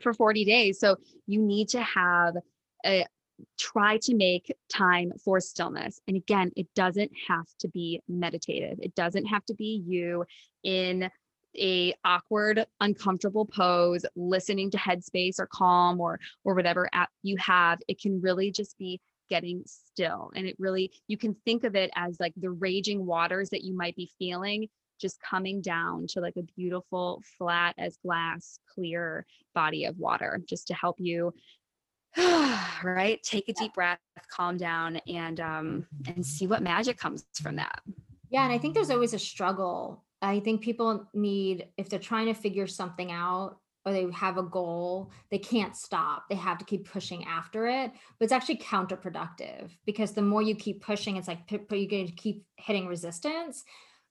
for 0.00 0.14
40 0.14 0.44
days. 0.44 0.78
So 0.78 0.96
you 1.26 1.42
need 1.42 1.68
to 1.70 1.82
have 1.82 2.36
a, 2.86 3.04
try 3.58 3.98
to 4.02 4.14
make 4.14 4.54
time 4.68 5.12
for 5.24 5.40
stillness. 5.40 6.00
And 6.06 6.16
again, 6.16 6.50
it 6.56 6.66
doesn't 6.74 7.10
have 7.28 7.46
to 7.60 7.68
be 7.68 8.00
meditative. 8.08 8.78
It 8.80 8.94
doesn't 8.94 9.26
have 9.26 9.44
to 9.46 9.54
be 9.54 9.82
you 9.86 10.24
in 10.62 11.10
a 11.56 11.94
awkward 12.04 12.64
uncomfortable 12.80 13.44
pose 13.44 14.06
listening 14.16 14.70
to 14.70 14.78
headspace 14.78 15.38
or 15.38 15.46
calm 15.52 16.00
or 16.00 16.18
or 16.44 16.54
whatever 16.54 16.88
app 16.92 17.10
you 17.22 17.36
have 17.36 17.78
it 17.88 18.00
can 18.00 18.20
really 18.22 18.50
just 18.50 18.78
be 18.78 19.00
getting 19.28 19.62
still 19.66 20.30
and 20.34 20.46
it 20.46 20.56
really 20.58 20.90
you 21.08 21.18
can 21.18 21.34
think 21.44 21.64
of 21.64 21.74
it 21.74 21.90
as 21.94 22.16
like 22.20 22.32
the 22.36 22.50
raging 22.50 23.04
waters 23.04 23.50
that 23.50 23.64
you 23.64 23.76
might 23.76 23.94
be 23.96 24.10
feeling 24.18 24.66
just 25.00 25.20
coming 25.20 25.60
down 25.60 26.06
to 26.06 26.20
like 26.20 26.36
a 26.36 26.42
beautiful 26.56 27.20
flat 27.36 27.74
as 27.76 27.98
glass 28.04 28.58
clear 28.74 29.26
body 29.54 29.84
of 29.84 29.98
water 29.98 30.40
just 30.48 30.68
to 30.68 30.74
help 30.74 30.96
you 30.98 31.32
right? 32.82 33.22
Take 33.22 33.48
a 33.48 33.52
deep 33.52 33.74
breath 33.74 33.98
calm 34.30 34.56
down 34.56 34.96
and 35.06 35.40
um 35.40 35.86
and 36.06 36.24
see 36.24 36.46
what 36.46 36.62
magic 36.62 36.98
comes 36.98 37.24
from 37.42 37.56
that. 37.56 37.80
Yeah 38.30 38.44
and 38.44 38.52
i 38.52 38.58
think 38.58 38.74
there's 38.74 38.90
always 38.90 39.14
a 39.14 39.18
struggle. 39.18 40.04
I 40.20 40.38
think 40.40 40.60
people 40.60 41.08
need 41.12 41.66
if 41.76 41.88
they're 41.88 41.98
trying 41.98 42.26
to 42.26 42.34
figure 42.34 42.66
something 42.66 43.10
out 43.10 43.58
or 43.84 43.92
they 43.92 44.06
have 44.12 44.38
a 44.38 44.42
goal 44.42 45.10
they 45.30 45.38
can't 45.38 45.76
stop. 45.76 46.24
They 46.28 46.36
have 46.36 46.58
to 46.58 46.64
keep 46.64 46.88
pushing 46.88 47.24
after 47.24 47.66
it 47.66 47.90
but 48.18 48.24
it's 48.24 48.32
actually 48.32 48.58
counterproductive 48.58 49.70
because 49.86 50.12
the 50.12 50.22
more 50.22 50.42
you 50.42 50.54
keep 50.54 50.82
pushing 50.82 51.16
it's 51.16 51.28
like 51.28 51.50
you're 51.50 51.60
going 51.68 52.06
to 52.06 52.12
keep 52.12 52.44
hitting 52.56 52.86
resistance. 52.86 53.64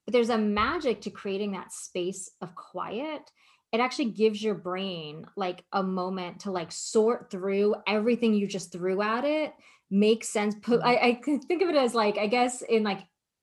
But 0.06 0.14
there's 0.14 0.30
a 0.30 0.38
magic 0.38 1.02
to 1.02 1.12
creating 1.12 1.52
that 1.52 1.72
space 1.72 2.32
of 2.42 2.56
quiet 2.56 3.32
it 3.72 3.80
actually 3.80 4.12
gives 4.12 4.44
your 4.44 4.56
brain 4.56 5.26
like 5.36 5.64
a 5.72 5.82
moment 5.82 6.42
to 6.42 6.52
like 6.52 6.72
sort 6.72 7.32
through 7.32 7.76
everything 7.88 8.34
you 8.34 8.48
just 8.48 8.72
threw 8.72 9.02
at 9.02 9.24
it 9.24 9.54
make 9.90 10.24
sense 10.24 10.56
put 10.62 10.80
mm-hmm. 10.80 10.88
I, 10.88 11.10
I 11.10 11.22
think 11.48 11.62
of 11.62 11.70
it 11.70 11.76
as 11.76 11.94
like 11.94 12.18
i 12.18 12.28
guess 12.28 12.62
in 12.62 12.84
like 12.84 13.02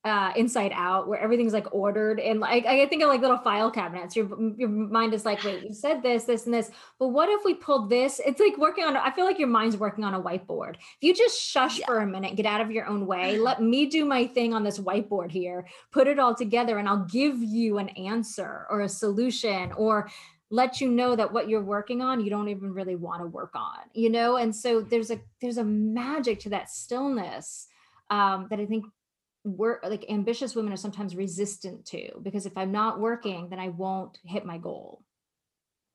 uh 0.08 0.32
inside 0.34 0.72
out 0.74 1.06
where 1.06 1.20
everything's 1.20 1.52
like 1.52 1.72
ordered 1.72 2.18
and 2.18 2.40
like 2.40 2.66
i 2.66 2.86
think 2.86 3.02
of 3.02 3.08
like 3.08 3.20
little 3.20 3.38
file 3.38 3.70
cabinets. 3.70 4.16
Your 4.16 4.26
your 4.56 4.68
mind 4.68 5.14
is 5.14 5.24
like 5.24 5.44
wait 5.44 5.62
you 5.62 5.74
said 5.74 6.02
this 6.02 6.24
this 6.24 6.46
and 6.46 6.54
this 6.54 6.70
but 6.98 7.08
what 7.08 7.28
if 7.28 7.44
we 7.44 7.54
pulled 7.54 7.90
this? 7.90 8.20
It's 8.24 8.40
like 8.40 8.56
working 8.58 8.84
on 8.84 8.96
i 8.96 9.10
feel 9.10 9.24
like 9.24 9.38
your 9.38 9.48
mind's 9.48 9.76
working 9.76 10.04
on 10.04 10.14
a 10.14 10.20
whiteboard. 10.20 10.76
If 10.76 11.02
you 11.02 11.14
just 11.14 11.40
shush 11.40 11.78
yeah. 11.78 11.86
for 11.86 11.98
a 11.98 12.06
minute 12.06 12.36
get 12.36 12.46
out 12.46 12.60
of 12.60 12.70
your 12.70 12.86
own 12.86 13.06
way 13.06 13.38
let 13.38 13.62
me 13.62 13.86
do 13.86 14.04
my 14.04 14.26
thing 14.26 14.54
on 14.54 14.64
this 14.64 14.78
whiteboard 14.78 15.30
here 15.30 15.66
put 15.92 16.08
it 16.08 16.18
all 16.18 16.34
together 16.34 16.78
and 16.78 16.88
i'll 16.88 17.04
give 17.04 17.36
you 17.42 17.78
an 17.78 17.90
answer 17.90 18.66
or 18.70 18.80
a 18.80 18.88
solution 18.88 19.72
or 19.72 20.08
let 20.50 20.80
you 20.80 20.88
know 20.88 21.14
that 21.14 21.30
what 21.30 21.48
you're 21.48 21.62
working 21.62 22.00
on 22.00 22.20
you 22.20 22.30
don't 22.30 22.48
even 22.48 22.72
really 22.72 22.96
want 22.96 23.20
to 23.20 23.26
work 23.26 23.54
on 23.54 23.78
you 23.92 24.10
know? 24.10 24.36
And 24.36 24.54
so 24.54 24.80
there's 24.80 25.10
a 25.10 25.20
there's 25.40 25.58
a 25.58 25.64
magic 25.64 26.40
to 26.40 26.50
that 26.50 26.70
stillness 26.70 27.68
um, 28.10 28.46
that 28.50 28.58
i 28.58 28.66
think 28.66 28.86
work 29.48 29.84
like 29.84 30.04
ambitious 30.10 30.54
women 30.54 30.72
are 30.72 30.76
sometimes 30.76 31.16
resistant 31.16 31.84
to 31.84 32.10
because 32.22 32.46
if 32.46 32.56
i'm 32.56 32.72
not 32.72 33.00
working 33.00 33.48
then 33.48 33.58
i 33.58 33.68
won't 33.68 34.18
hit 34.24 34.44
my 34.44 34.58
goal 34.58 35.02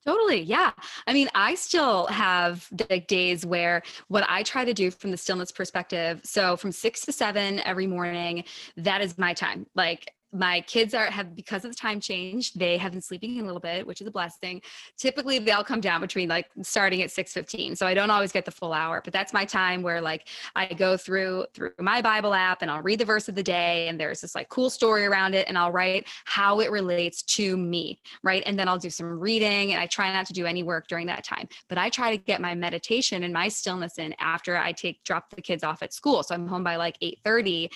Totally. 0.06 0.42
Yeah. 0.42 0.72
I 1.06 1.14
mean, 1.14 1.30
I 1.34 1.54
still 1.54 2.06
have 2.08 2.68
like 2.90 3.06
days 3.06 3.46
where 3.46 3.82
what 4.08 4.24
I 4.28 4.42
try 4.42 4.64
to 4.64 4.74
do 4.74 4.90
from 4.90 5.10
the 5.10 5.16
stillness 5.16 5.50
perspective. 5.50 6.20
So 6.24 6.58
from 6.58 6.72
six 6.72 7.06
to 7.06 7.12
seven 7.12 7.60
every 7.60 7.86
morning, 7.86 8.44
that 8.76 9.00
is 9.00 9.16
my 9.16 9.32
time. 9.32 9.66
Like 9.74 10.12
my 10.34 10.60
kids 10.62 10.94
are 10.94 11.06
have 11.06 11.34
because 11.36 11.64
of 11.64 11.70
the 11.70 11.76
time 11.76 12.00
change 12.00 12.52
they 12.54 12.76
have 12.76 12.92
been 12.92 13.00
sleeping 13.00 13.40
a 13.40 13.44
little 13.44 13.60
bit 13.60 13.86
which 13.86 14.00
is 14.00 14.06
a 14.06 14.10
blessing. 14.10 14.60
Typically 14.98 15.38
they'll 15.38 15.64
come 15.64 15.80
down 15.80 16.00
between 16.00 16.28
like 16.28 16.46
starting 16.62 17.02
at 17.02 17.10
6 17.10 17.32
15 17.32 17.76
so 17.76 17.86
i 17.86 17.94
don't 17.94 18.10
always 18.10 18.32
get 18.32 18.44
the 18.44 18.50
full 18.50 18.72
hour 18.72 19.00
but 19.02 19.12
that's 19.12 19.32
my 19.32 19.44
time 19.44 19.82
where 19.82 20.00
like 20.00 20.28
i 20.56 20.66
go 20.66 20.96
through 20.96 21.46
through 21.54 21.70
my 21.78 22.02
bible 22.02 22.34
app 22.34 22.62
and 22.62 22.70
i'll 22.70 22.82
read 22.82 22.98
the 22.98 23.04
verse 23.04 23.28
of 23.28 23.34
the 23.34 23.42
day 23.42 23.88
and 23.88 23.98
there's 23.98 24.20
this 24.20 24.34
like 24.34 24.48
cool 24.48 24.68
story 24.68 25.04
around 25.04 25.34
it 25.34 25.46
and 25.48 25.56
i'll 25.56 25.72
write 25.72 26.06
how 26.24 26.60
it 26.60 26.70
relates 26.70 27.22
to 27.22 27.56
me 27.56 28.00
right? 28.22 28.42
And 28.46 28.58
then 28.58 28.68
i'll 28.68 28.78
do 28.78 28.90
some 28.90 29.06
reading 29.06 29.72
and 29.72 29.80
i 29.80 29.86
try 29.86 30.12
not 30.12 30.26
to 30.26 30.32
do 30.32 30.46
any 30.46 30.62
work 30.62 30.88
during 30.88 31.06
that 31.06 31.24
time 31.24 31.48
but 31.68 31.78
i 31.78 31.88
try 31.88 32.10
to 32.16 32.22
get 32.22 32.40
my 32.40 32.54
meditation 32.54 33.22
and 33.22 33.32
my 33.32 33.48
stillness 33.48 33.98
in 33.98 34.14
after 34.18 34.56
i 34.56 34.72
take 34.72 35.02
drop 35.04 35.30
the 35.30 35.42
kids 35.42 35.62
off 35.62 35.82
at 35.82 35.92
school 35.92 36.22
so 36.22 36.34
i'm 36.34 36.48
home 36.48 36.64
by 36.64 36.76
like 36.76 36.96
8 37.00 37.18
30 37.24 37.70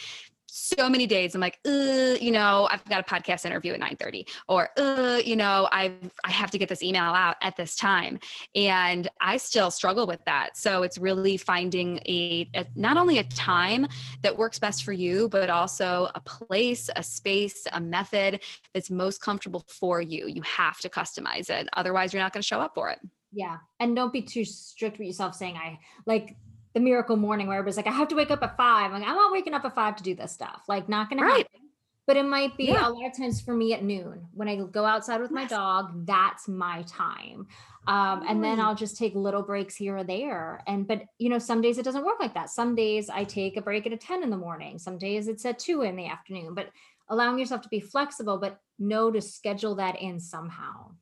so 0.50 0.88
many 0.88 1.06
days 1.06 1.34
I'm 1.34 1.40
like, 1.40 1.58
uh, 1.66 2.16
you 2.20 2.30
know, 2.30 2.68
I've 2.70 2.84
got 2.86 3.00
a 3.00 3.02
podcast 3.02 3.44
interview 3.44 3.74
at 3.74 3.80
9:30 3.80 4.28
or 4.48 4.70
uh, 4.78 5.20
you 5.24 5.36
know, 5.36 5.68
I 5.70 5.92
I 6.24 6.30
have 6.30 6.50
to 6.52 6.58
get 6.58 6.68
this 6.68 6.82
email 6.82 7.02
out 7.02 7.36
at 7.42 7.56
this 7.56 7.76
time. 7.76 8.18
And 8.54 9.08
I 9.20 9.36
still 9.36 9.70
struggle 9.70 10.06
with 10.06 10.24
that. 10.24 10.56
So 10.56 10.82
it's 10.82 10.98
really 10.98 11.36
finding 11.36 11.98
a, 12.06 12.48
a 12.54 12.66
not 12.74 12.96
only 12.96 13.18
a 13.18 13.24
time 13.24 13.86
that 14.22 14.36
works 14.36 14.58
best 14.58 14.84
for 14.84 14.92
you, 14.92 15.28
but 15.28 15.50
also 15.50 16.08
a 16.14 16.20
place, 16.20 16.88
a 16.96 17.02
space, 17.02 17.66
a 17.72 17.80
method 17.80 18.42
that's 18.72 18.90
most 18.90 19.20
comfortable 19.20 19.64
for 19.68 20.00
you. 20.00 20.26
You 20.28 20.42
have 20.42 20.78
to 20.78 20.88
customize 20.88 21.50
it. 21.50 21.68
Otherwise, 21.74 22.12
you're 22.12 22.22
not 22.22 22.32
going 22.32 22.42
to 22.42 22.46
show 22.46 22.60
up 22.60 22.74
for 22.74 22.90
it. 22.90 22.98
Yeah. 23.32 23.58
And 23.78 23.94
don't 23.94 24.12
be 24.12 24.22
too 24.22 24.44
strict 24.44 24.98
with 24.98 25.06
yourself 25.06 25.34
saying 25.34 25.56
I 25.56 25.78
like 26.06 26.36
the 26.74 26.80
miracle 26.80 27.16
morning 27.16 27.46
where 27.46 27.58
everybody's 27.58 27.76
like, 27.76 27.86
I 27.86 27.92
have 27.92 28.08
to 28.08 28.14
wake 28.14 28.30
up 28.30 28.42
at 28.42 28.56
five. 28.56 28.92
I'm, 28.92 29.00
like, 29.00 29.08
I'm 29.08 29.16
not 29.16 29.32
waking 29.32 29.54
up 29.54 29.64
at 29.64 29.74
five 29.74 29.96
to 29.96 30.02
do 30.02 30.14
this 30.14 30.32
stuff. 30.32 30.62
Like, 30.68 30.88
not 30.88 31.10
gonna 31.10 31.22
right. 31.22 31.38
happen. 31.38 31.68
But 32.06 32.16
it 32.16 32.24
might 32.24 32.56
be 32.56 32.64
yeah. 32.64 32.88
a 32.88 32.90
lot 32.90 33.06
of 33.06 33.16
times 33.16 33.42
for 33.42 33.52
me 33.52 33.74
at 33.74 33.84
noon 33.84 34.28
when 34.32 34.48
I 34.48 34.56
go 34.56 34.86
outside 34.86 35.20
with 35.20 35.30
my 35.30 35.44
dog, 35.44 36.06
that's 36.06 36.48
my 36.48 36.82
time. 36.88 37.46
Um, 37.86 38.24
and 38.26 38.42
then 38.42 38.60
I'll 38.60 38.74
just 38.74 38.96
take 38.96 39.14
little 39.14 39.42
breaks 39.42 39.76
here 39.76 39.98
or 39.98 40.04
there. 40.04 40.62
And 40.66 40.88
but 40.88 41.02
you 41.18 41.28
know, 41.28 41.38
some 41.38 41.60
days 41.60 41.76
it 41.76 41.84
doesn't 41.84 42.06
work 42.06 42.18
like 42.18 42.32
that. 42.32 42.48
Some 42.48 42.74
days 42.74 43.10
I 43.10 43.24
take 43.24 43.58
a 43.58 43.62
break 43.62 43.86
at 43.86 43.92
a 43.92 43.98
10 43.98 44.22
in 44.22 44.30
the 44.30 44.38
morning, 44.38 44.78
some 44.78 44.96
days 44.96 45.28
it's 45.28 45.44
at 45.44 45.58
two 45.58 45.82
in 45.82 45.96
the 45.96 46.06
afternoon, 46.06 46.54
but 46.54 46.70
allowing 47.10 47.38
yourself 47.38 47.60
to 47.62 47.68
be 47.68 47.80
flexible, 47.80 48.38
but 48.38 48.58
know 48.78 49.10
to 49.10 49.20
schedule 49.20 49.74
that 49.74 50.00
in 50.00 50.18
somehow. 50.18 50.92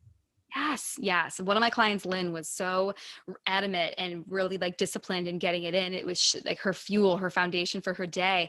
Yes, 0.56 0.96
yes. 0.98 1.38
One 1.38 1.58
of 1.58 1.60
my 1.60 1.68
clients, 1.68 2.06
Lynn, 2.06 2.32
was 2.32 2.48
so 2.48 2.94
adamant 3.46 3.94
and 3.98 4.24
really 4.26 4.56
like 4.56 4.78
disciplined 4.78 5.28
in 5.28 5.38
getting 5.38 5.64
it 5.64 5.74
in. 5.74 5.92
It 5.92 6.06
was 6.06 6.34
like 6.46 6.58
her 6.60 6.72
fuel, 6.72 7.18
her 7.18 7.28
foundation 7.28 7.82
for 7.82 7.92
her 7.92 8.06
day. 8.06 8.48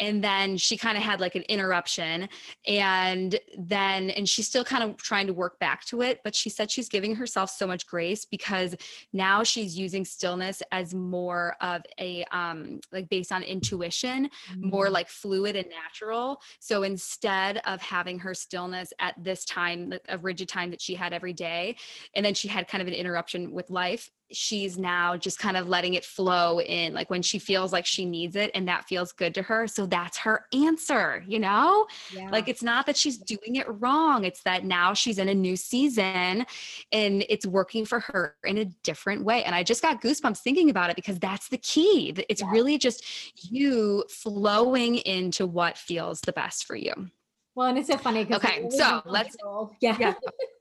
And 0.00 0.22
then 0.22 0.56
she 0.56 0.76
kind 0.76 0.96
of 0.96 1.04
had 1.04 1.20
like 1.20 1.36
an 1.36 1.42
interruption. 1.42 2.28
And 2.66 3.38
then, 3.56 4.10
and 4.10 4.28
she's 4.28 4.48
still 4.48 4.64
kind 4.64 4.82
of 4.82 4.96
trying 4.96 5.28
to 5.28 5.32
work 5.32 5.60
back 5.60 5.84
to 5.86 6.02
it. 6.02 6.22
But 6.24 6.34
she 6.34 6.50
said 6.50 6.72
she's 6.72 6.88
giving 6.88 7.14
herself 7.14 7.50
so 7.50 7.68
much 7.68 7.86
grace 7.86 8.24
because 8.24 8.74
now 9.12 9.44
she's 9.44 9.78
using 9.78 10.04
stillness 10.04 10.60
as 10.72 10.92
more 10.92 11.56
of 11.60 11.82
a, 12.00 12.24
um, 12.32 12.80
like 12.90 13.08
based 13.08 13.30
on 13.30 13.44
intuition, 13.44 14.28
mm-hmm. 14.50 14.70
more 14.70 14.90
like 14.90 15.08
fluid 15.08 15.54
and 15.54 15.68
natural. 15.68 16.40
So 16.58 16.82
instead 16.82 17.58
of 17.58 17.80
having 17.80 18.18
her 18.18 18.34
stillness 18.34 18.92
at 18.98 19.14
this 19.22 19.44
time, 19.44 19.92
a 20.08 20.18
rigid 20.18 20.48
time 20.48 20.70
that 20.70 20.80
she 20.80 20.96
had 20.96 21.12
every 21.12 21.32
day, 21.32 21.43
day 21.44 21.76
and 22.14 22.24
then 22.24 22.32
she 22.34 22.48
had 22.48 22.66
kind 22.66 22.80
of 22.80 22.88
an 22.88 22.94
interruption 22.94 23.52
with 23.52 23.68
life 23.68 24.10
she's 24.32 24.78
now 24.78 25.16
just 25.16 25.38
kind 25.38 25.56
of 25.56 25.68
letting 25.68 25.94
it 25.94 26.04
flow 26.04 26.58
in 26.60 26.94
like 26.94 27.10
when 27.10 27.20
she 27.20 27.38
feels 27.38 27.72
like 27.72 27.84
she 27.84 28.06
needs 28.06 28.34
it 28.36 28.50
and 28.54 28.66
that 28.66 28.84
feels 28.86 29.12
good 29.12 29.34
to 29.34 29.42
her 29.42 29.66
so 29.66 29.84
that's 29.84 30.16
her 30.16 30.46
answer 30.54 31.22
you 31.28 31.38
know 31.38 31.86
yeah. 32.10 32.28
like 32.30 32.48
it's 32.48 32.62
not 32.62 32.86
that 32.86 32.96
she's 32.96 33.18
doing 33.18 33.56
it 33.56 33.66
wrong 33.80 34.24
it's 34.24 34.42
that 34.42 34.64
now 34.64 34.94
she's 34.94 35.18
in 35.18 35.28
a 35.28 35.34
new 35.34 35.56
season 35.56 36.46
and 36.92 37.24
it's 37.28 37.46
working 37.46 37.84
for 37.84 38.00
her 38.00 38.34
in 38.44 38.58
a 38.58 38.64
different 38.82 39.22
way 39.22 39.44
and 39.44 39.54
i 39.54 39.62
just 39.62 39.82
got 39.82 40.00
goosebumps 40.00 40.38
thinking 40.38 40.70
about 40.70 40.88
it 40.88 40.96
because 40.96 41.18
that's 41.18 41.48
the 41.48 41.58
key 41.58 42.14
it's 42.28 42.40
yeah. 42.40 42.50
really 42.50 42.78
just 42.78 43.04
you 43.52 44.02
flowing 44.08 44.96
into 44.96 45.46
what 45.46 45.76
feels 45.76 46.20
the 46.22 46.32
best 46.32 46.64
for 46.64 46.76
you 46.76 47.10
well, 47.56 47.68
and 47.68 47.78
it's 47.78 47.88
so 47.88 47.96
funny. 47.96 48.26
Okay, 48.28 48.68
so 48.70 49.00
let's 49.04 49.36
yeah. 49.80 49.96
yeah. 50.00 50.14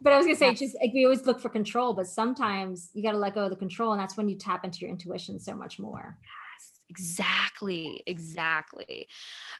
but 0.00 0.12
I 0.12 0.16
was 0.16 0.26
gonna 0.26 0.36
say, 0.36 0.54
just 0.54 0.76
like 0.80 0.92
we 0.92 1.04
always 1.04 1.26
look 1.26 1.40
for 1.40 1.48
control, 1.48 1.92
but 1.94 2.06
sometimes 2.06 2.90
you 2.94 3.02
got 3.02 3.12
to 3.12 3.18
let 3.18 3.34
go 3.34 3.44
of 3.44 3.50
the 3.50 3.56
control, 3.56 3.92
and 3.92 4.00
that's 4.00 4.16
when 4.16 4.28
you 4.28 4.36
tap 4.36 4.64
into 4.64 4.80
your 4.80 4.90
intuition 4.90 5.38
so 5.38 5.54
much 5.54 5.78
more. 5.78 6.18
Yes, 6.22 6.80
exactly, 6.88 8.02
exactly. 8.06 9.08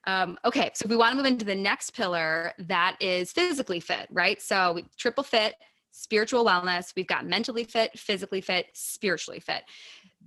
Um, 0.06 0.38
okay, 0.44 0.70
so 0.74 0.88
we 0.88 0.96
want 0.96 1.12
to 1.12 1.16
move 1.16 1.26
into 1.26 1.44
the 1.44 1.54
next 1.54 1.90
pillar 1.90 2.52
that 2.58 2.96
is 3.00 3.32
physically 3.32 3.80
fit, 3.80 4.06
right? 4.10 4.40
So 4.40 4.72
we 4.74 4.84
triple 4.96 5.24
fit, 5.24 5.54
spiritual 5.90 6.44
wellness. 6.44 6.92
We've 6.96 7.06
got 7.06 7.26
mentally 7.26 7.64
fit, 7.64 7.98
physically 7.98 8.40
fit, 8.40 8.66
spiritually 8.74 9.40
fit 9.40 9.62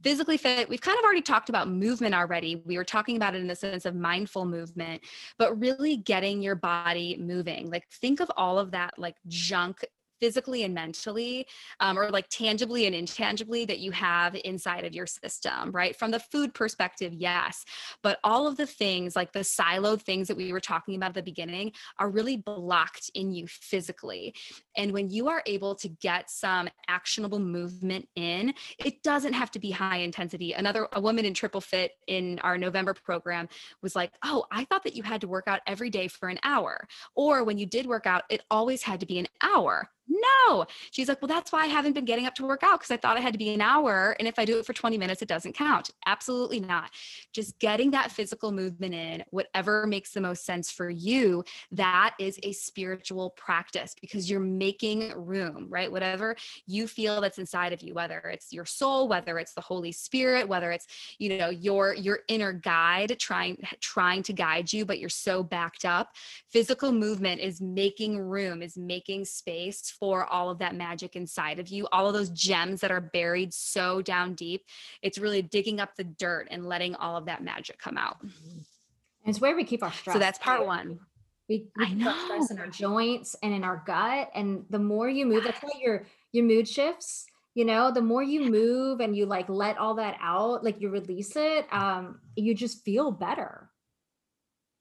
physically 0.04 0.38
fit. 0.38 0.70
We've 0.70 0.82
kind 0.82 0.98
of 0.98 1.04
already 1.04 1.22
talked 1.22 1.50
about 1.50 1.70
movement 1.70 2.16
already. 2.16 2.62
We 2.66 2.78
were 2.78 2.84
talking 2.84 3.16
about 3.16 3.36
it 3.36 3.42
in 3.42 3.48
the 3.48 3.56
sense 3.56 3.86
of 3.86 3.96
mindful 3.96 4.46
movement 4.46 5.02
but 5.38 5.60
really 5.60 5.98
getting 5.98 6.42
your 6.42 6.56
body 6.56 7.18
moving. 7.20 7.70
Like 7.70 7.88
think 7.90 8.20
of 8.20 8.32
all 8.38 8.60
of 8.60 8.72
that 8.72 8.94
like 8.98 9.16
junk 9.28 9.84
physically 10.22 10.64
and 10.64 10.74
mentally, 10.74 11.48
um, 11.80 11.98
or 11.98 12.10
like 12.10 12.30
tangibly 12.30 12.86
and 12.86 12.96
intangibly 12.96 13.66
that 13.66 13.80
you 13.80 13.92
have 13.92 14.38
inside 14.46 14.86
of 14.86 14.94
your 14.94 15.08
system, 15.08 15.72
right? 15.72 15.96
From 15.96 16.12
the 16.12 16.20
food 16.20 16.54
perspective, 16.54 17.14
yes. 17.14 17.66
But 18.04 18.20
all 18.24 18.48
of 18.48 18.56
the 18.56 18.68
things, 18.68 19.16
like 19.16 19.34
the 19.34 19.40
siloed 19.40 20.02
things 20.02 20.28
that 20.28 20.38
we 20.38 20.54
were 20.54 20.60
talking 20.60 20.96
about 20.96 21.10
at 21.10 21.16
the 21.16 21.24
beginning, 21.24 21.72
are 22.00 22.10
really 22.10 22.38
blocked 22.38 23.10
in 23.16 23.34
you 23.34 23.48
physically. 23.48 24.36
And 24.78 24.92
when 24.92 25.10
you 25.10 25.28
are 25.28 25.42
able 25.46 25.76
to 25.76 25.90
get 25.90 26.30
some 26.30 26.70
actionable 26.88 27.40
movement 27.40 28.08
in, 28.16 28.54
it 28.78 29.02
doesn't 29.04 29.34
have 29.34 29.52
to 29.52 29.60
be 29.60 29.72
high 29.72 29.98
intensity. 29.98 30.54
Another, 30.54 30.88
a 30.94 31.02
woman 31.02 31.26
in 31.26 31.34
Triple 31.34 31.62
Fit 31.62 31.94
in 32.08 32.40
our 32.40 32.58
November 32.58 32.94
program 32.94 33.50
was 33.82 33.96
like, 33.96 34.12
Oh, 34.24 34.46
I 34.52 34.66
thought 34.66 34.84
that 34.84 34.96
you 34.96 35.04
had 35.04 35.22
to 35.22 35.28
work 35.28 35.48
out 35.48 35.62
every 35.66 35.90
day 35.90 36.08
for 36.08 36.30
an 36.30 36.40
hour. 36.44 36.88
Or 37.16 37.44
when 37.44 37.58
you 37.58 37.66
did 37.66 37.88
work 37.88 38.06
out, 38.06 38.24
it 38.30 38.44
always 38.52 38.84
had 38.84 39.00
to 39.00 39.06
be 39.06 39.18
an 39.18 39.28
hour. 39.42 39.90
No. 40.12 40.66
She's 40.92 41.08
like, 41.08 41.22
well, 41.22 41.28
that's 41.30 41.52
why 41.52 41.64
I 41.64 41.68
haven't 41.68 41.94
been 41.94 42.06
getting 42.06 42.26
up 42.26 42.36
to 42.36 42.46
work 42.46 42.64
out 42.64 42.80
because 42.80 42.92
I 42.92 42.98
thought 42.98 43.18
I 43.18 43.22
had 43.22 43.34
to 43.34 43.40
be 43.40 43.54
an 43.54 43.62
hour. 43.62 44.16
And 44.20 44.28
if 44.28 44.38
I 44.38 44.46
do 44.46 44.60
it 44.60 44.66
for 44.66 44.74
20 44.74 44.98
minutes, 44.98 45.22
it 45.22 45.28
doesn't 45.28 45.54
count. 45.54 45.92
Absolutely 46.06 46.60
not. 46.60 46.92
Just 47.32 47.58
getting 47.60 47.92
that 47.92 48.12
physical 48.12 48.52
movement 48.52 48.94
in, 48.94 49.24
whatever 49.30 49.88
makes 49.88 50.12
the 50.12 50.22
most 50.22 50.46
sense 50.46 50.70
for 50.70 50.90
you, 50.90 51.44
that 51.72 52.16
is 52.20 52.40
a 52.44 52.52
spiritual 52.52 53.30
practice 53.32 53.96
because 54.00 54.30
you're 54.30 54.40
making 54.40 55.14
room, 55.16 55.68
right? 55.70 55.92
Whatever 55.92 56.36
you 56.66 56.88
feel 56.88 57.22
that's 57.22 57.40
inside 57.40 57.72
of 57.72 57.82
you, 57.82 57.94
whether 57.94 58.20
it's 58.20 58.52
your 58.52 58.66
soul, 58.66 59.08
whether 59.08 59.40
it's 59.40 59.54
the 59.54 59.62
Holy 59.62 59.92
Spirit, 59.92 60.48
whether 60.48 60.72
it's, 60.72 60.88
you 61.20 61.38
know, 61.38 61.50
your 61.50 61.94
your 61.94 62.20
inner 62.28 62.52
guide 62.52 63.18
trying 63.20 63.58
trying 63.80 64.24
to 64.24 64.34
guide 64.34 64.74
you, 64.74 64.86
but 64.86 65.00
you're 65.00 65.10
so 65.10 65.44
backed 65.44 65.86
up. 65.86 66.16
Physical 66.50 66.92
movement 66.92 67.40
is 67.40 67.62
making 67.62 68.20
room, 68.20 68.62
is 68.62 68.78
making 68.78 69.26
space 69.26 69.92
for 70.02 70.26
all 70.26 70.50
of 70.50 70.58
that 70.58 70.74
magic 70.74 71.16
inside 71.16 71.60
of 71.60 71.68
you, 71.68 71.88
all 71.92 72.08
of 72.08 72.14
those 72.16 72.32
gems 72.32 72.82
that 72.82 72.92
are 72.92 73.00
buried 73.00 73.54
so 73.54 74.02
down 74.02 74.34
deep. 74.34 74.66
It's 75.04 75.20
really 75.20 75.44
digging 75.44 75.80
up 75.80 75.96
the 75.96 76.04
dirt 76.04 76.48
and 76.50 76.68
letting 76.68 76.96
all 76.96 77.16
of 77.16 77.28
that 77.28 77.44
magic 77.44 77.78
come 77.78 77.98
out. 77.98 78.18
Mm-hmm. 78.18 78.58
And 79.24 79.28
it's 79.28 79.40
where 79.40 79.56
we 79.56 79.64
keep 79.64 79.84
our 79.84 79.94
stress. 79.94 80.16
So 80.16 80.20
that's 80.20 80.40
part 80.40 80.66
one. 80.66 81.00
We, 81.48 81.68
we 81.78 81.86
keep 81.86 82.06
our 82.08 82.18
stress 82.26 82.50
in 82.50 82.58
our 82.58 82.68
joints 82.68 83.36
and 83.44 83.54
in 83.54 83.64
our 83.64 83.84
gut. 83.86 84.32
And 84.34 84.66
the 84.72 84.80
more 84.80 85.08
you 85.08 85.28
move, 85.28 85.44
that's 85.44 85.62
why 85.62 85.70
your 85.80 86.08
your 86.32 86.46
mood 86.46 86.68
shifts. 86.68 87.28
You 87.54 87.66
know, 87.66 87.92
the 87.92 88.02
more 88.02 88.24
you 88.24 88.50
move 88.50 89.02
and 89.02 89.16
you 89.16 89.28
like 89.28 89.50
let 89.50 89.78
all 89.78 89.96
that 89.96 90.18
out, 90.20 90.64
like 90.64 90.82
you 90.82 90.90
release 90.90 91.36
it, 91.36 91.72
um, 91.72 92.22
you 92.36 92.56
just 92.56 92.84
feel 92.84 93.12
better. 93.12 93.70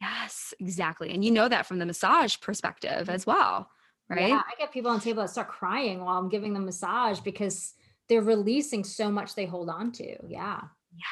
Yes, 0.00 0.54
exactly. 0.58 1.10
And 1.10 1.22
you 1.22 1.30
know 1.30 1.48
that 1.48 1.66
from 1.66 1.78
the 1.78 1.84
massage 1.84 2.38
perspective 2.40 3.10
as 3.10 3.26
well 3.26 3.68
right? 4.10 4.28
Yeah, 4.28 4.42
I 4.46 4.58
get 4.58 4.72
people 4.72 4.90
on 4.90 4.98
the 4.98 5.04
table 5.04 5.22
that 5.22 5.30
start 5.30 5.48
crying 5.48 6.00
while 6.00 6.18
I'm 6.18 6.28
giving 6.28 6.52
them 6.52 6.64
massage 6.64 7.20
because 7.20 7.74
they're 8.08 8.22
releasing 8.22 8.84
so 8.84 9.10
much 9.10 9.34
they 9.34 9.46
hold 9.46 9.70
on 9.70 9.92
to. 9.92 10.16
Yeah. 10.26 10.60
Yeah. 10.92 11.04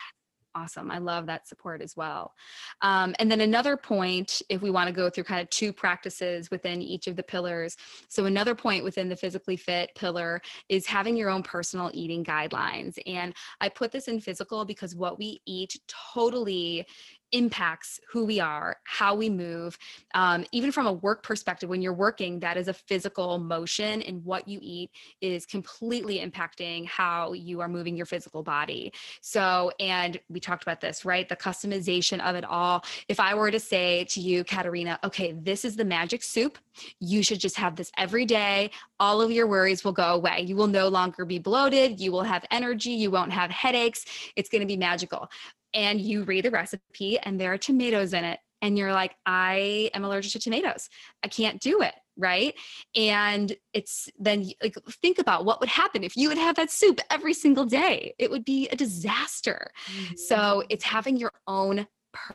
Awesome. 0.54 0.90
I 0.90 0.98
love 0.98 1.26
that 1.26 1.46
support 1.46 1.80
as 1.82 1.96
well. 1.96 2.34
Um, 2.82 3.14
and 3.20 3.30
then 3.30 3.42
another 3.42 3.76
point, 3.76 4.42
if 4.48 4.60
we 4.60 4.70
want 4.70 4.88
to 4.88 4.92
go 4.92 5.08
through 5.08 5.24
kind 5.24 5.40
of 5.40 5.48
two 5.50 5.72
practices 5.72 6.50
within 6.50 6.82
each 6.82 7.06
of 7.06 7.14
the 7.14 7.22
pillars. 7.22 7.76
So, 8.08 8.24
another 8.24 8.56
point 8.56 8.82
within 8.82 9.08
the 9.08 9.14
physically 9.14 9.56
fit 9.56 9.90
pillar 9.94 10.40
is 10.68 10.84
having 10.84 11.16
your 11.16 11.30
own 11.30 11.44
personal 11.44 11.90
eating 11.94 12.24
guidelines. 12.24 12.98
And 13.06 13.34
I 13.60 13.68
put 13.68 13.92
this 13.92 14.08
in 14.08 14.20
physical 14.20 14.64
because 14.64 14.96
what 14.96 15.18
we 15.18 15.40
eat 15.46 15.78
totally 15.86 16.86
impacts 17.32 18.00
who 18.10 18.24
we 18.24 18.40
are, 18.40 18.76
how 18.84 19.14
we 19.14 19.28
move. 19.28 19.78
Um, 20.14 20.44
even 20.52 20.72
from 20.72 20.86
a 20.86 20.92
work 20.92 21.22
perspective, 21.22 21.68
when 21.68 21.82
you're 21.82 21.92
working, 21.92 22.40
that 22.40 22.56
is 22.56 22.68
a 22.68 22.72
physical 22.72 23.38
motion, 23.38 24.02
and 24.02 24.24
what 24.24 24.48
you 24.48 24.58
eat 24.62 24.90
is 25.20 25.46
completely 25.46 26.20
impacting 26.20 26.86
how 26.86 27.32
you 27.32 27.60
are 27.60 27.68
moving 27.68 27.96
your 27.96 28.06
physical 28.06 28.42
body. 28.42 28.92
So, 29.20 29.70
and 29.80 30.18
we 30.28 30.40
talked 30.40 30.62
about 30.62 30.80
this, 30.80 31.04
right? 31.04 31.28
The 31.28 31.36
customization 31.36 32.20
of 32.20 32.36
it 32.36 32.44
all. 32.44 32.84
If 33.08 33.20
I 33.20 33.34
were 33.34 33.50
to 33.50 33.60
say 33.60 34.04
to 34.10 34.20
you, 34.20 34.44
Katerina, 34.44 34.98
okay, 35.04 35.32
this 35.32 35.64
is 35.64 35.76
the 35.76 35.84
magic 35.84 36.22
soup, 36.22 36.58
you 37.00 37.22
should 37.22 37.40
just 37.40 37.56
have 37.56 37.76
this 37.76 37.90
every 37.96 38.24
day. 38.24 38.70
All 39.00 39.20
of 39.20 39.30
your 39.30 39.46
worries 39.46 39.84
will 39.84 39.92
go 39.92 40.14
away. 40.14 40.42
You 40.42 40.56
will 40.56 40.66
no 40.66 40.88
longer 40.88 41.24
be 41.24 41.38
bloated. 41.38 42.00
You 42.00 42.12
will 42.12 42.22
have 42.22 42.44
energy. 42.50 42.90
You 42.90 43.10
won't 43.10 43.32
have 43.32 43.50
headaches. 43.50 44.04
It's 44.36 44.48
going 44.48 44.60
to 44.60 44.66
be 44.66 44.76
magical 44.76 45.28
and 45.74 46.00
you 46.00 46.24
read 46.24 46.44
the 46.44 46.50
recipe 46.50 47.18
and 47.18 47.40
there 47.40 47.52
are 47.52 47.58
tomatoes 47.58 48.12
in 48.12 48.24
it 48.24 48.40
and 48.62 48.76
you're 48.76 48.92
like 48.92 49.14
i 49.26 49.90
am 49.94 50.04
allergic 50.04 50.32
to 50.32 50.38
tomatoes. 50.38 50.88
I 51.22 51.28
can't 51.28 51.60
do 51.60 51.82
it 51.82 51.94
right? 52.18 52.54
And 52.96 53.56
it's 53.72 54.08
then 54.18 54.50
like 54.62 54.76
think 55.00 55.18
about 55.18 55.44
what 55.44 55.60
would 55.60 55.68
happen 55.68 56.02
if 56.02 56.16
you 56.16 56.28
would 56.28 56.36
have 56.36 56.56
that 56.56 56.70
soup 56.70 57.00
every 57.10 57.32
single 57.32 57.64
day. 57.64 58.14
It 58.18 58.30
would 58.30 58.44
be 58.44 58.68
a 58.68 58.76
disaster. 58.76 59.70
Mm-hmm. 59.86 60.14
so 60.16 60.64
it's 60.68 60.84
having 60.84 61.16
your 61.16 61.32
own 61.46 61.86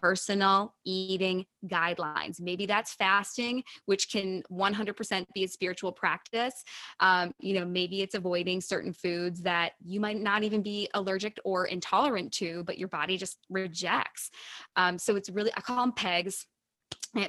personal 0.02 0.76
eating 0.86 1.46
guidelines. 1.68 2.40
Maybe 2.40 2.66
that's 2.66 2.94
fasting, 2.94 3.64
which 3.86 4.12
can 4.12 4.44
100% 4.52 5.26
be 5.34 5.44
a 5.44 5.48
spiritual 5.48 5.92
practice. 5.92 6.64
Um, 7.00 7.34
you 7.40 7.60
know, 7.60 7.66
maybe 7.66 8.02
it's 8.02 8.16
avoiding 8.16 8.62
certain 8.62 8.94
foods 8.94 9.42
that 9.44 9.74
you 9.84 10.00
might 10.00 10.20
not 10.20 10.44
even 10.44 10.62
be 10.62 10.90
allergic 10.94 11.38
or 11.44 11.66
intolerant 11.66 12.32
to, 12.34 12.64
but 12.66 12.78
your 12.78 12.88
body 12.88 13.18
just 13.18 13.38
rejects. 13.50 14.30
Um, 14.76 14.98
so 14.98 15.16
it's 15.16 15.30
really, 15.30 15.52
I 15.56 15.62
call 15.62 15.78
them 15.78 15.94
pegs 15.94 16.46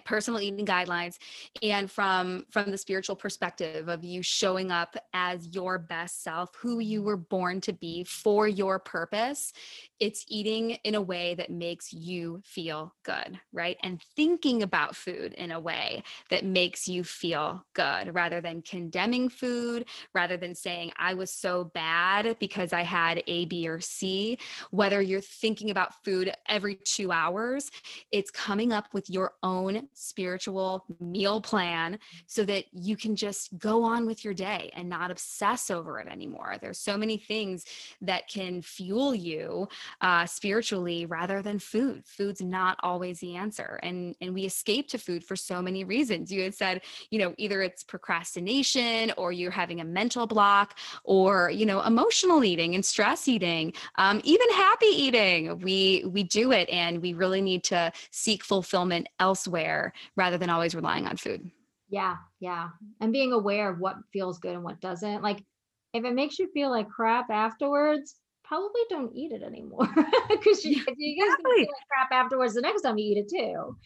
personal 0.05 0.41
eating 0.41 0.67
guidelines 0.67 1.19
and 1.63 1.91
from 1.91 2.45
from 2.51 2.71
the 2.71 2.79
spiritual 2.79 3.17
perspective 3.17 3.89
of 3.89 4.05
you 4.05 4.23
showing 4.23 4.71
up 4.71 4.97
as 5.13 5.49
your 5.55 5.79
best 5.79 6.23
self 6.23 6.55
who 6.57 6.79
you 6.79 7.03
were 7.03 7.17
born 7.17 7.61
to 7.61 7.73
be 7.73 8.05
for 8.05 8.49
your 8.49 8.79
purpose 8.79 9.53
it's 10.01 10.25
eating 10.29 10.73
in 10.85 10.95
a 10.95 11.01
way 11.01 11.35
that 11.35 11.51
makes 11.51 11.93
you 11.93 12.41
feel 12.45 12.95
good 13.05 13.39
right? 13.53 13.77
And 13.83 14.03
thinking 14.17 14.63
about 14.63 14.97
food 14.97 15.33
in 15.35 15.53
a 15.53 15.61
way 15.61 16.03
that 16.31 16.45
makes 16.45 16.89
you 16.89 17.05
feel 17.05 17.65
good 17.75 18.15
rather 18.15 18.41
than 18.41 18.63
condemning 18.63 19.29
food 19.29 19.87
rather 20.15 20.37
than 20.37 20.55
saying 20.55 20.93
i 20.99 21.15
was 21.15 21.31
so 21.31 21.65
bad 21.75 22.37
because 22.41 22.73
i 22.73 22.83
had 22.83 23.23
a 23.27 23.45
b 23.47 23.69
or 23.69 23.81
c. 23.81 24.39
Whether 24.71 25.01
you're 25.01 25.21
thinking 25.21 25.71
about 25.71 26.05
food 26.05 26.33
every 26.49 26.77
2 26.85 27.13
hours 27.13 27.71
it's 28.11 28.31
coming 28.31 28.73
up 28.73 28.87
with 28.93 29.09
your 29.09 29.33
own 29.43 29.74
own 29.77 29.89
spiritual 29.93 30.85
meal 31.01 31.41
plan 31.41 31.99
so 32.27 32.45
that 32.45 32.65
you 32.73 32.97
can 32.97 33.17
just 33.17 33.57
go 33.59 33.83
on 33.83 34.07
with 34.07 34.25
your 34.25 34.35
day 34.35 34.71
and 34.75 34.89
not 34.89 35.11
obsess 35.11 35.71
over 35.71 35.99
it 36.01 36.09
anymore. 36.09 36.57
There's 36.61 36.79
so 36.79 36.97
many 36.97 37.17
things 37.17 37.65
that 38.01 38.29
can 38.29 38.63
fuel 38.63 39.15
you 39.15 39.69
uh, 40.01 40.27
spiritually 40.27 41.07
rather 41.07 41.43
than 41.43 41.59
food. 41.59 42.03
Food's 42.07 42.41
not 42.41 42.79
always 42.83 43.21
the 43.21 43.37
answer. 43.37 43.79
And, 43.83 44.15
and 44.21 44.35
we 44.35 44.45
escape 44.45 44.89
to 44.89 44.99
food 44.99 45.25
for 45.25 45.37
so 45.37 45.61
many 45.63 45.85
reasons. 45.85 46.33
You 46.33 46.43
had 46.43 46.55
said, 46.55 46.83
you 47.11 47.19
know, 47.19 47.35
either 47.39 47.63
it's 47.63 47.83
procrastination 47.83 49.13
or 49.17 49.33
you're 49.33 49.51
having 49.51 49.81
a 49.81 49.85
mental 49.85 50.27
block 50.27 50.79
or, 51.05 51.51
you 51.51 51.67
know, 51.67 51.83
emotional 51.83 52.45
eating 52.45 52.75
and 52.75 52.85
stress 52.85 53.29
eating, 53.29 53.73
um, 53.97 54.21
even 54.25 54.49
happy 54.51 54.87
eating. 54.87 55.59
We, 55.59 56.05
we 56.07 56.23
do 56.23 56.53
it 56.53 56.69
and 56.69 57.01
we 57.01 57.15
really 57.15 57.41
need 57.41 57.65
to 57.65 57.93
seek 58.11 58.45
fulfillment 58.45 59.09
elsewhere 59.19 59.64
rather 60.17 60.39
than 60.39 60.51
always 60.51 60.75
relying 60.75 61.07
on 61.07 61.17
food. 61.17 61.51
Yeah, 61.89 62.17
yeah. 62.41 62.71
And 63.01 63.13
being 63.13 63.33
aware 63.33 63.71
of 63.71 63.79
what 63.79 63.97
feels 64.13 64.39
good 64.39 64.55
and 64.55 64.65
what 64.65 64.81
doesn't. 64.81 65.23
Like 65.23 65.45
if 65.93 66.05
it 66.05 66.15
makes 66.15 66.39
you 66.39 66.51
feel 66.53 66.71
like 66.71 66.89
crap 66.89 67.31
afterwards, 67.31 68.17
probably 68.43 68.83
don't 68.91 69.15
eat 69.15 69.33
it 69.33 69.43
anymore 69.43 69.89
because 70.29 70.65
you, 70.65 70.85
you 70.97 71.23
guys 71.23 71.33
exactly. 71.33 71.57
feel 71.57 71.61
like 71.61 71.89
crap 71.91 72.13
afterwards 72.13 72.55
the 72.55 72.61
next 72.61 72.83
time 72.83 72.99
you 72.99 73.13
eat 73.13 73.19
it 73.19 73.31
too. 73.31 73.77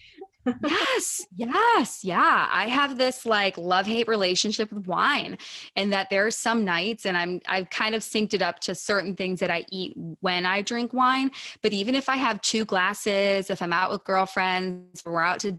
yes, 0.66 1.26
yes, 1.36 2.04
yeah. 2.04 2.48
I 2.50 2.68
have 2.68 2.96
this 2.96 3.26
like 3.26 3.58
love 3.58 3.86
hate 3.86 4.08
relationship 4.08 4.72
with 4.72 4.86
wine, 4.86 5.36
and 5.76 5.92
that 5.92 6.08
there 6.08 6.26
are 6.26 6.30
some 6.30 6.64
nights, 6.64 7.04
and 7.04 7.16
I'm 7.16 7.40
I've 7.46 7.68
kind 7.68 7.94
of 7.94 8.02
synced 8.02 8.34
it 8.34 8.40
up 8.40 8.58
to 8.60 8.74
certain 8.74 9.14
things 9.14 9.40
that 9.40 9.50
I 9.50 9.66
eat 9.70 9.92
when 10.20 10.46
I 10.46 10.62
drink 10.62 10.94
wine. 10.94 11.30
But 11.62 11.72
even 11.72 11.94
if 11.94 12.08
I 12.08 12.16
have 12.16 12.40
two 12.40 12.64
glasses, 12.64 13.50
if 13.50 13.60
I'm 13.60 13.74
out 13.74 13.90
with 13.90 14.04
girlfriends, 14.04 15.02
we're 15.04 15.20
out 15.20 15.40
to 15.40 15.58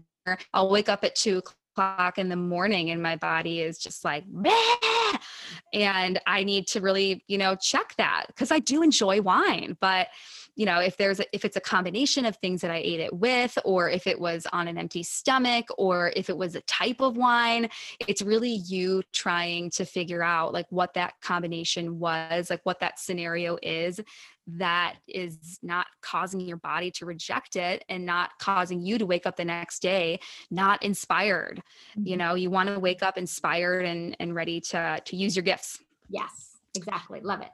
I'll 0.52 0.70
wake 0.70 0.88
up 0.88 1.04
at 1.04 1.14
two 1.14 1.42
o'clock 1.76 2.18
in 2.18 2.28
the 2.28 2.36
morning 2.36 2.90
and 2.90 3.02
my 3.02 3.16
body 3.16 3.60
is 3.60 3.78
just 3.78 4.04
like, 4.04 4.24
and 5.72 6.20
I 6.26 6.44
need 6.44 6.66
to 6.68 6.80
really, 6.80 7.24
you 7.26 7.38
know, 7.38 7.54
check 7.54 7.94
that 7.98 8.26
because 8.28 8.50
I 8.50 8.58
do 8.58 8.82
enjoy 8.82 9.20
wine, 9.20 9.76
but 9.80 10.08
you 10.60 10.66
know 10.66 10.78
if 10.78 10.98
there's 10.98 11.20
a, 11.20 11.24
if 11.32 11.46
it's 11.46 11.56
a 11.56 11.60
combination 11.60 12.26
of 12.26 12.36
things 12.36 12.60
that 12.60 12.70
i 12.70 12.76
ate 12.76 13.00
it 13.00 13.14
with 13.14 13.56
or 13.64 13.88
if 13.88 14.06
it 14.06 14.20
was 14.20 14.46
on 14.52 14.68
an 14.68 14.76
empty 14.76 15.02
stomach 15.02 15.66
or 15.78 16.12
if 16.14 16.28
it 16.28 16.36
was 16.36 16.54
a 16.54 16.60
type 16.62 17.00
of 17.00 17.16
wine 17.16 17.70
it's 18.06 18.20
really 18.20 18.60
you 18.66 19.02
trying 19.10 19.70
to 19.70 19.86
figure 19.86 20.22
out 20.22 20.52
like 20.52 20.66
what 20.68 20.92
that 20.92 21.14
combination 21.22 21.98
was 21.98 22.50
like 22.50 22.60
what 22.64 22.78
that 22.78 22.98
scenario 22.98 23.56
is 23.62 24.00
that 24.46 24.96
is 25.08 25.58
not 25.62 25.86
causing 26.02 26.40
your 26.40 26.58
body 26.58 26.90
to 26.90 27.06
reject 27.06 27.56
it 27.56 27.82
and 27.88 28.04
not 28.04 28.30
causing 28.38 28.82
you 28.82 28.98
to 28.98 29.06
wake 29.06 29.24
up 29.24 29.36
the 29.36 29.44
next 29.44 29.80
day 29.80 30.20
not 30.50 30.82
inspired. 30.82 31.62
Mm-hmm. 31.96 32.06
you 32.06 32.16
know 32.18 32.34
you 32.34 32.50
want 32.50 32.68
to 32.68 32.78
wake 32.78 33.02
up 33.02 33.16
inspired 33.16 33.86
and 33.86 34.14
and 34.20 34.34
ready 34.34 34.60
to 34.60 35.00
to 35.06 35.16
use 35.16 35.34
your 35.34 35.42
gifts. 35.42 35.78
Yes 36.10 36.58
exactly. 36.74 37.20
Love 37.20 37.40
it 37.40 37.48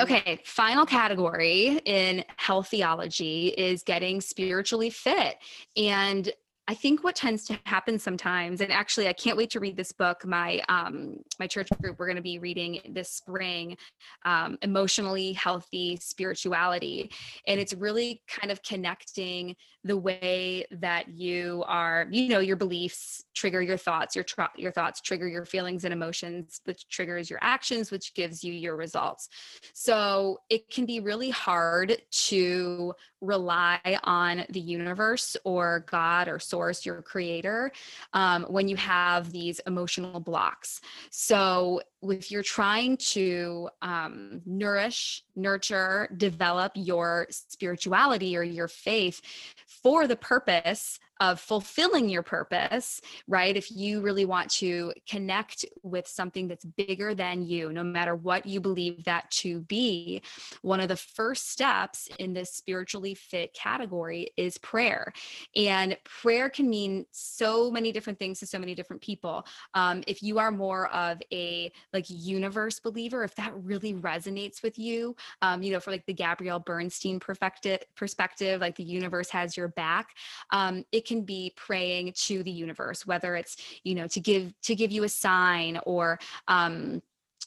Okay, 0.00 0.40
final 0.44 0.86
category 0.86 1.80
in 1.84 2.24
health 2.36 2.68
theology 2.68 3.48
is 3.48 3.82
getting 3.82 4.20
spiritually 4.20 4.88
fit. 4.88 5.36
And 5.76 6.32
I 6.68 6.74
think 6.74 7.02
what 7.02 7.16
tends 7.16 7.44
to 7.46 7.58
happen 7.66 7.98
sometimes, 7.98 8.60
and 8.60 8.72
actually, 8.72 9.08
I 9.08 9.12
can't 9.12 9.36
wait 9.36 9.50
to 9.50 9.60
read 9.60 9.76
this 9.76 9.90
book. 9.90 10.24
My 10.24 10.62
um, 10.68 11.16
my 11.40 11.46
church 11.46 11.68
group, 11.80 11.98
we're 11.98 12.06
going 12.06 12.16
to 12.16 12.22
be 12.22 12.38
reading 12.38 12.80
this 12.90 13.10
spring, 13.10 13.76
um, 14.24 14.56
emotionally 14.62 15.32
healthy 15.32 15.98
spirituality, 16.00 17.10
and 17.48 17.60
it's 17.60 17.74
really 17.74 18.22
kind 18.28 18.52
of 18.52 18.62
connecting 18.62 19.56
the 19.84 19.96
way 19.96 20.64
that 20.70 21.08
you 21.08 21.64
are, 21.66 22.06
you 22.10 22.28
know, 22.28 22.38
your 22.38 22.56
beliefs 22.56 23.24
trigger 23.34 23.60
your 23.60 23.76
thoughts, 23.76 24.14
your 24.14 24.24
tr- 24.24 24.42
your 24.56 24.72
thoughts 24.72 25.00
trigger 25.00 25.26
your 25.26 25.44
feelings 25.44 25.84
and 25.84 25.92
emotions, 25.92 26.60
which 26.64 26.88
triggers 26.88 27.28
your 27.28 27.38
actions, 27.42 27.90
which 27.90 28.14
gives 28.14 28.44
you 28.44 28.52
your 28.52 28.76
results. 28.76 29.28
So 29.72 30.40
it 30.48 30.70
can 30.70 30.86
be 30.86 31.00
really 31.00 31.30
hard 31.30 31.96
to 32.28 32.94
rely 33.20 33.80
on 34.04 34.44
the 34.50 34.60
universe 34.60 35.36
or 35.44 35.84
God 35.88 36.28
or 36.28 36.38
source, 36.38 36.86
your 36.86 37.02
creator, 37.02 37.72
um, 38.12 38.44
when 38.44 38.68
you 38.68 38.76
have 38.76 39.32
these 39.32 39.60
emotional 39.66 40.20
blocks. 40.20 40.80
So 41.10 41.80
if 42.10 42.30
you're 42.30 42.42
trying 42.42 42.96
to 42.96 43.68
um, 43.80 44.42
nourish, 44.44 45.22
nurture, 45.36 46.08
develop 46.16 46.72
your 46.74 47.26
spirituality 47.30 48.36
or 48.36 48.42
your 48.42 48.68
faith 48.68 49.20
for 49.66 50.06
the 50.06 50.16
purpose 50.16 50.98
of 51.20 51.40
fulfilling 51.40 52.08
your 52.08 52.22
purpose, 52.22 53.00
right? 53.28 53.56
If 53.56 53.70
you 53.70 54.00
really 54.00 54.24
want 54.24 54.50
to 54.52 54.92
connect 55.08 55.64
with 55.82 56.08
something 56.08 56.48
that's 56.48 56.64
bigger 56.64 57.14
than 57.14 57.42
you, 57.42 57.72
no 57.72 57.84
matter 57.84 58.16
what 58.16 58.46
you 58.46 58.60
believe 58.60 59.04
that 59.04 59.30
to 59.30 59.60
be, 59.60 60.22
one 60.62 60.80
of 60.80 60.88
the 60.88 60.96
first 60.96 61.50
steps 61.50 62.08
in 62.18 62.32
this 62.32 62.52
spiritually 62.52 63.14
fit 63.14 63.54
category 63.54 64.32
is 64.36 64.58
prayer. 64.58 65.12
And 65.54 65.96
prayer 66.04 66.48
can 66.48 66.68
mean 66.68 67.06
so 67.12 67.70
many 67.70 67.92
different 67.92 68.18
things 68.18 68.40
to 68.40 68.46
so 68.46 68.58
many 68.58 68.74
different 68.74 69.02
people. 69.02 69.46
Um, 69.74 70.02
if 70.06 70.22
you 70.22 70.38
are 70.38 70.50
more 70.50 70.88
of 70.88 71.22
a 71.32 71.70
like 71.92 72.06
universe 72.08 72.80
believer, 72.80 73.22
if 73.22 73.34
that 73.36 73.52
really 73.54 73.94
resonates 73.94 74.62
with 74.62 74.78
you, 74.78 75.14
um, 75.40 75.62
you 75.62 75.72
know, 75.72 75.80
for 75.80 75.90
like 75.90 76.06
the 76.06 76.14
Gabrielle 76.14 76.58
Bernstein 76.58 77.20
perspective, 77.20 78.60
like 78.60 78.76
the 78.76 78.82
universe 78.82 79.30
has 79.30 79.56
your 79.56 79.68
back, 79.68 80.10
um, 80.50 80.84
it 80.92 81.01
can 81.04 81.22
be 81.22 81.52
praying 81.56 82.12
to 82.14 82.42
the 82.42 82.50
universe 82.50 83.06
whether 83.06 83.36
it's 83.36 83.56
you 83.84 83.94
know 83.94 84.06
to 84.06 84.20
give 84.20 84.52
to 84.62 84.74
give 84.74 84.90
you 84.90 85.04
a 85.04 85.08
sign 85.08 85.78
or 85.84 86.18
um 86.48 87.02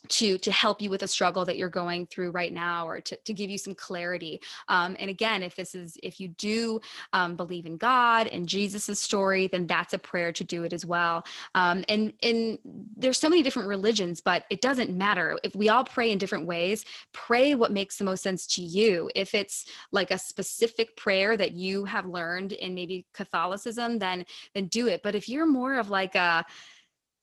to 0.06 0.38
to 0.38 0.52
help 0.52 0.82
you 0.82 0.90
with 0.90 1.04
a 1.04 1.08
struggle 1.08 1.46
that 1.46 1.58
you're 1.58 1.70
going 1.70 2.06
through 2.08 2.32
right 2.32 2.54
now 2.54 2.88
or 2.88 3.02
to, 3.02 3.16
to 3.18 3.34
give 3.34 3.50
you 3.50 3.58
some 3.58 3.76
clarity. 3.76 4.42
Um, 4.68 4.96
and 5.00 5.10
again 5.10 5.44
if 5.44 5.56
this 5.56 5.76
is 5.76 5.98
if 6.04 6.20
you 6.20 6.30
do 6.30 6.80
um, 7.14 7.36
believe 7.36 7.66
in 7.66 7.78
god 7.78 8.28
and 8.28 8.48
jesus's 8.48 9.00
story 9.00 9.48
then 9.48 9.68
that's 9.68 9.94
a 9.94 10.00
prayer 10.00 10.32
to 10.32 10.44
do 10.44 10.64
it 10.64 10.74
as 10.74 10.86
well. 10.86 11.26
Um, 11.54 11.84
and 11.90 12.14
and 12.24 12.60
there's 12.98 13.18
so 13.18 13.30
many 13.30 13.44
different 13.44 13.68
religions 13.68 14.22
but 14.22 14.46
it 14.50 14.62
doesn't 14.62 14.92
matter. 14.92 15.38
If 15.44 15.56
we 15.56 15.70
all 15.70 15.84
pray 15.84 16.12
in 16.12 16.18
different 16.18 16.46
ways 16.46 16.86
pray 17.14 17.56
what 17.56 17.72
makes 17.72 17.98
the 17.98 18.04
most 18.04 18.24
sense 18.24 18.48
to 18.48 18.62
you. 18.62 19.10
If 19.16 19.34
it's 19.34 19.66
like 19.92 20.12
a 20.12 20.18
specific 20.18 20.96
prayer 20.98 21.38
that 21.38 21.54
you 21.54 21.86
have 21.86 22.06
learned 22.06 22.52
in 22.54 22.74
maybe 22.76 23.06
catholicism 23.14 24.00
then 24.00 24.26
then 24.54 24.68
do 24.68 24.88
it. 24.88 25.02
But 25.04 25.16
if 25.16 25.30
you're 25.30 25.46
more 25.46 25.78
of 25.78 25.90
like 25.90 26.16
a 26.16 26.46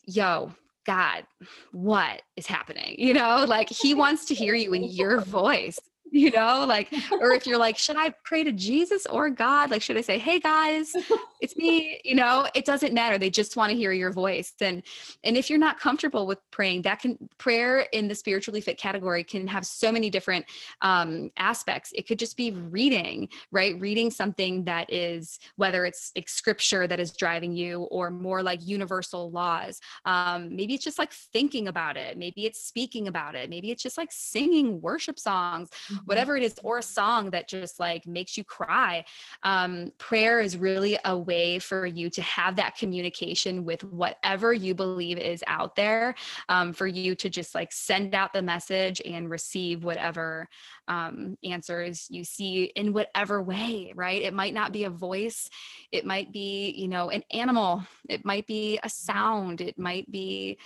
yo 0.04 0.52
God, 0.84 1.24
what 1.72 2.22
is 2.36 2.46
happening? 2.46 2.96
You 2.98 3.14
know, 3.14 3.44
like 3.48 3.68
he 3.68 3.94
wants 3.94 4.24
to 4.26 4.34
hear 4.34 4.54
you 4.54 4.74
in 4.74 4.84
your 4.84 5.20
voice 5.20 5.78
you 6.12 6.30
know, 6.30 6.66
like, 6.66 6.92
or 7.10 7.32
if 7.32 7.46
you're 7.46 7.58
like, 7.58 7.78
should 7.78 7.96
I 7.96 8.10
pray 8.22 8.44
to 8.44 8.52
Jesus 8.52 9.06
or 9.06 9.30
God? 9.30 9.70
Like, 9.70 9.80
should 9.80 9.96
I 9.96 10.02
say, 10.02 10.18
hey 10.18 10.38
guys, 10.38 10.92
it's 11.40 11.56
me? 11.56 12.00
You 12.04 12.14
know, 12.14 12.46
it 12.54 12.66
doesn't 12.66 12.92
matter. 12.92 13.16
They 13.16 13.30
just 13.30 13.56
want 13.56 13.70
to 13.70 13.76
hear 13.76 13.92
your 13.92 14.12
voice. 14.12 14.52
And 14.60 14.82
and 15.24 15.36
if 15.36 15.48
you're 15.48 15.58
not 15.58 15.80
comfortable 15.80 16.26
with 16.26 16.38
praying, 16.50 16.82
that 16.82 17.00
can 17.00 17.16
prayer 17.38 17.80
in 17.92 18.08
the 18.08 18.14
spiritually 18.14 18.60
fit 18.60 18.76
category 18.76 19.24
can 19.24 19.46
have 19.46 19.64
so 19.64 19.90
many 19.90 20.10
different 20.10 20.44
um, 20.82 21.30
aspects. 21.38 21.92
It 21.94 22.06
could 22.06 22.18
just 22.18 22.36
be 22.36 22.50
reading, 22.50 23.30
right? 23.50 23.80
Reading 23.80 24.10
something 24.10 24.64
that 24.64 24.92
is 24.92 25.38
whether 25.56 25.86
it's 25.86 26.12
like 26.14 26.28
scripture 26.28 26.86
that 26.86 27.00
is 27.00 27.12
driving 27.12 27.52
you 27.52 27.84
or 27.84 28.10
more 28.10 28.42
like 28.42 28.60
universal 28.62 29.30
laws. 29.30 29.80
Um, 30.04 30.54
maybe 30.54 30.74
it's 30.74 30.84
just 30.84 30.98
like 30.98 31.12
thinking 31.12 31.68
about 31.68 31.96
it. 31.96 32.18
Maybe 32.18 32.44
it's 32.44 32.62
speaking 32.62 33.08
about 33.08 33.34
it. 33.34 33.48
Maybe 33.48 33.70
it's 33.70 33.82
just 33.82 33.96
like 33.96 34.10
singing 34.12 34.80
worship 34.82 35.18
songs. 35.18 35.70
Mm-hmm. 36.02 36.08
whatever 36.08 36.36
it 36.36 36.42
is, 36.42 36.54
or 36.62 36.78
a 36.78 36.82
song 36.82 37.30
that 37.30 37.48
just 37.48 37.78
like 37.78 38.06
makes 38.06 38.36
you 38.36 38.44
cry. 38.44 39.04
Um, 39.42 39.92
prayer 39.98 40.40
is 40.40 40.56
really 40.56 40.98
a 41.04 41.16
way 41.16 41.58
for 41.58 41.86
you 41.86 42.10
to 42.10 42.22
have 42.22 42.56
that 42.56 42.76
communication 42.76 43.64
with 43.64 43.84
whatever 43.84 44.52
you 44.52 44.74
believe 44.74 45.18
is 45.18 45.44
out 45.46 45.76
there, 45.76 46.14
um, 46.48 46.72
for 46.72 46.86
you 46.86 47.14
to 47.14 47.30
just 47.30 47.54
like 47.54 47.72
send 47.72 48.14
out 48.14 48.32
the 48.32 48.42
message 48.42 49.00
and 49.04 49.30
receive 49.30 49.84
whatever 49.84 50.48
um, 50.88 51.38
answers 51.44 52.06
you 52.10 52.24
see 52.24 52.64
in 52.74 52.92
whatever 52.92 53.40
way, 53.40 53.92
right? 53.94 54.22
It 54.22 54.34
might 54.34 54.54
not 54.54 54.72
be 54.72 54.84
a 54.84 54.90
voice, 54.90 55.48
it 55.92 56.04
might 56.04 56.32
be, 56.32 56.74
you 56.76 56.88
know, 56.88 57.10
an 57.10 57.22
animal, 57.32 57.84
it 58.08 58.24
might 58.24 58.46
be 58.46 58.80
a 58.82 58.88
sound, 58.88 59.60
it 59.60 59.78
might 59.78 60.10
be 60.10 60.58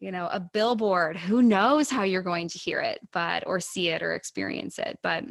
you 0.00 0.10
know 0.12 0.28
a 0.30 0.40
billboard. 0.40 1.16
Who 1.16 1.42
knows 1.42 1.90
how 1.90 2.02
you're 2.02 2.22
going 2.22 2.48
to 2.48 2.58
hear 2.58 2.80
it 2.80 3.00
but 3.12 3.46
or 3.46 3.60
see 3.60 3.88
it 3.88 4.02
or 4.02 4.14
experience 4.14 4.78
it 4.78 4.98
but 5.02 5.24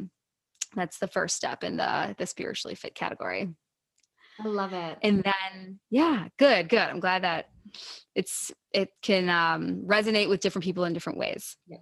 that's 0.74 0.98
the 0.98 1.08
first 1.08 1.36
step 1.36 1.64
in 1.64 1.76
the 1.76 2.14
the 2.18 2.26
spiritually 2.26 2.74
fit 2.74 2.94
category. 2.94 3.48
I 4.40 4.46
love 4.46 4.72
it. 4.72 4.98
And 5.02 5.22
then 5.24 5.80
yeah 5.90 6.28
good 6.38 6.68
good. 6.68 6.78
I'm 6.78 7.00
glad 7.00 7.24
that 7.24 7.48
it's 8.14 8.52
it 8.72 8.90
can 9.02 9.28
um, 9.28 9.84
resonate 9.86 10.28
with 10.28 10.40
different 10.40 10.64
people 10.64 10.84
in 10.84 10.92
different 10.92 11.18
ways. 11.18 11.56
Yeah. 11.66 11.78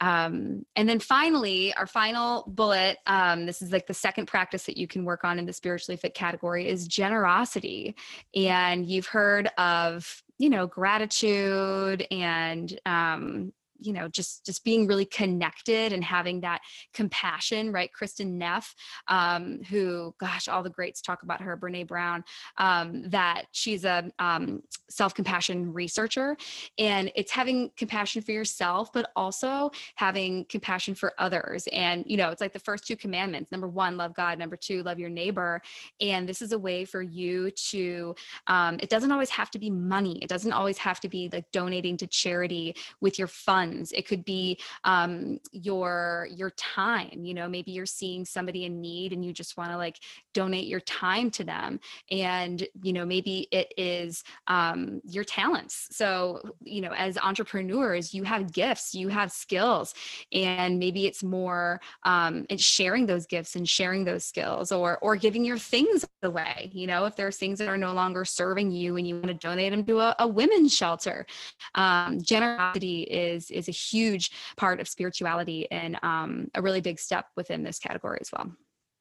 Um, 0.00 0.66
and 0.74 0.88
then 0.88 0.98
finally, 0.98 1.72
our 1.74 1.86
final 1.86 2.44
bullet, 2.48 2.98
um, 3.06 3.46
this 3.46 3.62
is 3.62 3.70
like 3.70 3.86
the 3.86 3.94
second 3.94 4.26
practice 4.26 4.64
that 4.64 4.76
you 4.76 4.88
can 4.88 5.04
work 5.04 5.22
on 5.22 5.38
in 5.38 5.46
the 5.46 5.52
spiritually 5.52 5.96
fit 5.96 6.12
category 6.12 6.68
is 6.68 6.88
generosity. 6.88 7.94
And 8.34 8.84
you've 8.84 9.06
heard 9.06 9.48
of 9.58 10.21
you 10.38 10.50
know 10.50 10.66
gratitude 10.66 12.06
and 12.10 12.78
um, 12.86 13.52
you 13.82 13.92
know 13.92 14.08
just 14.08 14.44
just 14.46 14.64
being 14.64 14.86
really 14.86 15.04
connected 15.04 15.92
and 15.92 16.04
having 16.04 16.40
that 16.40 16.60
compassion 16.92 17.72
right? 17.72 17.90
Kristin 17.98 18.32
Neff 18.34 18.74
um, 19.08 19.60
who 19.68 20.14
gosh 20.18 20.48
all 20.48 20.62
the 20.62 20.70
greats 20.70 21.00
talk 21.00 21.22
about 21.22 21.40
her 21.40 21.56
Brené 21.56 21.86
Brown 21.86 22.24
um, 22.58 23.08
that 23.10 23.44
she's 23.52 23.84
a 23.84 24.10
um, 24.18 24.62
self-compassion 24.88 25.72
researcher. 25.72 26.36
And 26.78 27.10
it's 27.14 27.32
having 27.32 27.70
compassion 27.76 28.22
for 28.22 28.32
yourself 28.32 28.92
but 28.92 29.10
also 29.16 29.70
having 29.96 30.46
compassion 30.48 30.94
for 30.94 31.12
others. 31.18 31.66
And 31.72 32.04
you 32.06 32.16
know 32.16 32.30
it's 32.30 32.40
like 32.40 32.52
the 32.52 32.58
first 32.58 32.86
two 32.86 32.96
commandments 32.96 33.50
number 33.50 33.68
one 33.68 33.96
love 33.96 34.14
god 34.14 34.38
number 34.38 34.56
two 34.56 34.82
love 34.82 34.98
your 34.98 35.10
neighbor. 35.10 35.60
And 36.00 36.28
this 36.28 36.42
is 36.42 36.52
a 36.52 36.58
way 36.58 36.84
for 36.84 37.02
you 37.02 37.50
to 37.70 38.14
um, 38.46 38.78
it 38.80 38.90
doesn't 38.90 39.12
always 39.12 39.30
have 39.30 39.50
to 39.52 39.58
be 39.58 39.70
money. 39.70 40.18
It 40.22 40.28
doesn't 40.28 40.52
always 40.52 40.78
have 40.78 41.00
to 41.00 41.08
be 41.08 41.28
like 41.32 41.50
donating 41.52 41.96
to 41.98 42.06
charity 42.06 42.76
with 43.00 43.18
your 43.18 43.28
funds 43.28 43.71
funds 43.72 43.92
it 43.92 44.06
could 44.06 44.24
be 44.24 44.58
um, 44.84 45.38
your 45.52 46.28
your 46.30 46.50
time 46.50 47.24
you 47.24 47.34
know 47.34 47.48
maybe 47.48 47.70
you're 47.70 47.86
seeing 47.86 48.24
somebody 48.24 48.64
in 48.64 48.80
need 48.80 49.12
and 49.12 49.24
you 49.24 49.32
just 49.32 49.56
want 49.56 49.70
to 49.70 49.76
like 49.76 49.98
donate 50.34 50.66
your 50.66 50.80
time 50.80 51.30
to 51.30 51.44
them 51.44 51.78
and 52.10 52.66
you 52.82 52.92
know 52.92 53.04
maybe 53.04 53.48
it 53.50 53.72
is 53.76 54.24
um, 54.46 55.00
your 55.04 55.24
talents. 55.24 55.88
So 55.90 56.40
you 56.62 56.80
know 56.80 56.92
as 56.92 57.18
entrepreneurs 57.18 58.14
you 58.14 58.24
have 58.24 58.52
gifts 58.52 58.94
you 58.94 59.08
have 59.08 59.32
skills 59.32 59.94
and 60.32 60.78
maybe 60.78 61.06
it's 61.06 61.22
more 61.22 61.80
um, 62.04 62.46
and 62.50 62.60
sharing 62.60 63.06
those 63.06 63.26
gifts 63.26 63.56
and 63.56 63.68
sharing 63.68 64.04
those 64.04 64.24
skills 64.24 64.72
or 64.72 64.98
or 64.98 65.16
giving 65.16 65.44
your 65.44 65.58
things 65.58 66.04
away 66.22 66.70
you 66.72 66.86
know 66.86 67.04
if 67.04 67.16
there's 67.16 67.36
things 67.36 67.58
that 67.58 67.68
are 67.68 67.76
no 67.76 67.92
longer 67.92 68.24
serving 68.24 68.70
you 68.70 68.96
and 68.96 69.06
you 69.06 69.14
want 69.14 69.26
to 69.26 69.34
donate 69.34 69.72
them 69.72 69.84
to 69.84 70.00
a, 70.00 70.14
a 70.18 70.26
women's 70.26 70.74
shelter. 70.74 71.26
Um, 71.74 72.20
generosity 72.20 73.02
is 73.02 73.50
is 73.50 73.61
a 73.68 73.72
huge 73.72 74.30
part 74.56 74.80
of 74.80 74.88
spirituality 74.88 75.70
and 75.70 75.98
um, 76.02 76.50
a 76.54 76.62
really 76.62 76.80
big 76.80 76.98
step 76.98 77.26
within 77.36 77.62
this 77.62 77.78
category 77.78 78.18
as 78.20 78.30
well. 78.32 78.52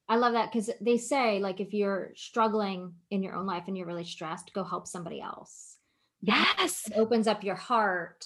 I 0.09 0.17
love 0.17 0.33
that 0.33 0.51
because 0.51 0.69
they 0.81 0.97
say, 0.97 1.39
like, 1.39 1.59
if 1.61 1.73
you're 1.73 2.11
struggling 2.15 2.93
in 3.11 3.23
your 3.23 3.33
own 3.33 3.45
life 3.45 3.63
and 3.67 3.77
you're 3.77 3.87
really 3.87 4.03
stressed, 4.03 4.53
go 4.53 4.63
help 4.63 4.87
somebody 4.87 5.21
else. 5.21 5.77
Yes. 6.21 6.87
It 6.87 6.97
opens 6.97 7.27
up 7.27 7.43
your 7.43 7.55
heart 7.55 8.25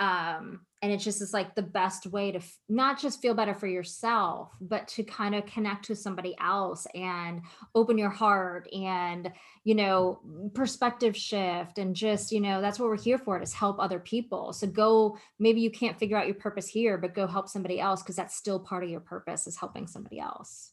um 0.00 0.62
and 0.82 0.90
it's 0.90 1.04
just 1.04 1.22
it's 1.22 1.32
like 1.32 1.54
the 1.54 1.62
best 1.62 2.06
way 2.08 2.32
to 2.32 2.38
f- 2.38 2.58
not 2.68 3.00
just 3.00 3.22
feel 3.22 3.34
better 3.34 3.54
for 3.54 3.68
yourself 3.68 4.50
but 4.60 4.88
to 4.88 5.04
kind 5.04 5.34
of 5.34 5.46
connect 5.46 5.84
to 5.84 5.94
somebody 5.94 6.34
else 6.40 6.86
and 6.94 7.40
open 7.74 7.96
your 7.96 8.10
heart 8.10 8.68
and 8.72 9.32
you 9.64 9.74
know 9.74 10.20
perspective 10.54 11.16
shift 11.16 11.78
and 11.78 11.94
just 11.94 12.32
you 12.32 12.40
know 12.40 12.60
that's 12.60 12.78
what 12.78 12.88
we're 12.88 12.98
here 12.98 13.18
for 13.18 13.40
is 13.40 13.52
help 13.52 13.78
other 13.78 14.00
people. 14.00 14.52
So 14.52 14.66
go 14.66 15.16
maybe 15.38 15.60
you 15.60 15.70
can't 15.70 15.98
figure 15.98 16.16
out 16.16 16.26
your 16.26 16.34
purpose 16.34 16.66
here 16.66 16.98
but 16.98 17.14
go 17.14 17.26
help 17.26 17.48
somebody 17.48 17.80
else 17.80 18.02
because 18.02 18.16
that's 18.16 18.36
still 18.36 18.58
part 18.58 18.82
of 18.84 18.90
your 18.90 19.00
purpose 19.00 19.46
is 19.46 19.56
helping 19.56 19.86
somebody 19.86 20.18
else 20.18 20.71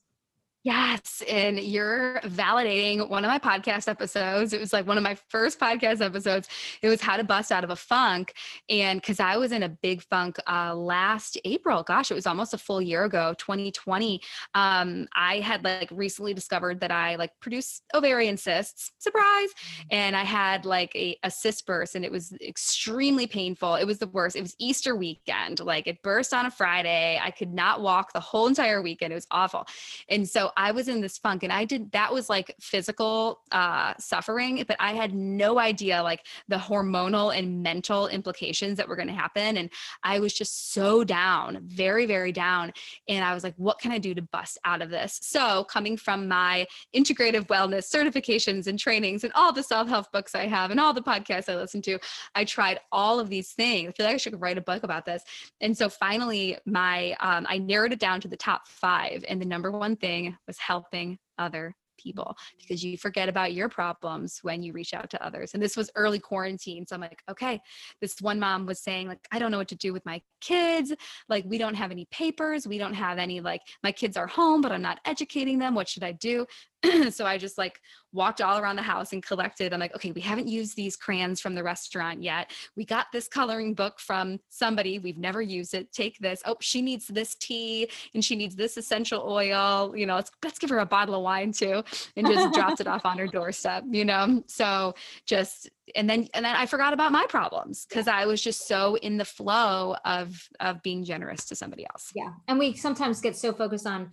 Yes. 0.63 1.23
And 1.29 1.57
you're 1.57 2.19
validating 2.25 3.07
one 3.09 3.23
of 3.23 3.29
my 3.29 3.39
podcast 3.39 3.87
episodes. 3.87 4.51
It 4.51 4.59
was 4.59 4.73
like 4.73 4.85
one 4.85 4.97
of 4.97 5.03
my 5.03 5.15
first 5.29 5.57
podcast 5.57 6.01
episodes. 6.01 6.49
It 6.81 6.89
was 6.89 6.99
how 6.99 7.15
to 7.15 7.23
bust 7.23 7.49
out 7.53 7.63
of 7.63 7.69
a 7.69 7.77
funk. 7.77 8.33
And 8.69 8.99
because 8.99 9.21
I 9.21 9.37
was 9.37 9.53
in 9.53 9.63
a 9.63 9.69
big 9.69 10.01
funk 10.01 10.35
uh, 10.47 10.75
last 10.75 11.39
April, 11.45 11.81
gosh, 11.83 12.11
it 12.11 12.13
was 12.13 12.27
almost 12.27 12.53
a 12.53 12.57
full 12.57 12.81
year 12.81 13.05
ago, 13.05 13.33
2020. 13.37 14.21
Um, 14.53 15.07
I 15.15 15.39
had 15.39 15.63
like 15.63 15.87
recently 15.91 16.33
discovered 16.33 16.81
that 16.81 16.91
I 16.91 17.15
like 17.15 17.31
produce 17.39 17.81
ovarian 17.93 18.35
cysts, 18.35 18.91
surprise. 18.97 19.49
And 19.91 20.13
I 20.13 20.25
had 20.25 20.65
like 20.65 20.93
a, 20.93 21.17
a 21.23 21.31
cyst 21.31 21.65
burst 21.65 21.95
and 21.95 22.03
it 22.03 22.11
was 22.11 22.33
extremely 22.41 23.27
painful. 23.27 23.75
It 23.75 23.85
was 23.85 23.99
the 23.99 24.07
worst. 24.07 24.35
It 24.35 24.41
was 24.41 24.57
Easter 24.59 24.93
weekend. 24.93 25.61
Like 25.61 25.87
it 25.87 26.03
burst 26.03 26.33
on 26.33 26.45
a 26.45 26.51
Friday. 26.51 27.17
I 27.23 27.31
could 27.31 27.53
not 27.53 27.79
walk 27.79 28.11
the 28.11 28.19
whole 28.19 28.47
entire 28.47 28.81
weekend. 28.81 29.13
It 29.13 29.15
was 29.15 29.27
awful. 29.31 29.65
And 30.09 30.27
so 30.27 30.48
I 30.57 30.71
was 30.71 30.87
in 30.87 31.01
this 31.01 31.17
funk 31.17 31.43
and 31.43 31.51
I 31.51 31.65
did 31.65 31.91
that 31.91 32.13
was 32.13 32.29
like 32.29 32.55
physical 32.59 33.41
uh, 33.51 33.93
suffering, 33.99 34.63
but 34.67 34.77
I 34.79 34.93
had 34.93 35.13
no 35.13 35.59
idea 35.59 36.01
like 36.03 36.25
the 36.47 36.57
hormonal 36.57 37.35
and 37.35 37.63
mental 37.63 38.07
implications 38.07 38.77
that 38.77 38.87
were 38.87 38.95
going 38.95 39.07
to 39.07 39.13
happen. 39.13 39.57
And 39.57 39.69
I 40.03 40.19
was 40.19 40.33
just 40.33 40.73
so 40.73 41.03
down, 41.03 41.59
very, 41.63 42.05
very 42.05 42.31
down. 42.31 42.73
And 43.07 43.23
I 43.23 43.33
was 43.33 43.43
like, 43.43 43.55
what 43.57 43.79
can 43.79 43.91
I 43.91 43.97
do 43.97 44.13
to 44.13 44.21
bust 44.21 44.57
out 44.65 44.81
of 44.81 44.89
this? 44.89 45.19
So, 45.21 45.63
coming 45.65 45.97
from 45.97 46.27
my 46.27 46.67
integrative 46.95 47.47
wellness 47.47 47.93
certifications 47.93 48.67
and 48.67 48.77
trainings 48.77 49.23
and 49.23 49.33
all 49.33 49.53
the 49.53 49.63
self 49.63 49.87
help 49.87 50.11
books 50.11 50.35
I 50.35 50.47
have 50.47 50.71
and 50.71 50.79
all 50.79 50.93
the 50.93 51.01
podcasts 51.01 51.49
I 51.49 51.55
listen 51.55 51.81
to, 51.83 51.99
I 52.35 52.45
tried 52.45 52.79
all 52.91 53.19
of 53.19 53.29
these 53.29 53.51
things. 53.51 53.89
I 53.89 53.91
feel 53.93 54.05
like 54.05 54.15
I 54.15 54.17
should 54.17 54.39
write 54.41 54.57
a 54.57 54.61
book 54.61 54.83
about 54.83 55.05
this. 55.05 55.23
And 55.61 55.77
so 55.77 55.89
finally, 55.89 56.57
my 56.65 57.15
um, 57.19 57.45
I 57.49 57.57
narrowed 57.57 57.93
it 57.93 57.99
down 57.99 58.21
to 58.21 58.27
the 58.27 58.37
top 58.37 58.67
five. 58.67 59.23
And 59.27 59.41
the 59.41 59.45
number 59.45 59.71
one 59.71 59.95
thing 59.95 60.37
was 60.49 60.57
helping 60.57 61.19
other 61.37 61.75
people 61.99 62.35
because 62.57 62.83
you 62.83 62.97
forget 62.97 63.29
about 63.29 63.53
your 63.53 63.69
problems 63.69 64.39
when 64.41 64.63
you 64.63 64.73
reach 64.73 64.93
out 64.93 65.09
to 65.11 65.23
others. 65.23 65.53
And 65.53 65.61
this 65.61 65.77
was 65.77 65.91
early 65.95 66.17
quarantine. 66.17 66.85
So 66.87 66.95
I'm 66.95 67.01
like, 67.01 67.21
okay, 67.29 67.59
this 68.01 68.15
one 68.19 68.39
mom 68.39 68.65
was 68.65 68.79
saying, 68.81 69.07
like, 69.07 69.19
I 69.31 69.37
don't 69.37 69.51
know 69.51 69.57
what 69.57 69.67
to 69.67 69.75
do 69.75 69.93
with 69.93 70.05
my 70.05 70.21
kids. 70.41 70.91
Like, 71.27 71.45
we 71.45 71.57
don't 71.57 71.75
have 71.75 71.91
any 71.91 72.07
papers. 72.09 72.67
We 72.67 72.77
don't 72.77 72.93
have 72.93 73.17
any, 73.17 73.41
like, 73.41 73.61
my 73.83 73.91
kids 73.91 74.17
are 74.17 74.27
home, 74.27 74.61
but 74.61 74.71
I'm 74.71 74.81
not 74.81 74.99
educating 75.05 75.59
them. 75.59 75.75
What 75.75 75.89
should 75.89 76.03
I 76.03 76.13
do? 76.13 76.45
so 77.11 77.25
I 77.25 77.37
just 77.37 77.57
like 77.57 77.81
walked 78.11 78.41
all 78.41 78.57
around 78.57 78.75
the 78.75 78.81
house 78.81 79.13
and 79.13 79.23
collected. 79.23 79.73
I'm 79.73 79.79
like, 79.79 79.95
okay, 79.95 80.11
we 80.11 80.21
haven't 80.21 80.47
used 80.47 80.75
these 80.75 80.95
crayons 80.95 81.39
from 81.39 81.53
the 81.53 81.63
restaurant 81.63 82.23
yet. 82.23 82.51
We 82.75 82.85
got 82.85 83.07
this 83.11 83.27
coloring 83.27 83.73
book 83.73 83.99
from 83.99 84.39
somebody. 84.49 84.99
We've 84.99 85.17
never 85.17 85.41
used 85.41 85.73
it. 85.73 85.91
Take 85.91 86.17
this. 86.19 86.41
Oh, 86.45 86.55
she 86.61 86.81
needs 86.81 87.07
this 87.07 87.35
tea 87.35 87.89
and 88.13 88.23
she 88.23 88.35
needs 88.35 88.55
this 88.55 88.77
essential 88.77 89.23
oil. 89.27 89.93
You 89.95 90.05
know, 90.05 90.15
let's 90.15 90.31
let's 90.43 90.59
give 90.59 90.69
her 90.69 90.79
a 90.79 90.85
bottle 90.85 91.15
of 91.15 91.21
wine 91.21 91.51
too. 91.51 91.83
And 92.15 92.27
just 92.27 92.53
dropped 92.53 92.79
it 92.79 92.87
off 92.87 93.05
on 93.05 93.17
her 93.17 93.27
doorstep, 93.27 93.83
you 93.89 94.05
know. 94.05 94.43
So 94.47 94.95
just 95.25 95.69
and 95.95 96.09
then 96.09 96.27
and 96.33 96.45
then 96.45 96.55
I 96.55 96.65
forgot 96.65 96.93
about 96.93 97.11
my 97.11 97.25
problems 97.27 97.85
because 97.87 98.07
I 98.07 98.25
was 98.25 98.41
just 98.41 98.67
so 98.67 98.95
in 98.97 99.17
the 99.17 99.25
flow 99.25 99.95
of 100.05 100.47
of 100.59 100.81
being 100.81 101.03
generous 101.03 101.45
to 101.45 101.55
somebody 101.55 101.85
else. 101.91 102.11
Yeah. 102.15 102.31
And 102.47 102.57
we 102.57 102.75
sometimes 102.75 103.21
get 103.21 103.35
so 103.35 103.53
focused 103.53 103.87
on 103.87 104.11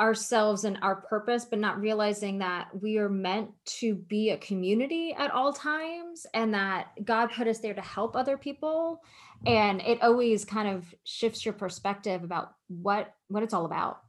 ourselves 0.00 0.64
and 0.64 0.78
our 0.82 0.96
purpose, 0.96 1.44
but 1.44 1.58
not 1.58 1.80
realizing 1.80 2.38
that 2.38 2.68
we 2.80 2.98
are 2.98 3.08
meant 3.08 3.50
to 3.64 3.94
be 3.94 4.30
a 4.30 4.36
community 4.38 5.14
at 5.16 5.30
all 5.30 5.52
times 5.52 6.26
and 6.34 6.52
that 6.52 6.88
God 7.04 7.30
put 7.30 7.46
us 7.46 7.60
there 7.60 7.74
to 7.74 7.80
help 7.80 8.16
other 8.16 8.36
people. 8.36 9.00
And 9.46 9.80
it 9.82 10.02
always 10.02 10.44
kind 10.44 10.68
of 10.68 10.92
shifts 11.04 11.44
your 11.44 11.54
perspective 11.54 12.24
about 12.24 12.54
what 12.68 13.14
what 13.28 13.42
it's 13.42 13.54
all 13.54 13.66
about, 13.66 14.00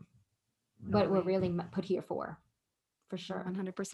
what 0.88 1.10
we're 1.10 1.22
really 1.22 1.54
put 1.72 1.86
here 1.86 2.02
for, 2.02 2.40
for 3.10 3.18
sure. 3.18 3.46
100%. 3.48 3.94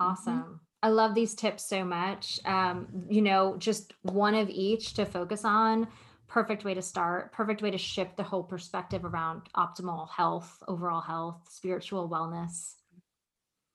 Awesome. 0.00 0.38
Mm-hmm. 0.38 0.54
I 0.82 0.88
love 0.88 1.14
these 1.14 1.34
tips 1.34 1.66
so 1.66 1.84
much. 1.84 2.40
Um, 2.44 2.88
you 3.08 3.22
know, 3.22 3.56
just 3.58 3.94
one 4.02 4.34
of 4.34 4.50
each 4.50 4.94
to 4.94 5.06
focus 5.06 5.44
on 5.44 5.88
perfect 6.34 6.64
way 6.64 6.74
to 6.74 6.82
start, 6.82 7.30
perfect 7.30 7.62
way 7.62 7.70
to 7.70 7.78
shift 7.78 8.16
the 8.16 8.22
whole 8.24 8.42
perspective 8.42 9.04
around 9.04 9.42
optimal 9.56 10.10
health, 10.10 10.60
overall 10.66 11.00
health, 11.00 11.46
spiritual 11.48 12.08
wellness. 12.08 12.74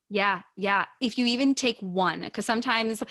Yeah, 0.09 0.41
yeah. 0.55 0.85
If 0.99 1.17
you 1.17 1.25
even 1.27 1.53
take 1.53 1.77
one, 1.81 2.21
because 2.21 2.45
sometimes 2.45 3.03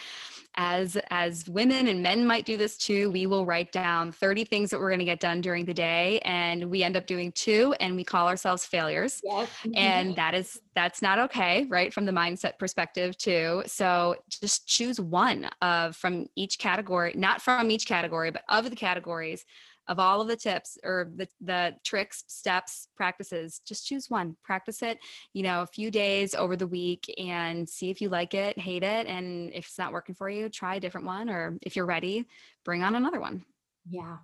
as 0.57 0.99
as 1.11 1.49
women 1.49 1.87
and 1.87 2.03
men 2.03 2.27
might 2.27 2.45
do 2.45 2.57
this 2.57 2.77
too, 2.77 3.11
we 3.13 3.27
will 3.27 3.47
write 3.47 3.71
down 3.71 4.11
30 4.11 4.45
things 4.45 4.71
that 4.71 4.81
we're 4.81 4.89
going 4.89 4.99
to 4.99 5.05
get 5.05 5.21
done 5.21 5.41
during 5.41 5.65
the 5.65 5.73
day 5.73 6.19
and 6.25 6.69
we 6.69 6.83
end 6.83 6.97
up 6.97 7.07
doing 7.07 7.31
two 7.33 7.75
and 7.79 7.95
we 7.95 8.03
call 8.03 8.27
ourselves 8.27 8.67
failures. 8.67 9.21
Yes. 9.23 9.49
And 9.77 10.17
that 10.17 10.35
is 10.35 10.61
that's 10.75 11.01
not 11.01 11.21
okay, 11.21 11.67
right? 11.69 11.95
From 11.95 12.05
the 12.05 12.13
mindset 12.13 12.59
perspective 12.59 13.17
too. 13.17 13.63
So 13.67 14.17
just 14.29 14.67
choose 14.67 15.01
one 15.01 15.49
of 15.63 15.95
from 15.95 16.27
each 16.35 16.59
category, 16.59 17.13
not 17.15 17.41
from 17.41 17.71
each 17.71 17.87
category, 17.87 18.33
but 18.33 18.43
of 18.49 18.69
the 18.69 18.77
categories 18.77 19.45
of 19.89 19.99
all 19.99 20.21
of 20.21 20.29
the 20.29 20.37
tips 20.37 20.79
or 20.85 21.11
the, 21.17 21.29
the 21.41 21.75
tricks, 21.85 22.25
steps, 22.29 22.89
practices, 22.97 23.61
just 23.67 23.87
choose 23.87 24.09
one. 24.09 24.37
Practice 24.45 24.83
it, 24.83 24.99
you 25.33 25.43
know, 25.43 25.63
a 25.63 25.67
few 25.67 25.91
days 25.91 26.35
over 26.35 26.57
the 26.57 26.67
week 26.67 27.13
and 27.19 27.69
see 27.69 27.91
if 27.91 28.01
you 28.01 28.09
like 28.09 28.35
it, 28.35 28.59
hate 28.59 28.83
it. 28.83 29.07
And 29.07 29.51
if 29.53 29.67
it's 29.67 29.79
not 29.79 29.93
working 29.93 30.15
for 30.15 30.29
you, 30.29 30.49
try 30.49 30.77
a 30.77 30.81
different 30.81 31.07
one. 31.07 31.31
Or 31.31 31.59
if 31.63 31.75
you're 31.75 31.87
ready, 31.87 32.27
bring 32.65 32.83
on 32.83 32.95
another 32.95 33.21
one. 33.21 33.45
Yeah. 33.89 34.19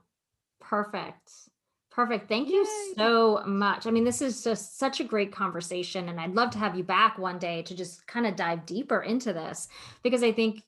Perfect. 0.60 1.30
Perfect. 1.90 2.28
Thank 2.28 2.48
you 2.48 2.66
so 2.96 3.44
much. 3.46 3.86
I 3.86 3.90
mean, 3.90 4.02
this 4.02 4.20
is 4.20 4.42
just 4.42 4.78
such 4.78 4.98
a 4.98 5.04
great 5.04 5.32
conversation. 5.32 6.08
And 6.08 6.20
I'd 6.20 6.34
love 6.34 6.50
to 6.50 6.58
have 6.58 6.76
you 6.76 6.82
back 6.82 7.18
one 7.18 7.38
day 7.38 7.62
to 7.62 7.74
just 7.74 8.04
kind 8.08 8.26
of 8.26 8.34
dive 8.34 8.66
deeper 8.66 9.02
into 9.02 9.32
this 9.32 9.68
because 10.02 10.24
I 10.24 10.32
think 10.32 10.64